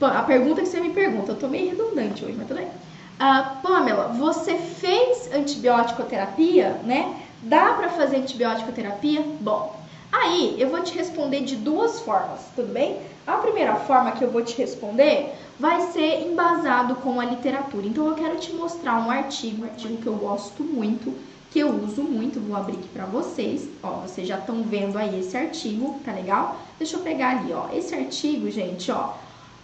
A 0.00 0.22
pergunta 0.22 0.60
que 0.60 0.68
você 0.68 0.78
me 0.78 0.90
pergunta, 0.90 1.32
eu 1.32 1.36
tô 1.36 1.48
meio 1.48 1.70
redundante 1.70 2.22
hoje, 2.22 2.34
mas 2.36 2.46
tudo 2.46 2.58
bem. 2.58 2.66
Uh, 2.66 3.62
Pamela, 3.62 4.08
você 4.08 4.54
fez 4.56 5.32
antibiótico 5.32 6.02
terapia, 6.02 6.78
né? 6.84 7.22
Dá 7.42 7.72
para 7.72 7.88
fazer 7.88 8.16
antibiótico 8.16 8.72
terapia? 8.72 9.24
Bom, 9.40 9.74
aí 10.12 10.54
eu 10.58 10.68
vou 10.68 10.82
te 10.82 10.94
responder 10.94 11.40
de 11.44 11.56
duas 11.56 12.00
formas, 12.00 12.40
tudo 12.54 12.74
bem? 12.74 13.00
A 13.26 13.38
primeira 13.38 13.74
forma 13.76 14.12
que 14.12 14.22
eu 14.22 14.30
vou 14.30 14.42
te 14.42 14.54
responder 14.58 15.32
vai 15.58 15.80
ser 15.92 16.26
embasado 16.26 16.96
com 16.96 17.18
a 17.18 17.24
literatura. 17.24 17.86
Então 17.86 18.06
eu 18.06 18.14
quero 18.14 18.36
te 18.36 18.52
mostrar 18.52 18.98
um 18.98 19.10
artigo, 19.10 19.62
um 19.62 19.64
artigo 19.64 19.96
que 19.96 20.06
eu 20.06 20.14
gosto 20.14 20.62
muito, 20.62 21.14
que 21.50 21.58
eu 21.58 21.70
uso 21.70 22.02
muito, 22.02 22.38
vou 22.38 22.54
abrir 22.54 22.76
aqui 22.76 22.88
para 22.88 23.06
vocês. 23.06 23.66
Ó, 23.82 24.00
vocês 24.00 24.28
já 24.28 24.36
estão 24.36 24.62
vendo 24.62 24.98
aí 24.98 25.18
esse 25.18 25.34
artigo, 25.38 25.98
tá 26.04 26.12
legal? 26.12 26.60
Deixa 26.78 26.98
eu 26.98 27.00
pegar 27.00 27.38
ali, 27.38 27.54
ó. 27.54 27.68
Esse 27.72 27.94
artigo, 27.94 28.50
gente, 28.50 28.92
ó, 28.92 29.14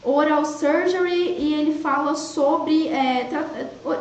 Oral 0.04 0.44
Surgery 0.44 1.36
e 1.38 1.54
ele 1.54 1.78
fala 1.78 2.14
sobre 2.16 2.88
é, 2.88 3.28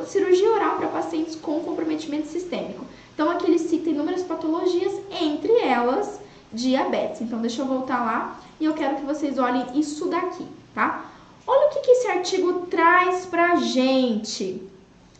cirurgia 0.07 0.51
oral 0.51 0.77
para 0.77 0.87
pacientes 0.87 1.35
com 1.35 1.59
comprometimento 1.59 2.27
sistêmico. 2.27 2.83
Então 3.13 3.29
aqui 3.29 3.45
ele 3.45 3.59
cita 3.59 3.89
inúmeras 3.89 4.23
patologias, 4.23 4.93
entre 5.21 5.51
elas 5.59 6.19
diabetes. 6.51 7.21
Então 7.21 7.39
deixa 7.39 7.61
eu 7.61 7.67
voltar 7.67 8.03
lá 8.03 8.39
e 8.59 8.65
eu 8.65 8.73
quero 8.73 8.95
que 8.95 9.05
vocês 9.05 9.37
olhem 9.37 9.79
isso 9.79 10.07
daqui, 10.07 10.45
tá? 10.73 11.05
Olha 11.45 11.67
o 11.67 11.69
que, 11.69 11.81
que 11.81 11.91
esse 11.91 12.07
artigo 12.07 12.65
traz 12.67 13.25
pra 13.25 13.57
gente. 13.57 14.61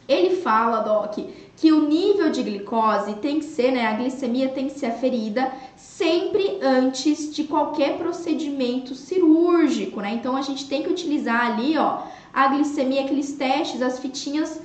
Ele 0.08 0.38
fala, 0.38 0.82
Doc, 0.82 1.18
que 1.62 1.72
o 1.72 1.88
nível 1.88 2.32
de 2.32 2.42
glicose 2.42 3.14
tem 3.18 3.38
que 3.38 3.46
ser, 3.46 3.72
né, 3.72 3.86
a 3.86 3.94
glicemia 3.94 4.50
tem 4.50 4.66
que 4.66 4.80
ser 4.80 4.88
aferida 4.88 5.52
sempre 5.78 6.58
antes 6.60 7.32
de 7.36 7.44
qualquer 7.44 8.00
procedimento 8.00 8.96
cirúrgico, 8.96 10.02
né? 10.02 10.12
Então 10.16 10.36
a 10.36 10.42
gente 10.42 10.68
tem 10.68 10.82
que 10.82 10.90
utilizar 10.90 11.52
ali, 11.52 11.78
ó, 11.78 12.00
a 12.34 12.48
glicemia, 12.48 13.04
aqueles 13.04 13.34
testes, 13.34 13.80
as 13.80 14.00
fitinhas 14.00 14.60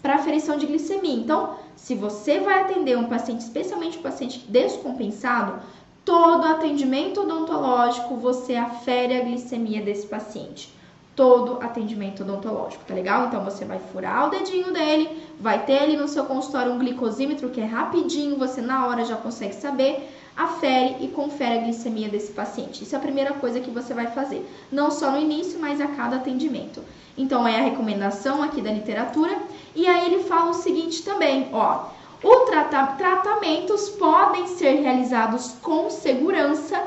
para 0.00 0.14
aferição 0.14 0.56
de 0.56 0.66
glicemia. 0.66 1.16
Então, 1.16 1.56
se 1.74 1.96
você 1.96 2.38
vai 2.38 2.60
atender 2.60 2.96
um 2.96 3.08
paciente, 3.08 3.40
especialmente 3.40 3.98
um 3.98 4.02
paciente 4.02 4.44
descompensado, 4.48 5.60
todo 6.04 6.46
atendimento 6.46 7.22
odontológico 7.22 8.14
você 8.18 8.54
afere 8.54 9.16
a 9.16 9.24
glicemia 9.24 9.82
desse 9.82 10.06
paciente 10.06 10.75
todo 11.16 11.62
atendimento 11.62 12.22
odontológico, 12.22 12.84
tá 12.84 12.94
legal? 12.94 13.26
Então 13.26 13.42
você 13.42 13.64
vai 13.64 13.80
furar 13.90 14.26
o 14.26 14.30
dedinho 14.30 14.70
dele, 14.70 15.22
vai 15.40 15.64
ter 15.64 15.78
ali 15.78 15.96
no 15.96 16.06
seu 16.06 16.26
consultório 16.26 16.70
um 16.70 16.78
glicosímetro 16.78 17.48
que 17.48 17.60
é 17.60 17.64
rapidinho, 17.64 18.36
você 18.36 18.60
na 18.60 18.86
hora 18.86 19.02
já 19.02 19.16
consegue 19.16 19.54
saber, 19.54 20.08
afere 20.36 20.96
e 21.00 21.08
confere 21.08 21.58
a 21.58 21.62
glicemia 21.62 22.10
desse 22.10 22.32
paciente. 22.32 22.84
Isso 22.84 22.94
é 22.94 22.98
a 22.98 23.00
primeira 23.00 23.32
coisa 23.32 23.60
que 23.60 23.70
você 23.70 23.94
vai 23.94 24.08
fazer, 24.08 24.46
não 24.70 24.90
só 24.90 25.10
no 25.10 25.18
início, 25.18 25.58
mas 25.58 25.80
a 25.80 25.88
cada 25.88 26.16
atendimento. 26.16 26.84
Então 27.16 27.48
é 27.48 27.58
a 27.58 27.64
recomendação 27.64 28.42
aqui 28.42 28.60
da 28.60 28.70
literatura. 28.70 29.34
E 29.74 29.86
aí 29.86 30.04
ele 30.04 30.24
fala 30.24 30.50
o 30.50 30.54
seguinte 30.54 31.02
também, 31.02 31.48
ó, 31.50 31.86
os 32.22 32.50
trata 32.50 32.94
tratamentos 32.98 33.88
podem 33.90 34.46
ser 34.48 34.82
realizados 34.82 35.52
com 35.62 35.88
segurança 35.88 36.78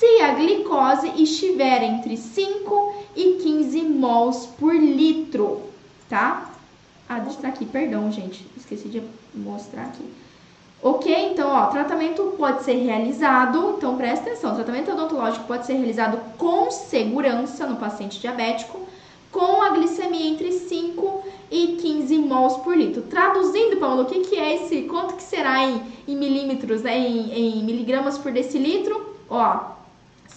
se 0.00 0.22
a 0.22 0.32
glicose 0.32 1.12
estiver 1.22 1.82
entre 1.82 2.16
5 2.16 2.94
e 3.14 3.34
15 3.42 3.82
mols 3.82 4.46
por 4.58 4.74
litro, 4.74 5.60
tá? 6.08 6.50
Ah, 7.06 7.18
deixa 7.18 7.38
eu 7.42 7.48
aqui, 7.50 7.66
perdão, 7.66 8.10
gente, 8.10 8.46
esqueci 8.56 8.88
de 8.88 9.02
mostrar 9.34 9.82
aqui. 9.82 10.02
Ok? 10.82 11.14
Então, 11.14 11.50
ó, 11.50 11.66
tratamento 11.66 12.34
pode 12.38 12.64
ser 12.64 12.76
realizado, 12.76 13.74
então 13.76 13.98
presta 13.98 14.30
atenção, 14.30 14.54
tratamento 14.54 14.90
odontológico 14.90 15.44
pode 15.44 15.66
ser 15.66 15.74
realizado 15.74 16.18
com 16.38 16.70
segurança 16.70 17.66
no 17.66 17.76
paciente 17.76 18.18
diabético, 18.20 18.80
com 19.30 19.60
a 19.60 19.68
glicemia 19.68 20.28
entre 20.28 20.50
5 20.50 21.24
e 21.50 21.76
15 21.76 22.16
mols 22.20 22.56
por 22.62 22.74
litro. 22.74 23.02
Traduzindo, 23.02 23.76
Paulo, 23.76 24.04
o 24.04 24.06
que, 24.06 24.20
que 24.20 24.36
é 24.36 24.54
esse, 24.54 24.80
quanto 24.84 25.16
que 25.16 25.22
será 25.22 25.62
em, 25.62 25.82
em 26.08 26.16
milímetros, 26.16 26.80
né, 26.80 26.96
em, 26.96 27.58
em 27.58 27.62
miligramas 27.62 28.16
por 28.16 28.32
decilitro? 28.32 29.14
Ó, 29.28 29.78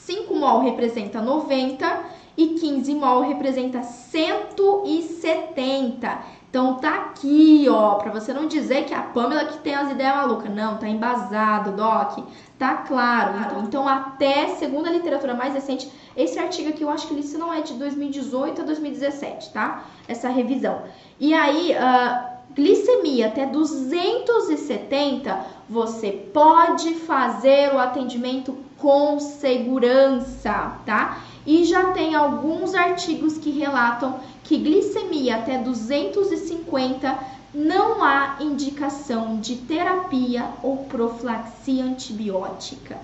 5 0.05 0.35
mol 0.35 0.61
representa 0.61 1.21
90 1.21 2.23
e 2.35 2.55
15 2.55 2.95
mol 2.95 3.21
representa 3.21 3.83
170. 3.83 6.33
Então 6.49 6.75
tá 6.75 6.95
aqui, 6.95 7.67
ó, 7.69 7.95
para 7.95 8.11
você 8.11 8.31
não 8.31 8.47
dizer 8.47 8.85
que 8.85 8.93
é 8.93 8.97
a 8.97 9.01
Pamela 9.01 9.43
que 9.45 9.57
tem 9.59 9.73
as 9.73 9.89
ideias 9.89 10.15
malucas. 10.15 10.53
Não, 10.53 10.77
tá 10.77 10.87
embasado, 10.87 11.71
Doc. 11.71 12.19
Tá 12.59 12.75
claro. 12.75 13.63
Então, 13.63 13.87
até 13.87 14.49
segundo 14.49 14.85
a 14.87 14.91
literatura 14.91 15.33
mais 15.33 15.55
recente, 15.55 15.89
esse 16.15 16.37
artigo 16.37 16.69
aqui 16.69 16.83
eu 16.83 16.89
acho 16.89 17.07
que 17.07 17.15
ele 17.15 17.27
não 17.37 17.51
é 17.51 17.61
de 17.61 17.73
2018 17.73 18.61
a 18.61 18.65
2017, 18.65 19.51
tá? 19.51 19.85
Essa 20.07 20.29
revisão. 20.29 20.83
E 21.19 21.33
aí, 21.33 21.73
uh, 21.73 22.33
glicemia 22.53 23.25
até 23.27 23.47
270, 23.47 25.43
você 25.67 26.11
pode 26.11 26.93
fazer 26.93 27.73
o 27.73 27.79
atendimento 27.79 28.55
com 28.83 29.17
segurança, 29.17 30.77
tá? 30.85 31.23
E 31.47 31.63
já 31.63 31.93
tem 31.93 32.15
alguns 32.15 32.75
artigos 32.75 33.37
que 33.37 33.49
relatam 33.49 34.19
que 34.43 34.57
glicemia 34.57 35.37
até 35.37 35.57
250 35.57 37.17
não 37.53 38.03
há 38.03 38.39
indicação 38.41 39.39
de 39.39 39.55
terapia 39.55 40.49
ou 40.61 40.79
profilaxia 40.79 41.85
antibiótica. 41.85 42.97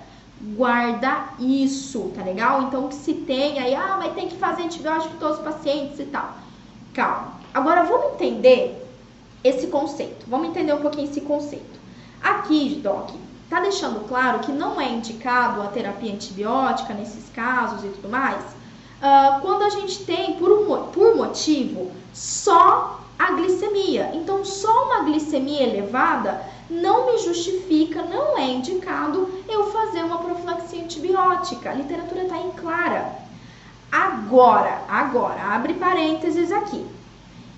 Guarda 0.54 1.28
isso, 1.38 2.12
tá 2.14 2.22
legal? 2.24 2.64
Então 2.64 2.88
que 2.88 2.94
se 2.96 3.14
tem 3.14 3.58
aí, 3.58 3.74
ah, 3.74 3.96
mas 3.98 4.12
tem 4.12 4.28
que 4.28 4.36
fazer 4.36 4.64
antibiótico 4.64 5.16
todos 5.18 5.38
os 5.38 5.44
pacientes 5.44 5.98
e 5.98 6.04
tal. 6.04 6.34
Calma. 6.92 7.40
Agora 7.54 7.84
vamos 7.84 8.12
entender 8.12 8.86
esse 9.42 9.68
conceito. 9.68 10.26
Vamos 10.28 10.50
entender 10.50 10.74
um 10.74 10.82
pouquinho 10.82 11.08
esse 11.08 11.22
conceito. 11.22 11.80
Aqui, 12.22 12.80
Doc, 12.82 13.12
tá 13.50 13.60
deixando 13.60 14.06
claro 14.08 14.38
que 14.38 14.52
não 14.52 14.80
é 14.80 14.88
indicado 14.88 15.60
a 15.60 15.66
terapia 15.66 16.12
antibiótica 16.12 16.94
nesses 16.94 17.28
casos 17.30 17.84
e 17.84 17.88
tudo 17.88 18.08
mais. 18.08 18.40
Uh, 18.40 19.40
quando 19.40 19.62
a 19.62 19.70
gente 19.70 20.04
tem, 20.04 20.34
por, 20.36 20.52
um, 20.52 20.86
por 20.92 21.16
motivo, 21.16 21.90
só 22.14 23.00
a 23.18 23.32
glicemia. 23.32 24.12
Então, 24.14 24.44
só 24.44 24.84
uma 24.84 25.02
glicemia 25.04 25.64
elevada 25.64 26.40
não 26.70 27.06
me 27.06 27.18
justifica, 27.18 28.02
não 28.02 28.38
é 28.38 28.46
indicado 28.46 29.28
eu 29.48 29.70
fazer 29.72 30.04
uma 30.04 30.18
profilaxia 30.18 30.84
antibiótica. 30.84 31.70
A 31.70 31.74
literatura 31.74 32.22
está 32.22 32.38
em 32.38 32.50
clara. 32.52 33.12
Agora, 33.90 34.82
agora, 34.88 35.42
abre 35.42 35.74
parênteses 35.74 36.52
aqui. 36.52 36.86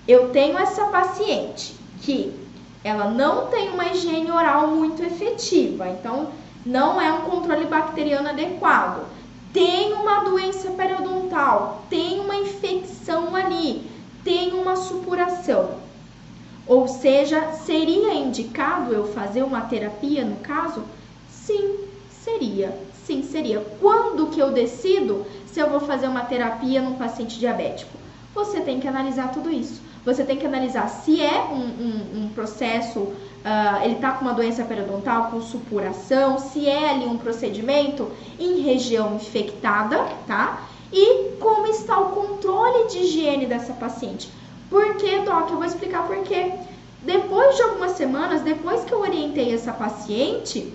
Eu 0.07 0.29
tenho 0.29 0.57
essa 0.57 0.85
paciente 0.85 1.75
que 2.01 2.42
ela 2.83 3.09
não 3.09 3.47
tem 3.47 3.69
uma 3.69 3.87
higiene 3.87 4.29
oral 4.29 4.67
muito 4.67 5.01
efetiva, 5.01 5.87
então 5.87 6.29
não 6.65 6.99
é 6.99 7.11
um 7.11 7.21
controle 7.21 7.65
bacteriano 7.65 8.29
adequado. 8.29 9.05
Tem 9.53 9.93
uma 9.93 10.23
doença 10.23 10.71
periodontal, 10.71 11.83
tem 11.89 12.19
uma 12.19 12.35
infecção 12.35 13.35
ali, 13.35 13.89
tem 14.23 14.53
uma 14.53 14.75
supuração. 14.75 15.83
Ou 16.65 16.87
seja, 16.87 17.51
seria 17.53 18.13
indicado 18.13 18.93
eu 18.93 19.05
fazer 19.13 19.43
uma 19.43 19.61
terapia 19.61 20.23
no 20.23 20.37
caso? 20.37 20.83
Sim, 21.29 21.75
seria. 22.09 22.77
Sim, 23.05 23.21
seria. 23.21 23.59
Quando 23.81 24.27
que 24.27 24.39
eu 24.39 24.51
decido 24.51 25.25
se 25.45 25.59
eu 25.59 25.69
vou 25.69 25.81
fazer 25.81 26.07
uma 26.07 26.21
terapia 26.21 26.81
num 26.81 26.95
paciente 26.95 27.37
diabético? 27.37 27.91
Você 28.33 28.61
tem 28.61 28.79
que 28.79 28.87
analisar 28.87 29.31
tudo 29.31 29.51
isso. 29.51 29.81
Você 30.05 30.23
tem 30.23 30.37
que 30.37 30.45
analisar 30.45 30.87
se 30.89 31.21
é 31.21 31.41
um, 31.43 31.61
um, 31.61 32.23
um 32.23 32.29
processo, 32.35 32.99
uh, 32.99 33.83
ele 33.83 33.95
está 33.95 34.11
com 34.11 34.25
uma 34.25 34.33
doença 34.33 34.63
periodontal, 34.65 35.31
com 35.31 35.41
supuração, 35.41 36.37
se 36.39 36.67
é 36.67 36.89
ali 36.89 37.05
um 37.05 37.17
procedimento 37.17 38.11
em 38.37 38.59
região 38.61 39.15
infectada, 39.15 40.05
tá? 40.27 40.63
E 40.91 41.31
como 41.39 41.67
está 41.67 41.97
o 41.99 42.09
controle 42.09 42.89
de 42.89 42.99
higiene 42.99 43.45
dessa 43.45 43.73
paciente. 43.73 44.29
Por 44.69 44.95
que, 44.95 45.19
Doc? 45.19 45.49
Eu 45.49 45.55
vou 45.55 45.65
explicar 45.65 46.05
por 46.05 46.17
quê. 46.23 46.51
Depois 47.01 47.55
de 47.55 47.61
algumas 47.63 47.91
semanas, 47.93 48.41
depois 48.41 48.83
que 48.83 48.93
eu 48.93 48.99
orientei 48.99 49.53
essa 49.53 49.71
paciente, 49.71 50.73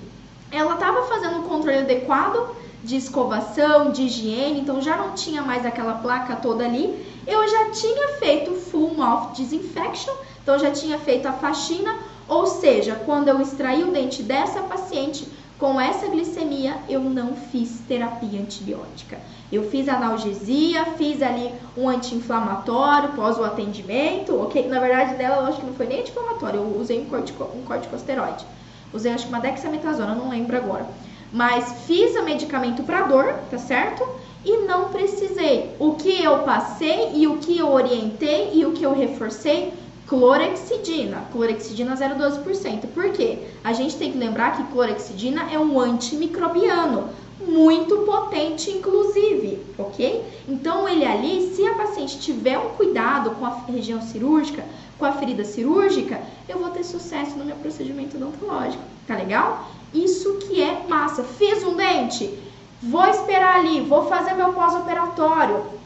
ela 0.50 0.74
estava 0.74 1.02
fazendo 1.02 1.38
um 1.38 1.42
controle 1.42 1.78
adequado 1.78 2.56
de 2.82 2.96
escovação, 2.96 3.90
de 3.90 4.02
higiene, 4.04 4.60
então 4.60 4.80
já 4.80 4.96
não 4.96 5.12
tinha 5.12 5.42
mais 5.42 5.66
aquela 5.66 5.94
placa 5.94 6.36
toda 6.36 6.64
ali. 6.64 7.06
Eu 7.26 7.46
já 7.48 7.70
tinha 7.70 8.08
feito 8.18 8.54
full 8.54 8.94
mouth 8.94 9.32
disinfection, 9.34 10.14
então 10.42 10.58
já 10.58 10.70
tinha 10.70 10.98
feito 10.98 11.26
a 11.26 11.32
faxina, 11.32 11.94
ou 12.28 12.46
seja, 12.46 12.94
quando 12.94 13.28
eu 13.28 13.40
extraí 13.40 13.82
o 13.82 13.92
dente 13.92 14.22
dessa 14.22 14.62
paciente 14.62 15.28
com 15.58 15.80
essa 15.80 16.06
glicemia, 16.06 16.78
eu 16.88 17.00
não 17.00 17.34
fiz 17.34 17.80
terapia 17.88 18.40
antibiótica. 18.40 19.18
Eu 19.50 19.68
fiz 19.68 19.88
analgesia, 19.88 20.84
fiz 20.96 21.20
ali 21.20 21.52
um 21.76 21.88
anti-inflamatório 21.88 23.14
pós 23.14 23.38
o 23.38 23.44
atendimento, 23.44 24.40
ok? 24.40 24.68
Na 24.68 24.78
verdade, 24.78 25.16
dela, 25.16 25.42
eu 25.42 25.46
acho 25.46 25.58
que 25.58 25.66
não 25.66 25.74
foi 25.74 25.86
nem 25.86 26.00
anti-inflamatório, 26.00 26.60
eu 26.60 26.80
usei 26.80 27.00
um, 27.00 27.06
cortico, 27.06 27.44
um 27.56 27.62
corticosteroide. 27.62 28.46
Usei, 28.92 29.12
acho 29.12 29.24
que 29.24 29.32
uma 29.32 29.40
dexametasona, 29.40 30.14
não 30.14 30.30
lembro 30.30 30.56
agora. 30.56 30.86
Mas 31.32 31.84
fiz 31.86 32.16
o 32.16 32.22
medicamento 32.22 32.82
para 32.82 33.02
dor, 33.02 33.34
tá 33.50 33.58
certo? 33.58 34.06
E 34.44 34.58
não 34.58 34.88
precisei. 34.88 35.74
O 35.78 35.94
que 35.94 36.22
eu 36.22 36.38
passei 36.40 37.12
e 37.14 37.26
o 37.26 37.38
que 37.38 37.58
eu 37.58 37.70
orientei 37.70 38.50
e 38.54 38.64
o 38.64 38.72
que 38.72 38.82
eu 38.82 38.94
reforcei 38.94 39.72
clorexidina, 40.08 41.26
clorexidina 41.30 41.94
0,12%. 41.94 42.86
Por 42.94 43.10
quê? 43.12 43.40
A 43.62 43.74
gente 43.74 43.96
tem 43.96 44.10
que 44.10 44.18
lembrar 44.18 44.56
que 44.56 44.72
clorexidina 44.72 45.52
é 45.52 45.58
um 45.58 45.78
antimicrobiano, 45.78 47.10
muito 47.46 47.98
potente, 47.98 48.70
inclusive, 48.70 49.60
ok? 49.78 50.24
Então, 50.48 50.88
ele 50.88 51.04
ali, 51.04 51.54
se 51.54 51.64
a 51.66 51.74
paciente 51.74 52.18
tiver 52.18 52.58
um 52.58 52.70
cuidado 52.70 53.30
com 53.32 53.46
a 53.46 53.60
região 53.68 54.00
cirúrgica, 54.00 54.64
com 54.98 55.04
a 55.04 55.12
ferida 55.12 55.44
cirúrgica, 55.44 56.20
eu 56.48 56.58
vou 56.58 56.70
ter 56.70 56.84
sucesso 56.84 57.36
no 57.38 57.44
meu 57.44 57.56
procedimento 57.56 58.16
odontológico, 58.16 58.82
tá 59.06 59.14
legal? 59.14 59.70
Isso 59.92 60.34
que 60.34 60.62
é 60.62 60.84
massa. 60.88 61.22
Fiz 61.22 61.64
um 61.64 61.74
dente, 61.74 62.38
vou 62.82 63.06
esperar 63.06 63.56
ali, 63.56 63.80
vou 63.80 64.06
fazer 64.06 64.34
meu 64.34 64.52
pós-operatório. 64.52 65.78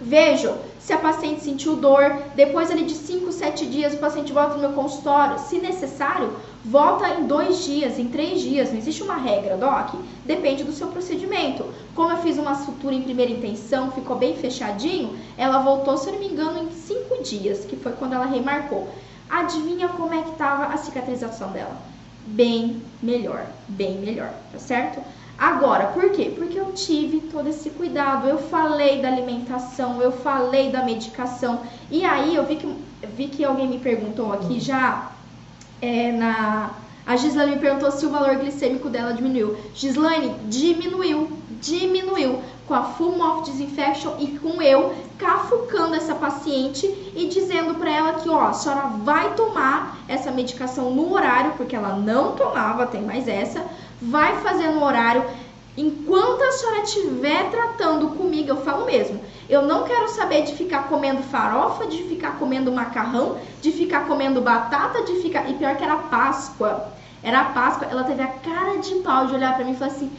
Vejo 0.00 0.54
se 0.78 0.94
a 0.94 0.98
paciente 0.98 1.42
sentiu 1.42 1.76
dor, 1.76 2.22
depois 2.34 2.70
ali 2.70 2.84
de 2.84 2.94
5, 2.94 3.30
7 3.30 3.66
dias 3.66 3.92
o 3.92 3.98
paciente 3.98 4.32
volta 4.32 4.54
no 4.54 4.60
meu 4.60 4.72
consultório. 4.72 5.38
Se 5.38 5.58
necessário, 5.58 6.32
volta 6.64 7.06
em 7.10 7.26
dois 7.26 7.64
dias, 7.64 7.98
em 7.98 8.08
três 8.08 8.40
dias. 8.40 8.70
Não 8.70 8.78
existe 8.78 9.02
uma 9.02 9.16
regra, 9.16 9.58
Doc. 9.58 9.94
Depende 10.24 10.64
do 10.64 10.72
seu 10.72 10.88
procedimento. 10.88 11.66
Como 11.94 12.10
eu 12.10 12.16
fiz 12.16 12.38
uma 12.38 12.54
sutura 12.54 12.94
em 12.94 13.02
primeira 13.02 13.30
intenção, 13.30 13.90
ficou 13.90 14.16
bem 14.16 14.34
fechadinho, 14.34 15.18
ela 15.36 15.58
voltou, 15.58 15.98
se 15.98 16.08
eu 16.08 16.14
não 16.14 16.20
me 16.20 16.28
engano, 16.28 16.62
em 16.62 16.70
cinco 16.72 17.22
dias, 17.22 17.66
que 17.66 17.76
foi 17.76 17.92
quando 17.92 18.14
ela 18.14 18.24
remarcou. 18.24 18.88
Adivinha 19.28 19.88
como 19.88 20.14
é 20.14 20.22
que 20.22 20.30
estava 20.30 20.72
a 20.72 20.78
cicatrização 20.78 21.52
dela? 21.52 21.89
Bem 22.26 22.82
melhor, 23.02 23.46
bem 23.68 23.98
melhor, 23.98 24.32
tá 24.52 24.58
certo? 24.58 25.00
Agora, 25.38 25.86
por 25.86 26.10
quê? 26.10 26.34
Porque 26.36 26.58
eu 26.58 26.72
tive 26.72 27.20
todo 27.22 27.48
esse 27.48 27.70
cuidado, 27.70 28.28
eu 28.28 28.36
falei 28.36 29.00
da 29.00 29.08
alimentação, 29.08 30.02
eu 30.02 30.12
falei 30.12 30.70
da 30.70 30.84
medicação, 30.84 31.62
e 31.90 32.04
aí 32.04 32.34
eu 32.34 32.44
vi 32.44 32.56
que, 32.56 32.76
vi 33.16 33.28
que 33.28 33.42
alguém 33.42 33.66
me 33.66 33.78
perguntou 33.78 34.32
aqui 34.32 34.60
já 34.60 35.12
é, 35.80 36.12
na. 36.12 36.72
A 37.06 37.16
Gislaine 37.16 37.56
me 37.56 37.58
perguntou 37.58 37.90
se 37.90 38.04
o 38.04 38.10
valor 38.10 38.36
glicêmico 38.36 38.90
dela 38.90 39.12
diminuiu. 39.14 39.56
Gislaine, 39.74 40.34
diminuiu, 40.46 41.30
diminuiu 41.60 42.40
com 42.66 42.74
a 42.74 42.84
Full 42.84 43.16
Mouth 43.16 43.44
Disinfection 43.44 44.14
e 44.18 44.38
com 44.38 44.62
eu 44.62 44.94
cafucando 45.18 45.94
essa 45.94 46.14
paciente 46.14 46.86
e 47.14 47.26
dizendo 47.26 47.74
para 47.74 47.90
ela 47.90 48.14
que, 48.14 48.28
ó, 48.28 48.42
a 48.42 48.52
senhora 48.52 48.88
vai 49.04 49.34
tomar 49.34 49.98
essa 50.08 50.30
medicação 50.30 50.90
no 50.90 51.12
horário, 51.12 51.52
porque 51.56 51.76
ela 51.76 51.96
não 51.96 52.32
tomava, 52.32 52.86
tem 52.86 53.02
mais 53.02 53.28
essa, 53.28 53.64
vai 54.00 54.40
fazer 54.40 54.68
no 54.68 54.84
horário. 54.84 55.24
Enquanto 55.76 56.42
a 56.42 56.52
senhora 56.52 56.82
estiver 56.82 57.50
tratando 57.50 58.08
comigo, 58.08 58.50
eu 58.50 58.56
falo 58.58 58.84
mesmo, 58.84 59.20
eu 59.48 59.62
não 59.62 59.84
quero 59.84 60.08
saber 60.08 60.42
de 60.42 60.54
ficar 60.54 60.88
comendo 60.88 61.22
farofa, 61.22 61.86
de 61.86 62.02
ficar 62.04 62.38
comendo 62.38 62.72
macarrão, 62.72 63.38
de 63.60 63.72
ficar 63.72 64.06
comendo 64.06 64.40
batata, 64.40 65.02
de 65.02 65.14
ficar. 65.16 65.50
E 65.50 65.54
pior 65.54 65.76
que 65.76 65.84
era 65.84 65.96
Páscoa. 65.96 66.88
Era 67.22 67.44
Páscoa, 67.44 67.86
ela 67.90 68.04
teve 68.04 68.22
a 68.22 68.28
cara 68.28 68.78
de 68.78 68.94
pau 68.96 69.26
de 69.26 69.34
olhar 69.34 69.54
para 69.54 69.64
mim 69.64 69.72
e 69.72 69.76
falar 69.76 69.90
assim: 69.90 70.10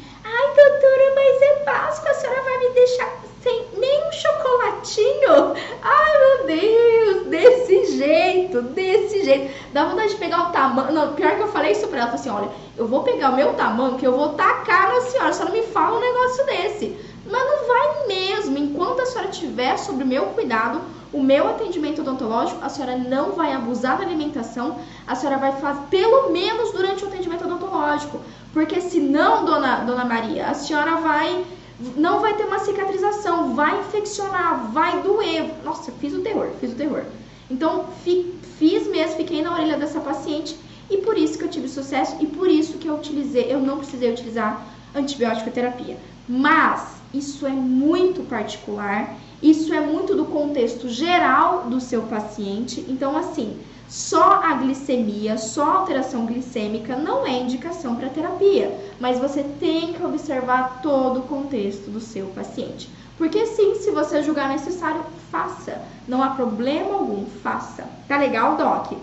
Ai, 0.42 0.48
doutora, 0.56 1.14
mas 1.14 1.42
é 1.44 1.54
Páscoa, 1.64 2.10
a 2.10 2.14
senhora 2.16 2.42
vai 2.42 2.58
me 2.58 2.70
deixar 2.70 3.22
sem 3.44 3.64
nem 3.78 4.08
um 4.08 4.12
chocolatinho? 4.12 5.54
Ai, 5.84 6.18
meu 6.18 6.46
Deus, 6.46 7.28
desse 7.28 7.98
jeito, 7.98 8.62
desse 8.64 9.24
jeito. 9.24 9.54
Dá 9.72 9.86
vontade 9.86 10.10
de 10.10 10.16
pegar 10.16 10.50
o 10.50 10.52
tamanho. 10.52 10.94
Não, 10.94 11.14
pior 11.14 11.36
que 11.36 11.42
eu 11.42 11.48
falei 11.48 11.74
isso 11.74 11.88
pra 11.88 12.00
ela, 12.00 12.14
assim: 12.14 12.32
olha, 12.32 12.50
eu 12.76 12.88
vou 12.88 13.04
pegar 13.04 13.30
o 13.30 13.36
meu 13.36 13.54
tamanho 13.54 13.98
que 13.98 14.08
eu 14.08 14.14
vou 14.14 14.30
tacar 14.30 14.90
na 14.90 15.02
senhora, 15.02 15.30
a 15.30 15.34
senhora 15.34 15.54
me 15.54 15.64
fala 15.68 15.98
um 15.98 16.02
negócio 16.02 16.46
desse. 16.48 16.98
Mas 17.24 17.44
não 17.44 17.68
vai 17.68 18.08
mesmo, 18.08 18.58
enquanto 18.58 19.02
a 19.02 19.06
senhora 19.06 19.30
tiver 19.30 19.78
sobre 19.78 20.04
o 20.04 20.08
meu 20.08 20.26
cuidado, 20.28 20.82
o 21.14 21.22
meu 21.22 21.48
atendimento 21.50 22.02
odontológico, 22.02 22.64
a 22.64 22.70
senhora 22.70 22.98
não 22.98 23.34
vai 23.34 23.52
abusar 23.52 23.98
da 23.98 24.04
alimentação, 24.04 24.78
a 25.06 25.16
senhora 25.16 25.38
vai 25.38 25.52
fazer 25.60 25.82
pelo 25.90 26.32
menos 26.32 26.72
durante 26.72 27.04
o 27.04 27.08
atendimento 27.08 27.46
odontológico. 27.46 28.20
Porque 28.54 28.80
senão, 28.80 29.46
dona, 29.46 29.84
dona 29.84 30.06
Maria, 30.06 30.48
a 30.48 30.54
senhora 30.54 30.96
vai. 30.98 31.46
Não 31.96 32.20
vai 32.20 32.36
ter 32.36 32.44
uma 32.46 32.60
cicatrização, 32.60 33.56
vai 33.56 33.80
infeccionar, 33.80 34.72
vai 34.72 35.02
doer. 35.02 35.52
Nossa, 35.64 35.92
fiz 35.94 36.14
o 36.14 36.22
terror, 36.22 36.50
fiz 36.60 36.72
o 36.74 36.76
terror. 36.76 37.04
Então, 37.50 37.86
fi, 38.04 38.34
fiz 38.60 38.88
mesmo, 38.88 39.18
fiquei 39.18 39.42
na 39.42 39.54
orelha 39.54 39.78
dessa 39.78 40.00
paciente 40.00 40.56
e 40.90 40.98
por 40.98 41.18
isso 41.18 41.38
que 41.38 41.44
eu 41.44 41.50
tive 41.50 41.68
sucesso 41.68 42.18
e 42.20 42.28
por 42.28 42.48
isso 42.48 42.78
que 42.78 42.88
eu 42.88 42.96
utilizei, 42.96 43.52
eu 43.52 43.60
não 43.60 43.78
precisei 43.78 44.12
utilizar 44.12 44.64
antibiótico 44.94 45.50
terapia. 45.50 45.98
Mas 46.30 47.02
isso 47.14 47.48
é 47.48 47.50
muito 47.50 48.22
particular, 48.24 49.16
isso 49.42 49.74
é 49.74 49.80
muito 49.80 50.16
do 50.16 50.26
contexto 50.26 50.88
geral 50.88 51.64
do 51.64 51.82
seu 51.82 52.04
paciente. 52.04 52.86
Então, 52.88 53.18
assim, 53.18 53.58
só 53.90 54.42
a 54.44 54.54
glicemia, 54.54 55.38
só 55.38 55.64
a 55.64 55.78
alteração 55.80 56.26
glicêmica 56.26 56.96
não 56.96 57.26
é 57.26 57.40
indicação 57.40 57.96
para 57.96 58.10
terapia, 58.10 58.74
mas 59.00 59.20
você 59.20 59.44
tem 59.60 59.94
que 59.94 60.04
observar 60.04 60.80
todo 60.82 61.20
o 61.20 61.24
contexto 61.24 61.90
do 61.90 62.00
seu 62.00 62.28
paciente. 62.28 62.90
Porque 63.18 63.46
sim, 63.46 63.76
se 63.76 63.92
você 63.92 64.24
julgar 64.24 64.48
necessário, 64.48 65.04
faça. 65.30 65.82
Não 66.08 66.24
há 66.24 66.30
problema 66.30 66.94
algum, 66.94 67.26
faça. 67.44 67.84
Tá 68.08 68.18
legal, 68.18 68.56
Doc? 68.56 68.94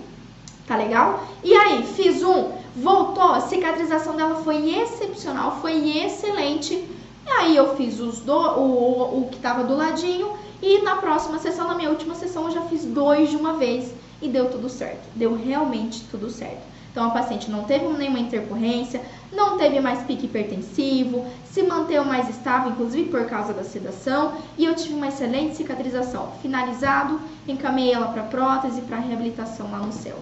Tá 0.66 0.76
legal? 0.76 1.22
E 1.42 1.52
aí, 1.52 1.82
fiz 1.82 2.22
um, 2.22 2.52
voltou, 2.76 3.32
a 3.32 3.40
cicatrização 3.40 4.16
dela 4.16 4.42
foi 4.42 4.70
excepcional, 4.70 5.58
foi 5.60 5.98
excelente. 5.98 6.88
E 7.28 7.30
aí 7.30 7.56
eu 7.56 7.76
fiz 7.76 8.00
os 8.00 8.20
do, 8.20 8.32
o, 8.32 9.20
o, 9.20 9.28
que 9.30 9.38
tava 9.38 9.62
do 9.62 9.76
ladinho 9.76 10.32
e 10.62 10.80
na 10.80 10.96
próxima 10.96 11.38
sessão, 11.38 11.68
na 11.68 11.74
minha 11.74 11.90
última 11.90 12.14
sessão, 12.14 12.46
eu 12.46 12.52
já 12.52 12.62
fiz 12.62 12.86
dois 12.86 13.28
de 13.28 13.36
uma 13.36 13.52
vez 13.52 13.92
e 14.22 14.28
deu 14.28 14.50
tudo 14.50 14.66
certo. 14.70 15.06
Deu 15.14 15.36
realmente 15.36 16.04
tudo 16.10 16.30
certo. 16.30 16.62
Então 16.90 17.06
a 17.06 17.10
paciente 17.10 17.50
não 17.50 17.64
teve 17.64 17.86
nenhuma 17.86 18.18
intercorrência, 18.18 19.02
não 19.30 19.58
teve 19.58 19.78
mais 19.78 20.02
pique 20.04 20.24
hipertensivo, 20.24 21.26
se 21.44 21.62
manteve 21.62 22.08
mais 22.08 22.30
estável, 22.30 22.72
inclusive 22.72 23.10
por 23.10 23.26
causa 23.26 23.52
da 23.52 23.62
sedação, 23.62 24.32
e 24.56 24.64
eu 24.64 24.74
tive 24.74 24.94
uma 24.94 25.08
excelente 25.08 25.56
cicatrização. 25.56 26.32
Finalizado, 26.40 27.20
encaminhei 27.46 27.92
ela 27.92 28.08
para 28.08 28.22
prótese, 28.22 28.80
para 28.80 28.96
reabilitação 28.96 29.70
lá 29.70 29.78
no 29.78 29.92
céu. 29.92 30.16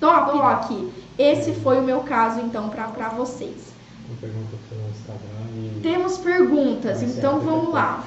Top, 0.00 0.36
aqui. 0.40 0.92
Esse 1.16 1.52
foi 1.52 1.78
o 1.78 1.84
meu 1.84 2.00
caso, 2.00 2.40
então, 2.40 2.68
para 2.68 3.08
vocês. 3.10 3.73
Pergunta 4.20 4.56
no. 4.68 5.80
Temos 5.82 6.18
perguntas, 6.18 7.02
então 7.02 7.40
vamos 7.40 7.72
lá. 7.72 8.06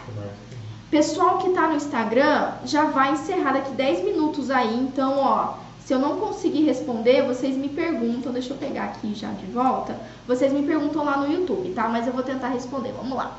Pessoal 0.91 1.39
que 1.39 1.49
está 1.49 1.67
no 1.67 1.75
Instagram 1.75 2.53
já 2.65 2.85
vai 2.85 3.13
encerrar 3.13 3.53
daqui 3.53 3.71
10 3.71 4.05
minutos 4.05 4.49
aí, 4.49 4.79
então, 4.79 5.17
ó, 5.17 5.57
se 5.83 5.93
eu 5.93 5.99
não 5.99 6.17
conseguir 6.17 6.63
responder, 6.63 7.25
vocês 7.25 7.57
me 7.57 7.69
perguntam, 7.69 8.31
deixa 8.31 8.53
eu 8.53 8.57
pegar 8.57 8.85
aqui 8.85 9.13
já 9.15 9.29
de 9.31 9.45
volta. 9.47 9.97
Vocês 10.27 10.53
me 10.53 10.63
perguntam 10.63 11.03
lá 11.03 11.17
no 11.17 11.31
YouTube, 11.31 11.73
tá? 11.73 11.87
Mas 11.87 12.05
eu 12.05 12.13
vou 12.13 12.23
tentar 12.23 12.49
responder. 12.49 12.91
Vamos 12.91 13.17
lá. 13.17 13.37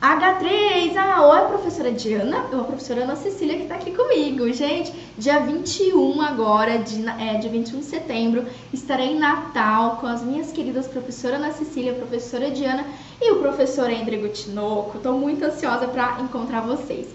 H3, 0.00 0.96
ah, 0.96 1.26
oi, 1.26 1.48
professora 1.48 1.92
Diana, 1.92 2.46
ou 2.50 2.62
a 2.62 2.64
professora 2.64 3.02
Ana 3.02 3.16
Cecília 3.16 3.56
que 3.56 3.64
está 3.64 3.74
aqui 3.74 3.94
comigo, 3.94 4.50
gente. 4.50 4.94
Dia 5.18 5.40
21 5.40 6.22
agora, 6.22 6.78
de, 6.78 7.06
é, 7.06 7.34
dia 7.34 7.50
21 7.50 7.80
de 7.80 7.84
setembro, 7.84 8.46
estarei 8.72 9.08
em 9.08 9.18
Natal 9.18 9.98
com 10.00 10.06
as 10.06 10.22
minhas 10.22 10.50
queridas 10.52 10.88
professora 10.88 11.36
Ana 11.36 11.52
Cecília, 11.52 11.92
professora 11.92 12.50
Diana 12.50 12.86
e 13.20 13.30
o 13.32 13.40
professor 13.40 13.90
André 13.90 14.16
Tinoco. 14.28 14.96
Estou 14.96 15.18
muito 15.18 15.44
ansiosa 15.44 15.86
para 15.86 16.18
encontrar 16.22 16.62
vocês. 16.62 17.06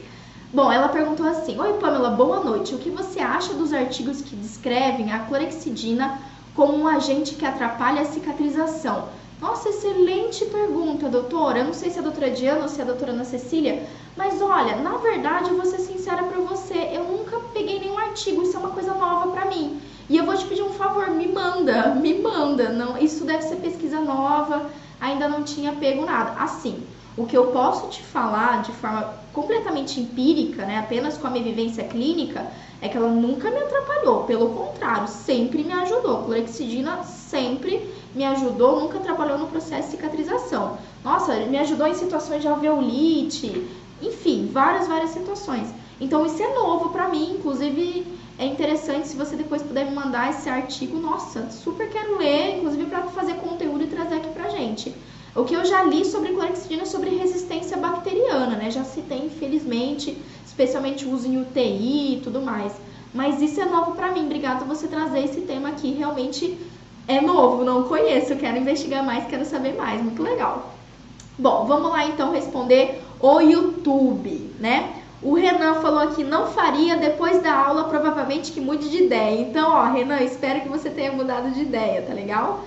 Bom, 0.54 0.72
ela 0.72 0.90
perguntou 0.90 1.26
assim: 1.26 1.60
Oi, 1.60 1.74
Pamela, 1.80 2.12
boa 2.12 2.42
noite. 2.42 2.76
O 2.76 2.78
que 2.78 2.92
você 2.92 3.20
acha 3.20 3.56
dos 3.56 3.74
artigos 3.74 4.22
que 4.22 4.36
descrevem 4.36 5.12
a 5.12 5.22
clorexidina 5.22 6.20
como 6.54 6.78
um 6.78 6.88
agente 6.88 7.34
que 7.34 7.48
atrapalha 7.48 8.04
a 8.04 8.06
cicatrização? 8.06 9.10
Nossa, 9.46 9.70
excelente 9.70 10.44
pergunta, 10.46 11.08
doutora. 11.08 11.60
Eu 11.60 11.66
não 11.66 11.74
sei 11.74 11.92
se 11.92 11.98
é 11.98 12.00
a 12.00 12.04
doutora 12.04 12.32
Diana 12.32 12.64
ou 12.64 12.68
se 12.68 12.80
é 12.80 12.84
a 12.84 12.88
doutora 12.88 13.12
Ana 13.12 13.24
Cecília, 13.24 13.88
mas 14.18 14.42
olha, 14.42 14.78
na 14.78 14.98
verdade, 14.98 15.52
eu 15.52 15.56
vou 15.56 15.66
ser 15.66 15.78
sincera 15.78 16.24
para 16.24 16.40
você, 16.40 16.90
eu 16.92 17.04
nunca 17.04 17.40
peguei 17.54 17.80
nenhum 17.80 17.96
artigo, 17.96 18.42
isso 18.42 18.58
é 18.58 18.60
uma 18.60 18.72
coisa 18.72 18.96
nova 18.96 19.30
para 19.30 19.46
mim. 19.46 19.80
E 20.10 20.18
eu 20.18 20.26
vou 20.26 20.36
te 20.36 20.46
pedir 20.46 20.64
um 20.64 20.74
favor, 20.74 21.12
me 21.12 21.28
manda, 21.28 21.94
me 21.94 22.16
manda. 22.16 22.70
Não, 22.70 22.98
isso 22.98 23.24
deve 23.24 23.44
ser 23.44 23.58
pesquisa 23.58 24.02
nova, 24.02 24.68
ainda 25.00 25.30
não 25.30 25.44
tinha 25.44 25.74
pego 25.74 26.04
nada. 26.08 26.42
Assim, 26.42 26.84
o 27.18 27.26
que 27.26 27.38
eu 27.38 27.48
posso 27.48 27.88
te 27.90 28.04
falar 28.04 28.62
de 28.62 28.72
forma 28.74 29.14
completamente 29.32 30.00
empírica, 30.00 30.66
né, 30.66 30.80
apenas 30.80 31.18
com 31.18 31.28
a 31.28 31.30
minha 31.30 31.44
vivência 31.44 31.84
clínica, 31.84 32.46
é 32.82 32.90
que 32.90 32.98
ela 32.98 33.10
nunca 33.10 33.50
me 33.50 33.58
atrapalhou, 33.58 34.24
pelo 34.24 34.50
contrário, 34.50 35.08
sempre 35.08 35.64
me 35.64 35.74
ajudou. 35.74 36.24
Clorexidina 36.24 37.04
sempre 37.04 37.90
me 38.14 38.24
ajudou, 38.26 38.82
nunca 38.82 38.98
atrapalhou 38.98 39.38
no 39.38 39.48
processo 39.48 39.90
de 39.90 39.96
cicatrização. 39.96 40.78
Nossa, 41.04 41.36
me 41.46 41.58
ajudou 41.58 41.88
em 41.88 41.94
situações 41.94 42.42
de 42.42 42.48
alveolite, 42.48 43.68
enfim, 44.02 44.50
várias, 44.52 44.88
várias 44.88 45.12
situações. 45.12 45.68
Então 46.00 46.26
isso 46.26 46.42
é 46.42 46.54
novo 46.54 46.90
para 46.90 47.08
mim, 47.08 47.36
inclusive 47.38 48.06
é 48.38 48.46
interessante 48.46 49.08
se 49.08 49.16
você 49.16 49.36
depois 49.36 49.62
puder 49.62 49.86
me 49.86 49.96
mandar 49.96 50.30
esse 50.30 50.50
artigo. 50.50 50.98
Nossa, 50.98 51.50
super 51.50 51.90
quero 51.90 52.18
ler, 52.18 52.58
inclusive 52.58 52.86
para 52.86 53.04
fazer 53.04 53.36
conteúdo 53.36 53.84
e 53.84 53.88
trazer 53.88 54.16
aqui 54.16 54.30
pra 54.30 54.50
gente. 54.50 54.94
O 55.36 55.44
que 55.44 55.54
eu 55.54 55.66
já 55.66 55.84
li 55.84 56.06
sobre 56.06 56.32
clorexidina 56.32 56.84
é 56.84 56.86
sobre 56.86 57.10
resistência 57.10 57.76
bacteriana, 57.76 58.56
né? 58.56 58.72
Já 58.72 58.86
citei, 58.86 59.26
infelizmente, 59.26 60.18
especialmente 60.46 61.06
uso 61.06 61.28
em 61.28 61.42
UTI 61.42 62.16
e 62.16 62.22
tudo 62.24 62.42
mais. 62.42 62.72
Mas 63.14 63.42
isso 63.42 63.60
é 63.60 63.66
novo 63.66 63.92
para 63.92 64.12
mim. 64.12 64.26
Obrigada 64.26 64.60
por 64.60 64.68
você 64.70 64.88
trazer 64.88 65.26
esse 65.26 65.42
tema 65.42 65.70
aqui. 65.70 65.92
Realmente 65.92 66.58
é 67.06 67.20
novo, 67.20 67.66
não 67.66 67.84
conheço, 67.84 68.36
quero 68.38 68.58
investigar 68.58 69.04
mais, 69.06 69.28
quero 69.28 69.44
saber 69.44 69.76
mais, 69.76 70.02
muito 70.02 70.24
legal. 70.24 70.74
Bom, 71.38 71.66
vamos 71.66 71.92
lá 71.92 72.06
então 72.08 72.32
responder 72.32 73.02
o 73.20 73.42
YouTube, 73.42 74.52
né? 74.60 75.02
O 75.22 75.34
Renan 75.34 75.76
falou 75.76 76.00
aqui, 76.00 76.24
não 76.24 76.48
faria 76.48 76.96
depois 76.96 77.42
da 77.42 77.54
aula, 77.54 77.86
provavelmente 77.86 78.52
que 78.52 78.62
mude 78.62 78.90
de 78.90 79.04
ideia. 79.04 79.42
Então, 79.42 79.70
ó, 79.70 79.92
Renan, 79.92 80.22
espero 80.22 80.62
que 80.62 80.70
você 80.70 80.90
tenha 80.90 81.12
mudado 81.12 81.52
de 81.52 81.62
ideia, 81.62 82.02
tá 82.02 82.14
legal? 82.14 82.64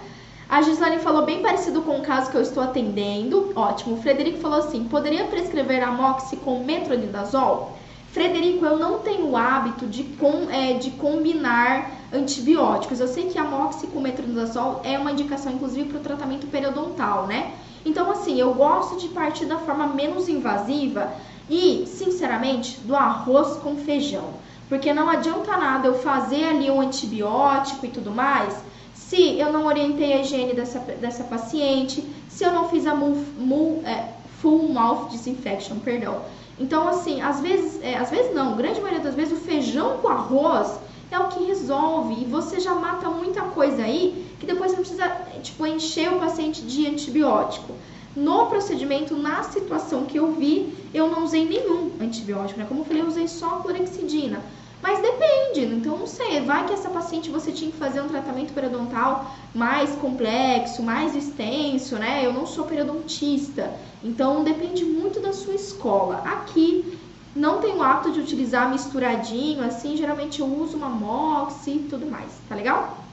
A 0.49 0.63
Gislaine 0.63 0.99
falou 1.01 1.27
bem 1.27 1.43
parecido 1.43 1.83
com 1.83 1.99
o 1.99 2.03
caso 2.03 2.31
que 2.31 2.37
eu 2.37 2.41
estou 2.41 2.63
atendendo. 2.63 3.53
Ótimo. 3.55 3.97
O 3.97 4.01
Frederico 4.01 4.39
falou 4.39 4.61
assim: 4.61 4.85
poderia 4.85 5.25
prescrever 5.25 5.83
amoxi 5.83 6.37
com 6.37 6.65
metronidazol? 6.65 7.77
Frederico, 8.13 8.65
eu 8.65 8.79
não 8.79 9.01
tenho 9.01 9.27
o 9.27 9.37
hábito 9.37 9.87
de, 9.87 10.05
com, 10.05 10.51
é, 10.51 10.73
de 10.73 10.93
combinar 10.93 11.91
antibióticos. 12.11 12.99
Eu 12.99 13.09
sei 13.09 13.27
que 13.27 13.39
a 13.39 13.45
moxiclometronidazol 13.45 14.81
é 14.83 14.99
uma 14.99 15.13
indicação, 15.13 15.53
inclusive, 15.53 15.91
para 15.91 15.99
o 15.99 16.03
tratamento 16.03 16.47
periodontal, 16.47 17.27
né? 17.27 17.53
Então, 17.85 18.11
assim, 18.11 18.41
eu 18.41 18.55
gosto 18.55 18.97
de 18.97 19.09
partir 19.09 19.45
da 19.45 19.59
forma 19.59 19.87
menos 19.89 20.31
invasiva 20.31 21.13
e, 21.51 21.85
sinceramente, 21.87 22.81
do 22.81 22.97
arroz 22.97 23.59
com 23.59 23.77
feijão. 23.77 24.31
Porque 24.71 24.95
não 24.95 25.11
adianta 25.11 25.55
nada 25.59 25.89
eu 25.89 25.99
fazer 25.99 26.45
ali 26.45 26.71
um 26.71 26.81
antibiótico 26.81 27.85
e 27.85 27.91
tudo 27.91 28.11
mais 28.11 28.67
se 29.09 29.39
eu 29.39 29.51
não 29.51 29.65
orientei 29.65 30.13
a 30.13 30.21
higiene 30.21 30.53
dessa, 30.53 30.81
dessa 30.81 31.25
paciente, 31.25 32.07
se 32.29 32.45
eu 32.45 32.53
não 32.53 32.69
fiz 32.69 32.87
a 32.87 32.93
é, 32.93 34.13
full 34.43 34.69
mouth 34.69 35.09
disinfection, 35.09 35.79
perdão. 35.79 36.21
Então, 36.61 36.87
assim, 36.87 37.23
às 37.23 37.41
vezes, 37.41 37.83
é, 37.83 37.97
às 37.97 38.11
vezes 38.11 38.35
não, 38.35 38.55
grande 38.55 38.81
maioria 38.83 39.03
das 39.03 39.15
vezes 39.15 39.33
o 39.33 39.41
feijão 39.41 39.97
com 39.99 40.09
arroz 40.09 40.79
é 41.11 41.19
o 41.19 41.29
que 41.29 41.43
resolve. 41.45 42.21
E 42.21 42.25
você 42.27 42.61
já 42.61 42.75
mata 42.75 43.09
muita 43.09 43.41
coisa 43.43 43.83
aí 43.83 44.27
que 44.39 44.45
depois 44.45 44.73
você 44.73 44.77
precisa, 44.77 45.09
tipo, 45.43 45.67
encher 45.67 46.13
o 46.13 46.19
paciente 46.19 46.61
de 46.61 46.87
antibiótico. 46.87 47.73
No 48.15 48.47
procedimento, 48.47 49.17
na 49.17 49.43
situação 49.43 50.05
que 50.05 50.19
eu 50.19 50.33
vi, 50.33 50.75
eu 50.93 51.09
não 51.09 51.25
usei 51.25 51.47
nenhum 51.49 51.93
antibiótico, 51.99 52.61
né? 52.61 52.67
Como 52.69 52.83
eu 52.83 52.85
falei, 52.85 53.03
eu 53.03 53.07
usei 53.07 53.27
só 53.27 53.61
clorexidina. 53.61 54.43
Mas 54.81 55.01
depende, 55.03 55.75
então 55.75 55.99
não 55.99 56.07
sei, 56.07 56.41
vai 56.41 56.65
que 56.67 56.73
essa 56.73 56.91
paciente 56.91 57.31
você 57.31 57.51
tinha 57.53 57.71
que 57.71 57.77
fazer 57.77 58.01
um 58.01 58.09
tratamento 58.09 58.53
periodontal 58.55 59.35
mais 59.53 59.97
complexo, 59.97 60.83
mais 60.83 61.15
extenso, 61.17 61.97
né? 61.99 62.25
Eu 62.25 62.33
não 62.33 62.47
sou 62.47 62.65
periodontista, 62.65 63.79
então 64.03 64.45
depende 64.45 64.85
muito 64.85 65.21
da 65.21 65.33
sua 65.33 65.55
escola. 65.55 66.19
Aqui 66.19 66.97
não 67.35 67.61
tenho 67.61 67.83
hábito 67.83 68.13
de 68.13 68.21
utilizar 68.21 68.71
misturadinho, 68.71 69.65
assim, 69.65 69.97
geralmente 69.97 70.41
eu 70.41 70.47
uso 70.47 70.77
uma 70.77 70.89
mox 70.89 71.67
e 71.67 71.81
tudo 71.81 72.07
mais, 72.07 72.41
tá 72.49 72.55
legal? 72.55 73.09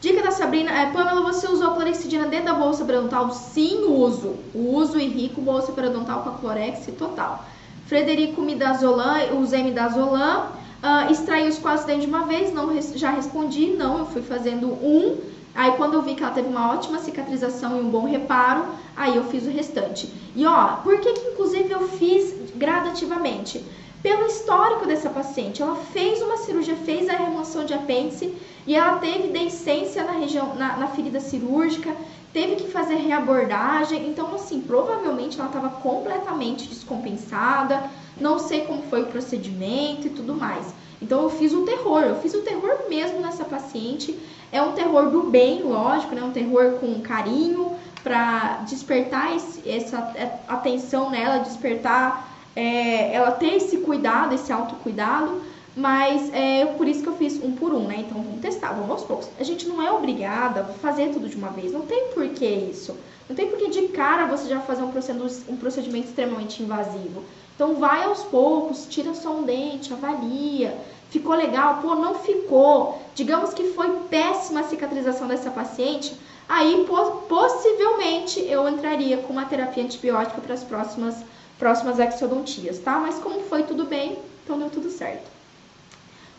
Dica 0.00 0.20
da 0.22 0.32
Sabrina, 0.32 0.70
é, 0.72 0.90
Pamela, 0.92 1.22
você 1.22 1.46
usou 1.48 1.74
clorexidina 1.74 2.26
dentro 2.28 2.46
da 2.46 2.54
bolsa 2.54 2.84
periodontal? 2.84 3.30
Sim, 3.30 3.84
uso. 3.84 4.50
Uso 4.52 4.98
e 4.98 5.06
rico 5.06 5.40
bolsa 5.40 5.72
periodontal 5.72 6.24
com 6.24 6.30
a 6.30 6.38
clorex 6.38 6.86
total. 6.98 7.46
Frederico 7.92 8.40
Midazolam, 8.40 9.38
usei 9.38 9.62
Midazolam, 9.62 10.46
uh, 10.82 11.12
extraí 11.12 11.46
os 11.46 11.58
quatro 11.58 11.86
dentes 11.86 12.04
de 12.04 12.08
uma 12.08 12.24
vez, 12.24 12.50
não 12.50 12.74
já 12.94 13.10
respondi, 13.10 13.66
não, 13.66 13.98
eu 13.98 14.06
fui 14.06 14.22
fazendo 14.22 14.68
um, 14.68 15.18
Aí 15.54 15.72
quando 15.72 15.92
eu 15.92 16.00
vi 16.00 16.14
que 16.14 16.22
ela 16.22 16.32
teve 16.32 16.48
uma 16.48 16.72
ótima 16.72 16.98
cicatrização 16.98 17.76
e 17.76 17.80
um 17.82 17.90
bom 17.90 18.06
reparo, 18.06 18.64
aí 18.96 19.14
eu 19.14 19.24
fiz 19.24 19.46
o 19.46 19.50
restante. 19.50 20.10
E 20.34 20.46
ó, 20.46 20.76
por 20.76 20.98
que 21.00 21.12
que 21.12 21.28
inclusive 21.32 21.70
eu 21.70 21.86
fiz 21.86 22.34
gradativamente? 22.56 23.62
Pelo 24.02 24.24
histórico 24.24 24.86
dessa 24.86 25.10
paciente, 25.10 25.60
ela 25.60 25.76
fez 25.76 26.22
uma 26.22 26.38
cirurgia, 26.38 26.74
fez 26.74 27.06
a 27.10 27.12
remoção 27.12 27.66
de 27.66 27.74
apêndice 27.74 28.34
e 28.66 28.74
ela 28.74 28.96
teve 29.00 29.28
deiscência 29.28 30.02
na 30.02 30.12
região, 30.12 30.54
na, 30.54 30.78
na 30.78 30.86
ferida 30.86 31.20
cirúrgica, 31.20 31.94
teve 32.32 32.56
que 32.56 32.68
fazer 32.68 32.94
reabordagem, 32.94 34.08
então 34.08 34.34
assim, 34.34 34.60
provavelmente 34.60 35.38
ela 35.38 35.48
estava 35.48 35.68
completamente 35.68 36.66
descompensada, 36.66 37.90
não 38.20 38.38
sei 38.38 38.62
como 38.62 38.82
foi 38.84 39.02
o 39.02 39.06
procedimento 39.06 40.06
e 40.06 40.10
tudo 40.10 40.34
mais. 40.34 40.74
Então 41.00 41.22
eu 41.22 41.30
fiz 41.30 41.52
o 41.52 41.64
terror, 41.64 42.02
eu 42.02 42.16
fiz 42.20 42.32
o 42.32 42.42
terror 42.42 42.88
mesmo 42.88 43.20
nessa 43.20 43.44
paciente. 43.44 44.18
É 44.52 44.62
um 44.62 44.72
terror 44.72 45.10
do 45.10 45.24
bem, 45.24 45.62
lógico, 45.62 46.14
né? 46.14 46.22
Um 46.22 46.30
terror 46.30 46.78
com 46.78 47.00
carinho 47.00 47.72
para 48.04 48.62
despertar 48.68 49.34
esse, 49.34 49.68
essa 49.68 49.98
atenção 50.46 51.10
nela, 51.10 51.38
despertar 51.38 52.28
é, 52.54 53.14
ela 53.14 53.32
ter 53.32 53.54
esse 53.56 53.78
cuidado, 53.78 54.34
esse 54.34 54.52
autocuidado. 54.52 55.42
Mas 55.74 56.30
é 56.34 56.66
por 56.66 56.86
isso 56.86 57.02
que 57.02 57.08
eu 57.08 57.16
fiz 57.16 57.42
um 57.42 57.52
por 57.52 57.72
um, 57.72 57.86
né? 57.86 57.96
Então 58.00 58.22
vamos 58.22 58.40
testar, 58.40 58.72
vamos 58.72 58.90
aos 58.90 59.04
poucos. 59.04 59.28
A 59.40 59.42
gente 59.42 59.66
não 59.66 59.82
é 59.82 59.90
obrigada 59.90 60.60
a 60.60 60.64
fazer 60.64 61.10
tudo 61.10 61.28
de 61.28 61.36
uma 61.36 61.48
vez, 61.48 61.72
não 61.72 61.82
tem 61.82 62.08
por 62.08 62.28
que 62.28 62.44
isso. 62.46 62.94
Não 63.28 63.34
tem 63.34 63.48
por 63.48 63.58
que 63.58 63.70
de 63.70 63.88
cara 63.88 64.26
você 64.26 64.48
já 64.48 64.60
fazer 64.60 64.82
um 64.82 64.90
procedimento, 64.90 65.34
um 65.48 65.56
procedimento 65.56 66.08
extremamente 66.08 66.62
invasivo. 66.62 67.24
Então 67.54 67.76
vai 67.76 68.04
aos 68.04 68.22
poucos, 68.24 68.86
tira 68.86 69.14
só 69.14 69.30
um 69.30 69.44
dente, 69.44 69.92
avalia. 69.92 70.76
Ficou 71.08 71.34
legal? 71.34 71.78
Pô, 71.80 71.94
não 71.94 72.16
ficou. 72.16 73.00
Digamos 73.14 73.54
que 73.54 73.72
foi 73.72 73.88
péssima 74.10 74.60
a 74.60 74.64
cicatrização 74.64 75.28
dessa 75.28 75.50
paciente. 75.50 76.14
Aí 76.48 76.86
possivelmente 77.28 78.40
eu 78.40 78.68
entraria 78.68 79.18
com 79.18 79.32
uma 79.32 79.46
terapia 79.46 79.84
antibiótica 79.84 80.40
para 80.40 80.54
as 80.54 80.64
próximas, 80.64 81.16
próximas 81.58 81.98
exodontias, 81.98 82.78
tá? 82.78 82.98
Mas 82.98 83.18
como 83.18 83.40
foi 83.40 83.62
tudo 83.62 83.84
bem, 83.84 84.18
então 84.44 84.58
deu 84.58 84.68
tudo 84.68 84.90
certo. 84.90 85.41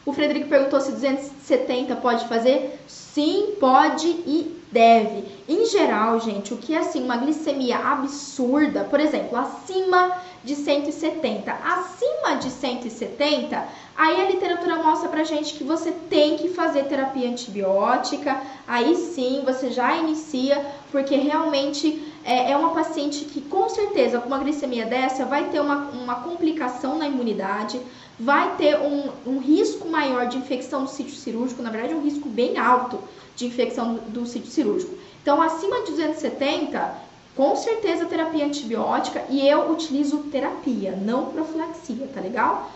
O 0.06 0.12
Frederico 0.12 0.50
perguntou 0.50 0.82
se 0.82 0.92
270 0.92 1.96
pode 1.98 2.28
fazer. 2.28 2.80
Sim, 2.88 3.56
pode 3.60 4.08
e 4.08 4.64
deve. 4.72 5.24
Em 5.48 5.66
geral, 5.68 6.20
gente, 6.20 6.54
o 6.54 6.58
que 6.58 6.74
é 6.74 6.80
assim 6.80 7.04
uma 7.04 7.16
glicemia 7.18 7.78
absurda, 7.78 8.84
por 8.86 9.00
exemplo, 9.00 9.38
acima 9.38 10.18
de 10.44 10.56
170, 10.56 11.52
acima 11.52 12.36
de 12.38 12.50
170, 12.50 13.64
aí 13.96 14.20
a 14.20 14.30
literatura 14.30 14.76
mostra 14.78 15.08
pra 15.08 15.24
gente 15.24 15.54
que 15.54 15.64
você 15.64 15.92
tem 16.10 16.38
que 16.38 16.50
fazer 16.50 16.86
terapia 16.86 17.30
antibiótica. 17.30 18.42
Aí 18.68 18.96
sim, 18.96 19.42
você 19.46 19.72
já 19.72 19.96
inicia, 19.96 20.66
porque 20.92 21.16
realmente 21.16 22.12
é, 22.26 22.52
é 22.52 22.58
uma 22.58 22.72
paciente 22.72 23.26
que 23.26 23.42
com 23.42 23.70
certeza 23.70 24.20
com 24.20 24.28
uma 24.28 24.40
glicemia 24.40 24.86
dessa 24.86 25.24
vai 25.26 25.46
ter 25.46 25.62
uma, 25.62 25.92
uma 25.92 26.16
complicação 26.16 26.98
na 26.98 27.08
imunidade 27.08 27.80
vai 28.20 28.56
ter 28.56 28.78
um, 28.80 29.10
um 29.26 29.40
risco 29.40 29.88
maior 29.88 30.28
de 30.28 30.38
infecção 30.38 30.84
do 30.84 30.90
sítio 30.90 31.16
cirúrgico, 31.16 31.62
na 31.62 31.70
verdade, 31.70 31.94
um 31.94 32.02
risco 32.02 32.30
bem 32.30 32.58
alto 32.58 33.00
de 33.36 33.46
infecção 33.46 33.96
do, 33.96 34.02
do 34.02 34.26
sítio 34.26 34.52
cirúrgico. 34.52 34.94
Então, 35.22 35.42
acima 35.42 35.82
de 35.84 35.92
270, 35.92 36.96
com 37.36 37.56
certeza 37.56 38.06
terapia 38.06 38.46
antibiótica 38.46 39.24
e 39.30 39.48
eu 39.48 39.72
utilizo 39.72 40.18
terapia, 40.32 40.92
não 40.92 41.28
profilaxia, 41.28 42.08
tá 42.14 42.22
legal? 42.22 42.72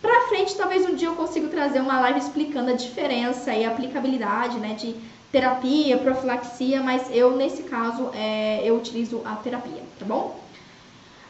Pra 0.00 0.28
frente, 0.28 0.56
talvez 0.56 0.84
um 0.84 0.94
dia 0.94 1.08
eu 1.08 1.14
consiga 1.14 1.48
trazer 1.48 1.80
uma 1.80 2.00
live 2.00 2.18
explicando 2.18 2.70
a 2.70 2.74
diferença 2.74 3.54
e 3.54 3.64
a 3.64 3.70
aplicabilidade, 3.70 4.58
né, 4.58 4.74
de 4.74 4.94
terapia, 5.30 5.96
profilaxia, 5.98 6.82
mas 6.82 7.08
eu, 7.10 7.36
nesse 7.36 7.62
caso, 7.62 8.10
é, 8.12 8.60
eu 8.64 8.76
utilizo 8.76 9.22
a 9.24 9.34
terapia, 9.36 9.82
tá 9.98 10.04
bom? 10.04 10.41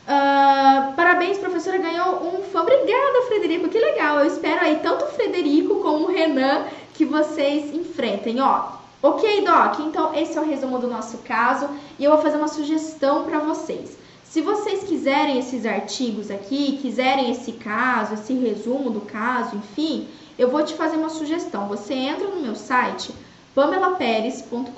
Uh, 0.02 0.94
parabéns, 0.94 1.38
professora, 1.38 1.78
ganhou 1.78 2.26
um 2.26 2.42
fã. 2.42 2.62
Obrigada, 2.62 3.22
Frederico, 3.28 3.68
que 3.68 3.78
legal. 3.78 4.18
Eu 4.18 4.26
espero 4.26 4.64
aí 4.64 4.80
tanto 4.82 5.04
o 5.04 5.08
Frederico 5.08 5.76
como 5.76 6.06
o 6.06 6.10
Renan 6.10 6.64
que 6.92 7.04
vocês 7.04 7.72
enfrentem. 7.72 8.40
Ó, 8.40 8.64
ok, 9.00 9.44
Doc? 9.44 9.78
Então 9.80 10.12
esse 10.14 10.36
é 10.36 10.40
o 10.40 10.44
resumo 10.44 10.78
do 10.78 10.88
nosso 10.88 11.18
caso 11.18 11.68
e 11.98 12.04
eu 12.04 12.10
vou 12.10 12.20
fazer 12.20 12.36
uma 12.36 12.48
sugestão 12.48 13.24
para 13.24 13.38
vocês. 13.38 13.96
Se 14.24 14.40
vocês 14.40 14.82
quiserem 14.84 15.38
esses 15.38 15.64
artigos 15.66 16.30
aqui, 16.30 16.78
quiserem 16.80 17.30
esse 17.30 17.52
caso, 17.52 18.14
esse 18.14 18.32
resumo 18.32 18.90
do 18.90 19.02
caso, 19.02 19.56
enfim, 19.56 20.08
eu 20.38 20.50
vou 20.50 20.64
te 20.64 20.74
fazer 20.74 20.96
uma 20.96 21.10
sugestão. 21.10 21.68
Você 21.68 21.94
entra 21.94 22.26
no 22.26 22.40
meu 22.40 22.56
site 22.56 23.14
pamelaperes.com.br 23.54 24.72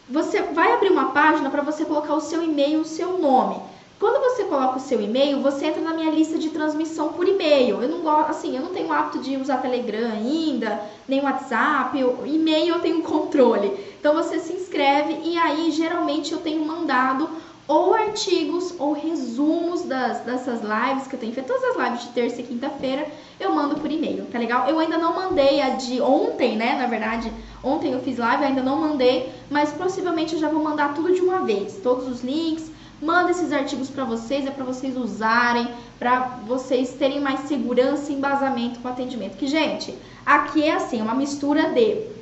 Você 0.09 0.41
vai 0.41 0.73
abrir 0.73 0.91
uma 0.91 1.13
página 1.13 1.49
para 1.49 1.61
você 1.61 1.85
colocar 1.85 2.15
o 2.15 2.19
seu 2.19 2.43
e-mail, 2.43 2.81
o 2.81 2.85
seu 2.85 3.17
nome. 3.17 3.55
Quando 3.97 4.21
você 4.21 4.43
coloca 4.43 4.75
o 4.75 4.81
seu 4.81 5.01
e-mail, 5.01 5.41
você 5.41 5.67
entra 5.67 5.81
na 5.81 5.93
minha 5.93 6.11
lista 6.11 6.37
de 6.37 6.49
transmissão 6.49 7.13
por 7.13 7.25
e-mail. 7.25 7.81
Eu 7.81 7.87
não 7.87 7.99
gosto, 7.99 8.31
assim, 8.31 8.53
eu 8.53 8.61
não 8.61 8.73
tenho 8.73 8.91
hábito 8.91 9.19
de 9.19 9.37
usar 9.37 9.61
Telegram 9.61 10.11
ainda, 10.11 10.81
nem 11.07 11.21
WhatsApp, 11.21 11.97
e-mail 12.25 12.75
eu 12.75 12.81
tenho 12.81 13.01
controle. 13.01 13.95
Então 13.97 14.13
você 14.13 14.39
se 14.39 14.51
inscreve 14.51 15.21
e 15.23 15.37
aí 15.37 15.71
geralmente 15.71 16.33
eu 16.33 16.41
tenho 16.41 16.65
mandado 16.65 17.29
ou 17.73 17.95
artigos 17.95 18.75
ou 18.77 18.93
resumos 18.93 19.81
das, 19.81 20.19
dessas 20.19 20.61
lives 20.61 21.07
que 21.07 21.15
eu 21.15 21.19
tenho 21.19 21.33
feito, 21.33 21.47
todas 21.47 21.63
as 21.63 21.83
lives 21.83 22.01
de 22.03 22.09
terça 22.09 22.39
e 22.39 22.43
quinta-feira, 22.43 23.07
eu 23.39 23.51
mando 23.51 23.77
por 23.77 23.91
e-mail, 23.91 24.27
tá 24.31 24.37
legal? 24.37 24.69
Eu 24.69 24.77
ainda 24.77 24.95
não 24.95 25.15
mandei 25.15 25.59
a 25.59 25.69
de 25.69 25.99
ontem, 25.99 26.55
né? 26.55 26.75
Na 26.75 26.85
verdade, 26.85 27.33
ontem 27.63 27.91
eu 27.91 27.99
fiz 28.01 28.19
live, 28.19 28.43
ainda 28.43 28.61
não 28.61 28.79
mandei, 28.79 29.33
mas 29.49 29.71
possivelmente 29.71 30.35
eu 30.35 30.39
já 30.39 30.49
vou 30.49 30.63
mandar 30.63 30.93
tudo 30.93 31.11
de 31.11 31.19
uma 31.19 31.39
vez, 31.39 31.79
todos 31.81 32.07
os 32.07 32.23
links, 32.23 32.71
manda 33.01 33.31
esses 33.31 33.51
artigos 33.51 33.89
para 33.89 34.03
vocês, 34.03 34.45
é 34.45 34.51
para 34.51 34.63
vocês 34.63 34.95
usarem, 34.95 35.67
para 35.97 36.41
vocês 36.45 36.93
terem 36.93 37.21
mais 37.21 37.39
segurança 37.47 38.11
e 38.11 38.15
embasamento 38.15 38.81
com 38.81 38.87
o 38.87 38.91
atendimento. 38.91 39.35
Que, 39.35 39.47
gente, 39.47 39.97
aqui 40.23 40.61
é 40.61 40.75
assim, 40.75 41.01
uma 41.01 41.15
mistura 41.15 41.71
de 41.71 42.13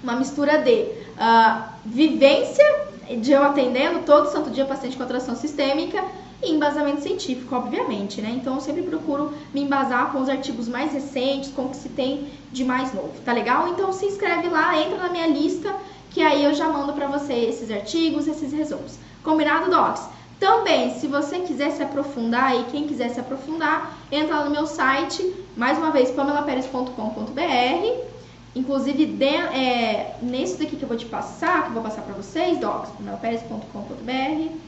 uma 0.00 0.14
mistura 0.14 0.58
de 0.58 0.82
uh, 0.82 1.62
vivência 1.84 2.91
de 3.16 3.32
eu 3.32 3.42
atendendo 3.42 4.00
todo 4.00 4.30
santo 4.30 4.50
dia 4.50 4.64
paciente 4.64 4.96
com 4.96 5.02
atração 5.02 5.34
sistêmica 5.34 6.04
e 6.42 6.50
embasamento 6.50 7.02
científico, 7.02 7.54
obviamente, 7.54 8.20
né? 8.20 8.32
Então 8.34 8.54
eu 8.54 8.60
sempre 8.60 8.82
procuro 8.82 9.32
me 9.54 9.62
embasar 9.62 10.12
com 10.12 10.20
os 10.20 10.28
artigos 10.28 10.68
mais 10.68 10.92
recentes, 10.92 11.52
com 11.52 11.66
o 11.66 11.68
que 11.70 11.76
se 11.76 11.88
tem 11.90 12.28
de 12.50 12.64
mais 12.64 12.92
novo, 12.92 13.12
tá 13.24 13.32
legal? 13.32 13.68
Então 13.68 13.92
se 13.92 14.06
inscreve 14.06 14.48
lá, 14.48 14.78
entra 14.80 14.98
na 14.98 15.08
minha 15.08 15.26
lista, 15.26 15.74
que 16.10 16.20
aí 16.20 16.44
eu 16.44 16.52
já 16.52 16.68
mando 16.68 16.92
para 16.92 17.06
você 17.06 17.32
esses 17.32 17.70
artigos, 17.70 18.26
esses 18.26 18.52
resumos. 18.52 18.98
Combinado, 19.22 19.70
Docs? 19.70 20.08
Também, 20.40 20.98
se 20.98 21.06
você 21.06 21.38
quiser 21.38 21.70
se 21.70 21.82
aprofundar 21.82 22.58
e 22.58 22.64
quem 22.64 22.88
quiser 22.88 23.10
se 23.10 23.20
aprofundar, 23.20 23.96
entra 24.10 24.38
lá 24.38 24.44
no 24.44 24.50
meu 24.50 24.66
site, 24.66 25.32
mais 25.56 25.78
uma 25.78 25.92
vez, 25.92 26.10
pamelaperes.com.br 26.10 28.11
Inclusive, 28.54 29.06
de, 29.06 29.24
é, 29.24 30.16
nesse 30.20 30.58
daqui 30.58 30.76
que 30.76 30.82
eu 30.82 30.88
vou 30.88 30.96
te 30.96 31.06
passar, 31.06 31.62
que 31.62 31.68
eu 31.68 31.74
vou 31.74 31.82
passar 31.82 32.02
para 32.02 32.14
vocês, 32.14 32.58
docs.melperes.com.br 32.58 34.62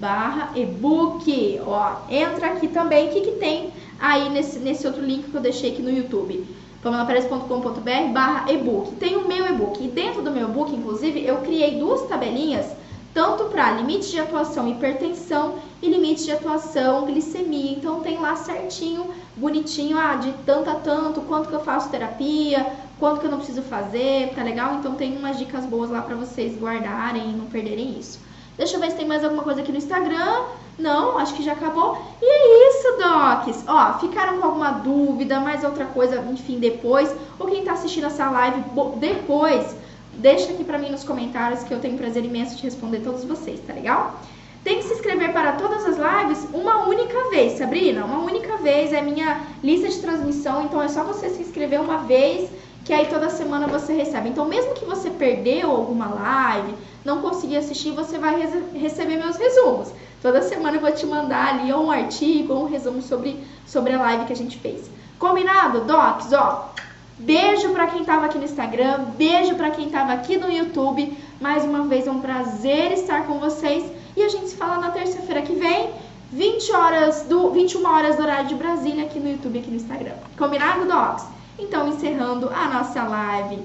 barra 0.00 0.52
ebook. 0.56 1.60
Ó, 1.66 1.96
entra 2.10 2.48
aqui 2.48 2.68
também. 2.68 3.08
O 3.08 3.12
que, 3.12 3.20
que 3.20 3.32
tem 3.32 3.70
aí 3.98 4.28
nesse, 4.30 4.58
nesse 4.58 4.86
outro 4.86 5.02
link 5.02 5.30
que 5.30 5.34
eu 5.34 5.40
deixei 5.40 5.72
aqui 5.72 5.82
no 5.82 5.90
YouTube? 5.90 6.44
pamelaperes.com.br 6.82 8.12
barra 8.12 8.52
ebook. 8.52 8.96
Tem 8.96 9.16
o 9.16 9.26
meu 9.26 9.46
ebook. 9.46 9.82
E 9.82 9.88
dentro 9.88 10.20
do 10.20 10.30
meu 10.30 10.48
ebook, 10.48 10.74
inclusive, 10.74 11.24
eu 11.24 11.38
criei 11.38 11.78
duas 11.78 12.06
tabelinhas 12.08 12.66
tanto 13.14 13.44
para 13.44 13.70
limite 13.70 14.10
de 14.10 14.18
atuação 14.18 14.68
hipertensão 14.68 15.54
e 15.80 15.88
limite 15.88 16.24
de 16.24 16.32
atuação 16.32 17.06
glicemia. 17.06 17.70
Então 17.70 18.00
tem 18.00 18.18
lá 18.18 18.34
certinho, 18.34 19.06
bonitinho, 19.36 19.96
ah, 19.96 20.16
de 20.16 20.32
tanto 20.44 20.68
a 20.68 20.74
tanto, 20.74 21.20
quanto 21.22 21.48
que 21.48 21.54
eu 21.54 21.60
faço 21.60 21.88
terapia, 21.90 22.66
quanto 22.98 23.20
que 23.20 23.26
eu 23.26 23.30
não 23.30 23.38
preciso 23.38 23.62
fazer, 23.62 24.32
tá 24.34 24.42
legal? 24.42 24.74
Então 24.74 24.96
tem 24.96 25.16
umas 25.16 25.38
dicas 25.38 25.64
boas 25.64 25.90
lá 25.90 26.02
para 26.02 26.16
vocês 26.16 26.58
guardarem 26.58 27.30
e 27.30 27.32
não 27.32 27.46
perderem 27.46 27.96
isso. 27.98 28.18
Deixa 28.56 28.76
eu 28.76 28.80
ver 28.80 28.90
se 28.90 28.96
tem 28.96 29.06
mais 29.06 29.24
alguma 29.24 29.42
coisa 29.42 29.62
aqui 29.62 29.72
no 29.72 29.78
Instagram. 29.78 30.44
Não, 30.78 31.18
acho 31.18 31.34
que 31.34 31.42
já 31.42 31.52
acabou. 31.52 31.98
E 32.20 32.24
é 32.24 32.68
isso, 32.68 32.88
docs. 32.98 33.64
Ó, 33.66 33.98
ficaram 33.98 34.38
com 34.38 34.46
alguma 34.46 34.70
dúvida, 34.72 35.40
mais 35.40 35.62
outra 35.64 35.84
coisa, 35.86 36.24
enfim, 36.30 36.58
depois. 36.58 37.14
Ou 37.38 37.46
quem 37.46 37.64
tá 37.64 37.72
assistindo 37.72 38.06
essa 38.06 38.28
live 38.30 38.62
depois, 38.98 39.76
Deixa 40.18 40.52
aqui 40.52 40.64
para 40.64 40.78
mim 40.78 40.90
nos 40.90 41.04
comentários 41.04 41.64
que 41.64 41.72
eu 41.72 41.80
tenho 41.80 41.98
prazer 41.98 42.24
imenso 42.24 42.56
de 42.56 42.62
responder 42.62 43.00
todos 43.00 43.24
vocês, 43.24 43.60
tá 43.66 43.72
legal? 43.72 44.20
Tem 44.62 44.78
que 44.78 44.84
se 44.84 44.94
inscrever 44.94 45.32
para 45.32 45.52
todas 45.52 45.84
as 45.84 45.96
lives 45.96 46.48
uma 46.54 46.86
única 46.86 47.28
vez, 47.30 47.58
Sabrina. 47.58 48.04
Uma 48.04 48.20
única 48.20 48.56
vez 48.58 48.92
é 48.92 49.02
minha 49.02 49.42
lista 49.62 49.88
de 49.88 49.98
transmissão, 49.98 50.64
então 50.64 50.82
é 50.82 50.88
só 50.88 51.04
você 51.04 51.28
se 51.28 51.42
inscrever 51.42 51.80
uma 51.80 51.98
vez 51.98 52.50
que 52.84 52.92
aí 52.92 53.06
toda 53.06 53.28
semana 53.30 53.66
você 53.66 53.92
recebe. 53.92 54.28
Então, 54.28 54.46
mesmo 54.46 54.74
que 54.74 54.84
você 54.84 55.10
perdeu 55.10 55.70
alguma 55.70 56.06
live, 56.06 56.74
não 57.04 57.20
conseguir 57.20 57.56
assistir, 57.56 57.92
você 57.92 58.18
vai 58.18 58.40
receber 58.74 59.16
meus 59.16 59.36
resumos. 59.36 59.92
Toda 60.20 60.42
semana 60.42 60.76
eu 60.76 60.80
vou 60.80 60.92
te 60.92 61.04
mandar 61.04 61.54
ali 61.54 61.72
um 61.72 61.90
artigo, 61.90 62.54
um 62.54 62.66
resumo 62.66 63.02
sobre, 63.02 63.42
sobre 63.66 63.92
a 63.92 63.98
live 63.98 64.26
que 64.26 64.32
a 64.32 64.36
gente 64.36 64.58
fez. 64.58 64.90
Combinado, 65.18 65.82
Docs? 65.82 66.32
Ó, 66.32 66.70
Beijo 67.18 67.70
para 67.70 67.86
quem 67.86 68.00
estava 68.00 68.26
aqui 68.26 68.38
no 68.38 68.44
Instagram, 68.44 69.04
beijo 69.16 69.54
para 69.54 69.70
quem 69.70 69.86
estava 69.86 70.12
aqui 70.12 70.36
no 70.36 70.50
YouTube. 70.50 71.16
Mais 71.40 71.64
uma 71.64 71.84
vez 71.84 72.06
é 72.06 72.10
um 72.10 72.20
prazer 72.20 72.92
estar 72.92 73.26
com 73.26 73.38
vocês 73.38 73.84
e 74.16 74.22
a 74.22 74.28
gente 74.28 74.48
se 74.48 74.56
fala 74.56 74.78
na 74.78 74.90
terça-feira 74.90 75.42
que 75.42 75.54
vem, 75.54 75.90
20 76.32 76.72
horas 76.72 77.22
do 77.22 77.50
21 77.50 77.86
horas 77.86 78.16
do 78.16 78.22
horário 78.22 78.48
de 78.48 78.54
Brasília 78.56 79.04
aqui 79.04 79.20
no 79.20 79.30
YouTube 79.30 79.58
aqui 79.58 79.70
no 79.70 79.76
Instagram. 79.76 80.14
Combinado, 80.36 80.86
docs? 80.86 81.26
Então, 81.58 81.88
encerrando 81.88 82.50
a 82.50 82.68
nossa 82.68 83.04
live. 83.04 83.62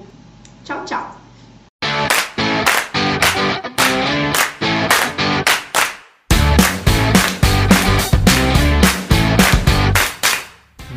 Tchau, 0.64 0.84
tchau. 0.84 1.19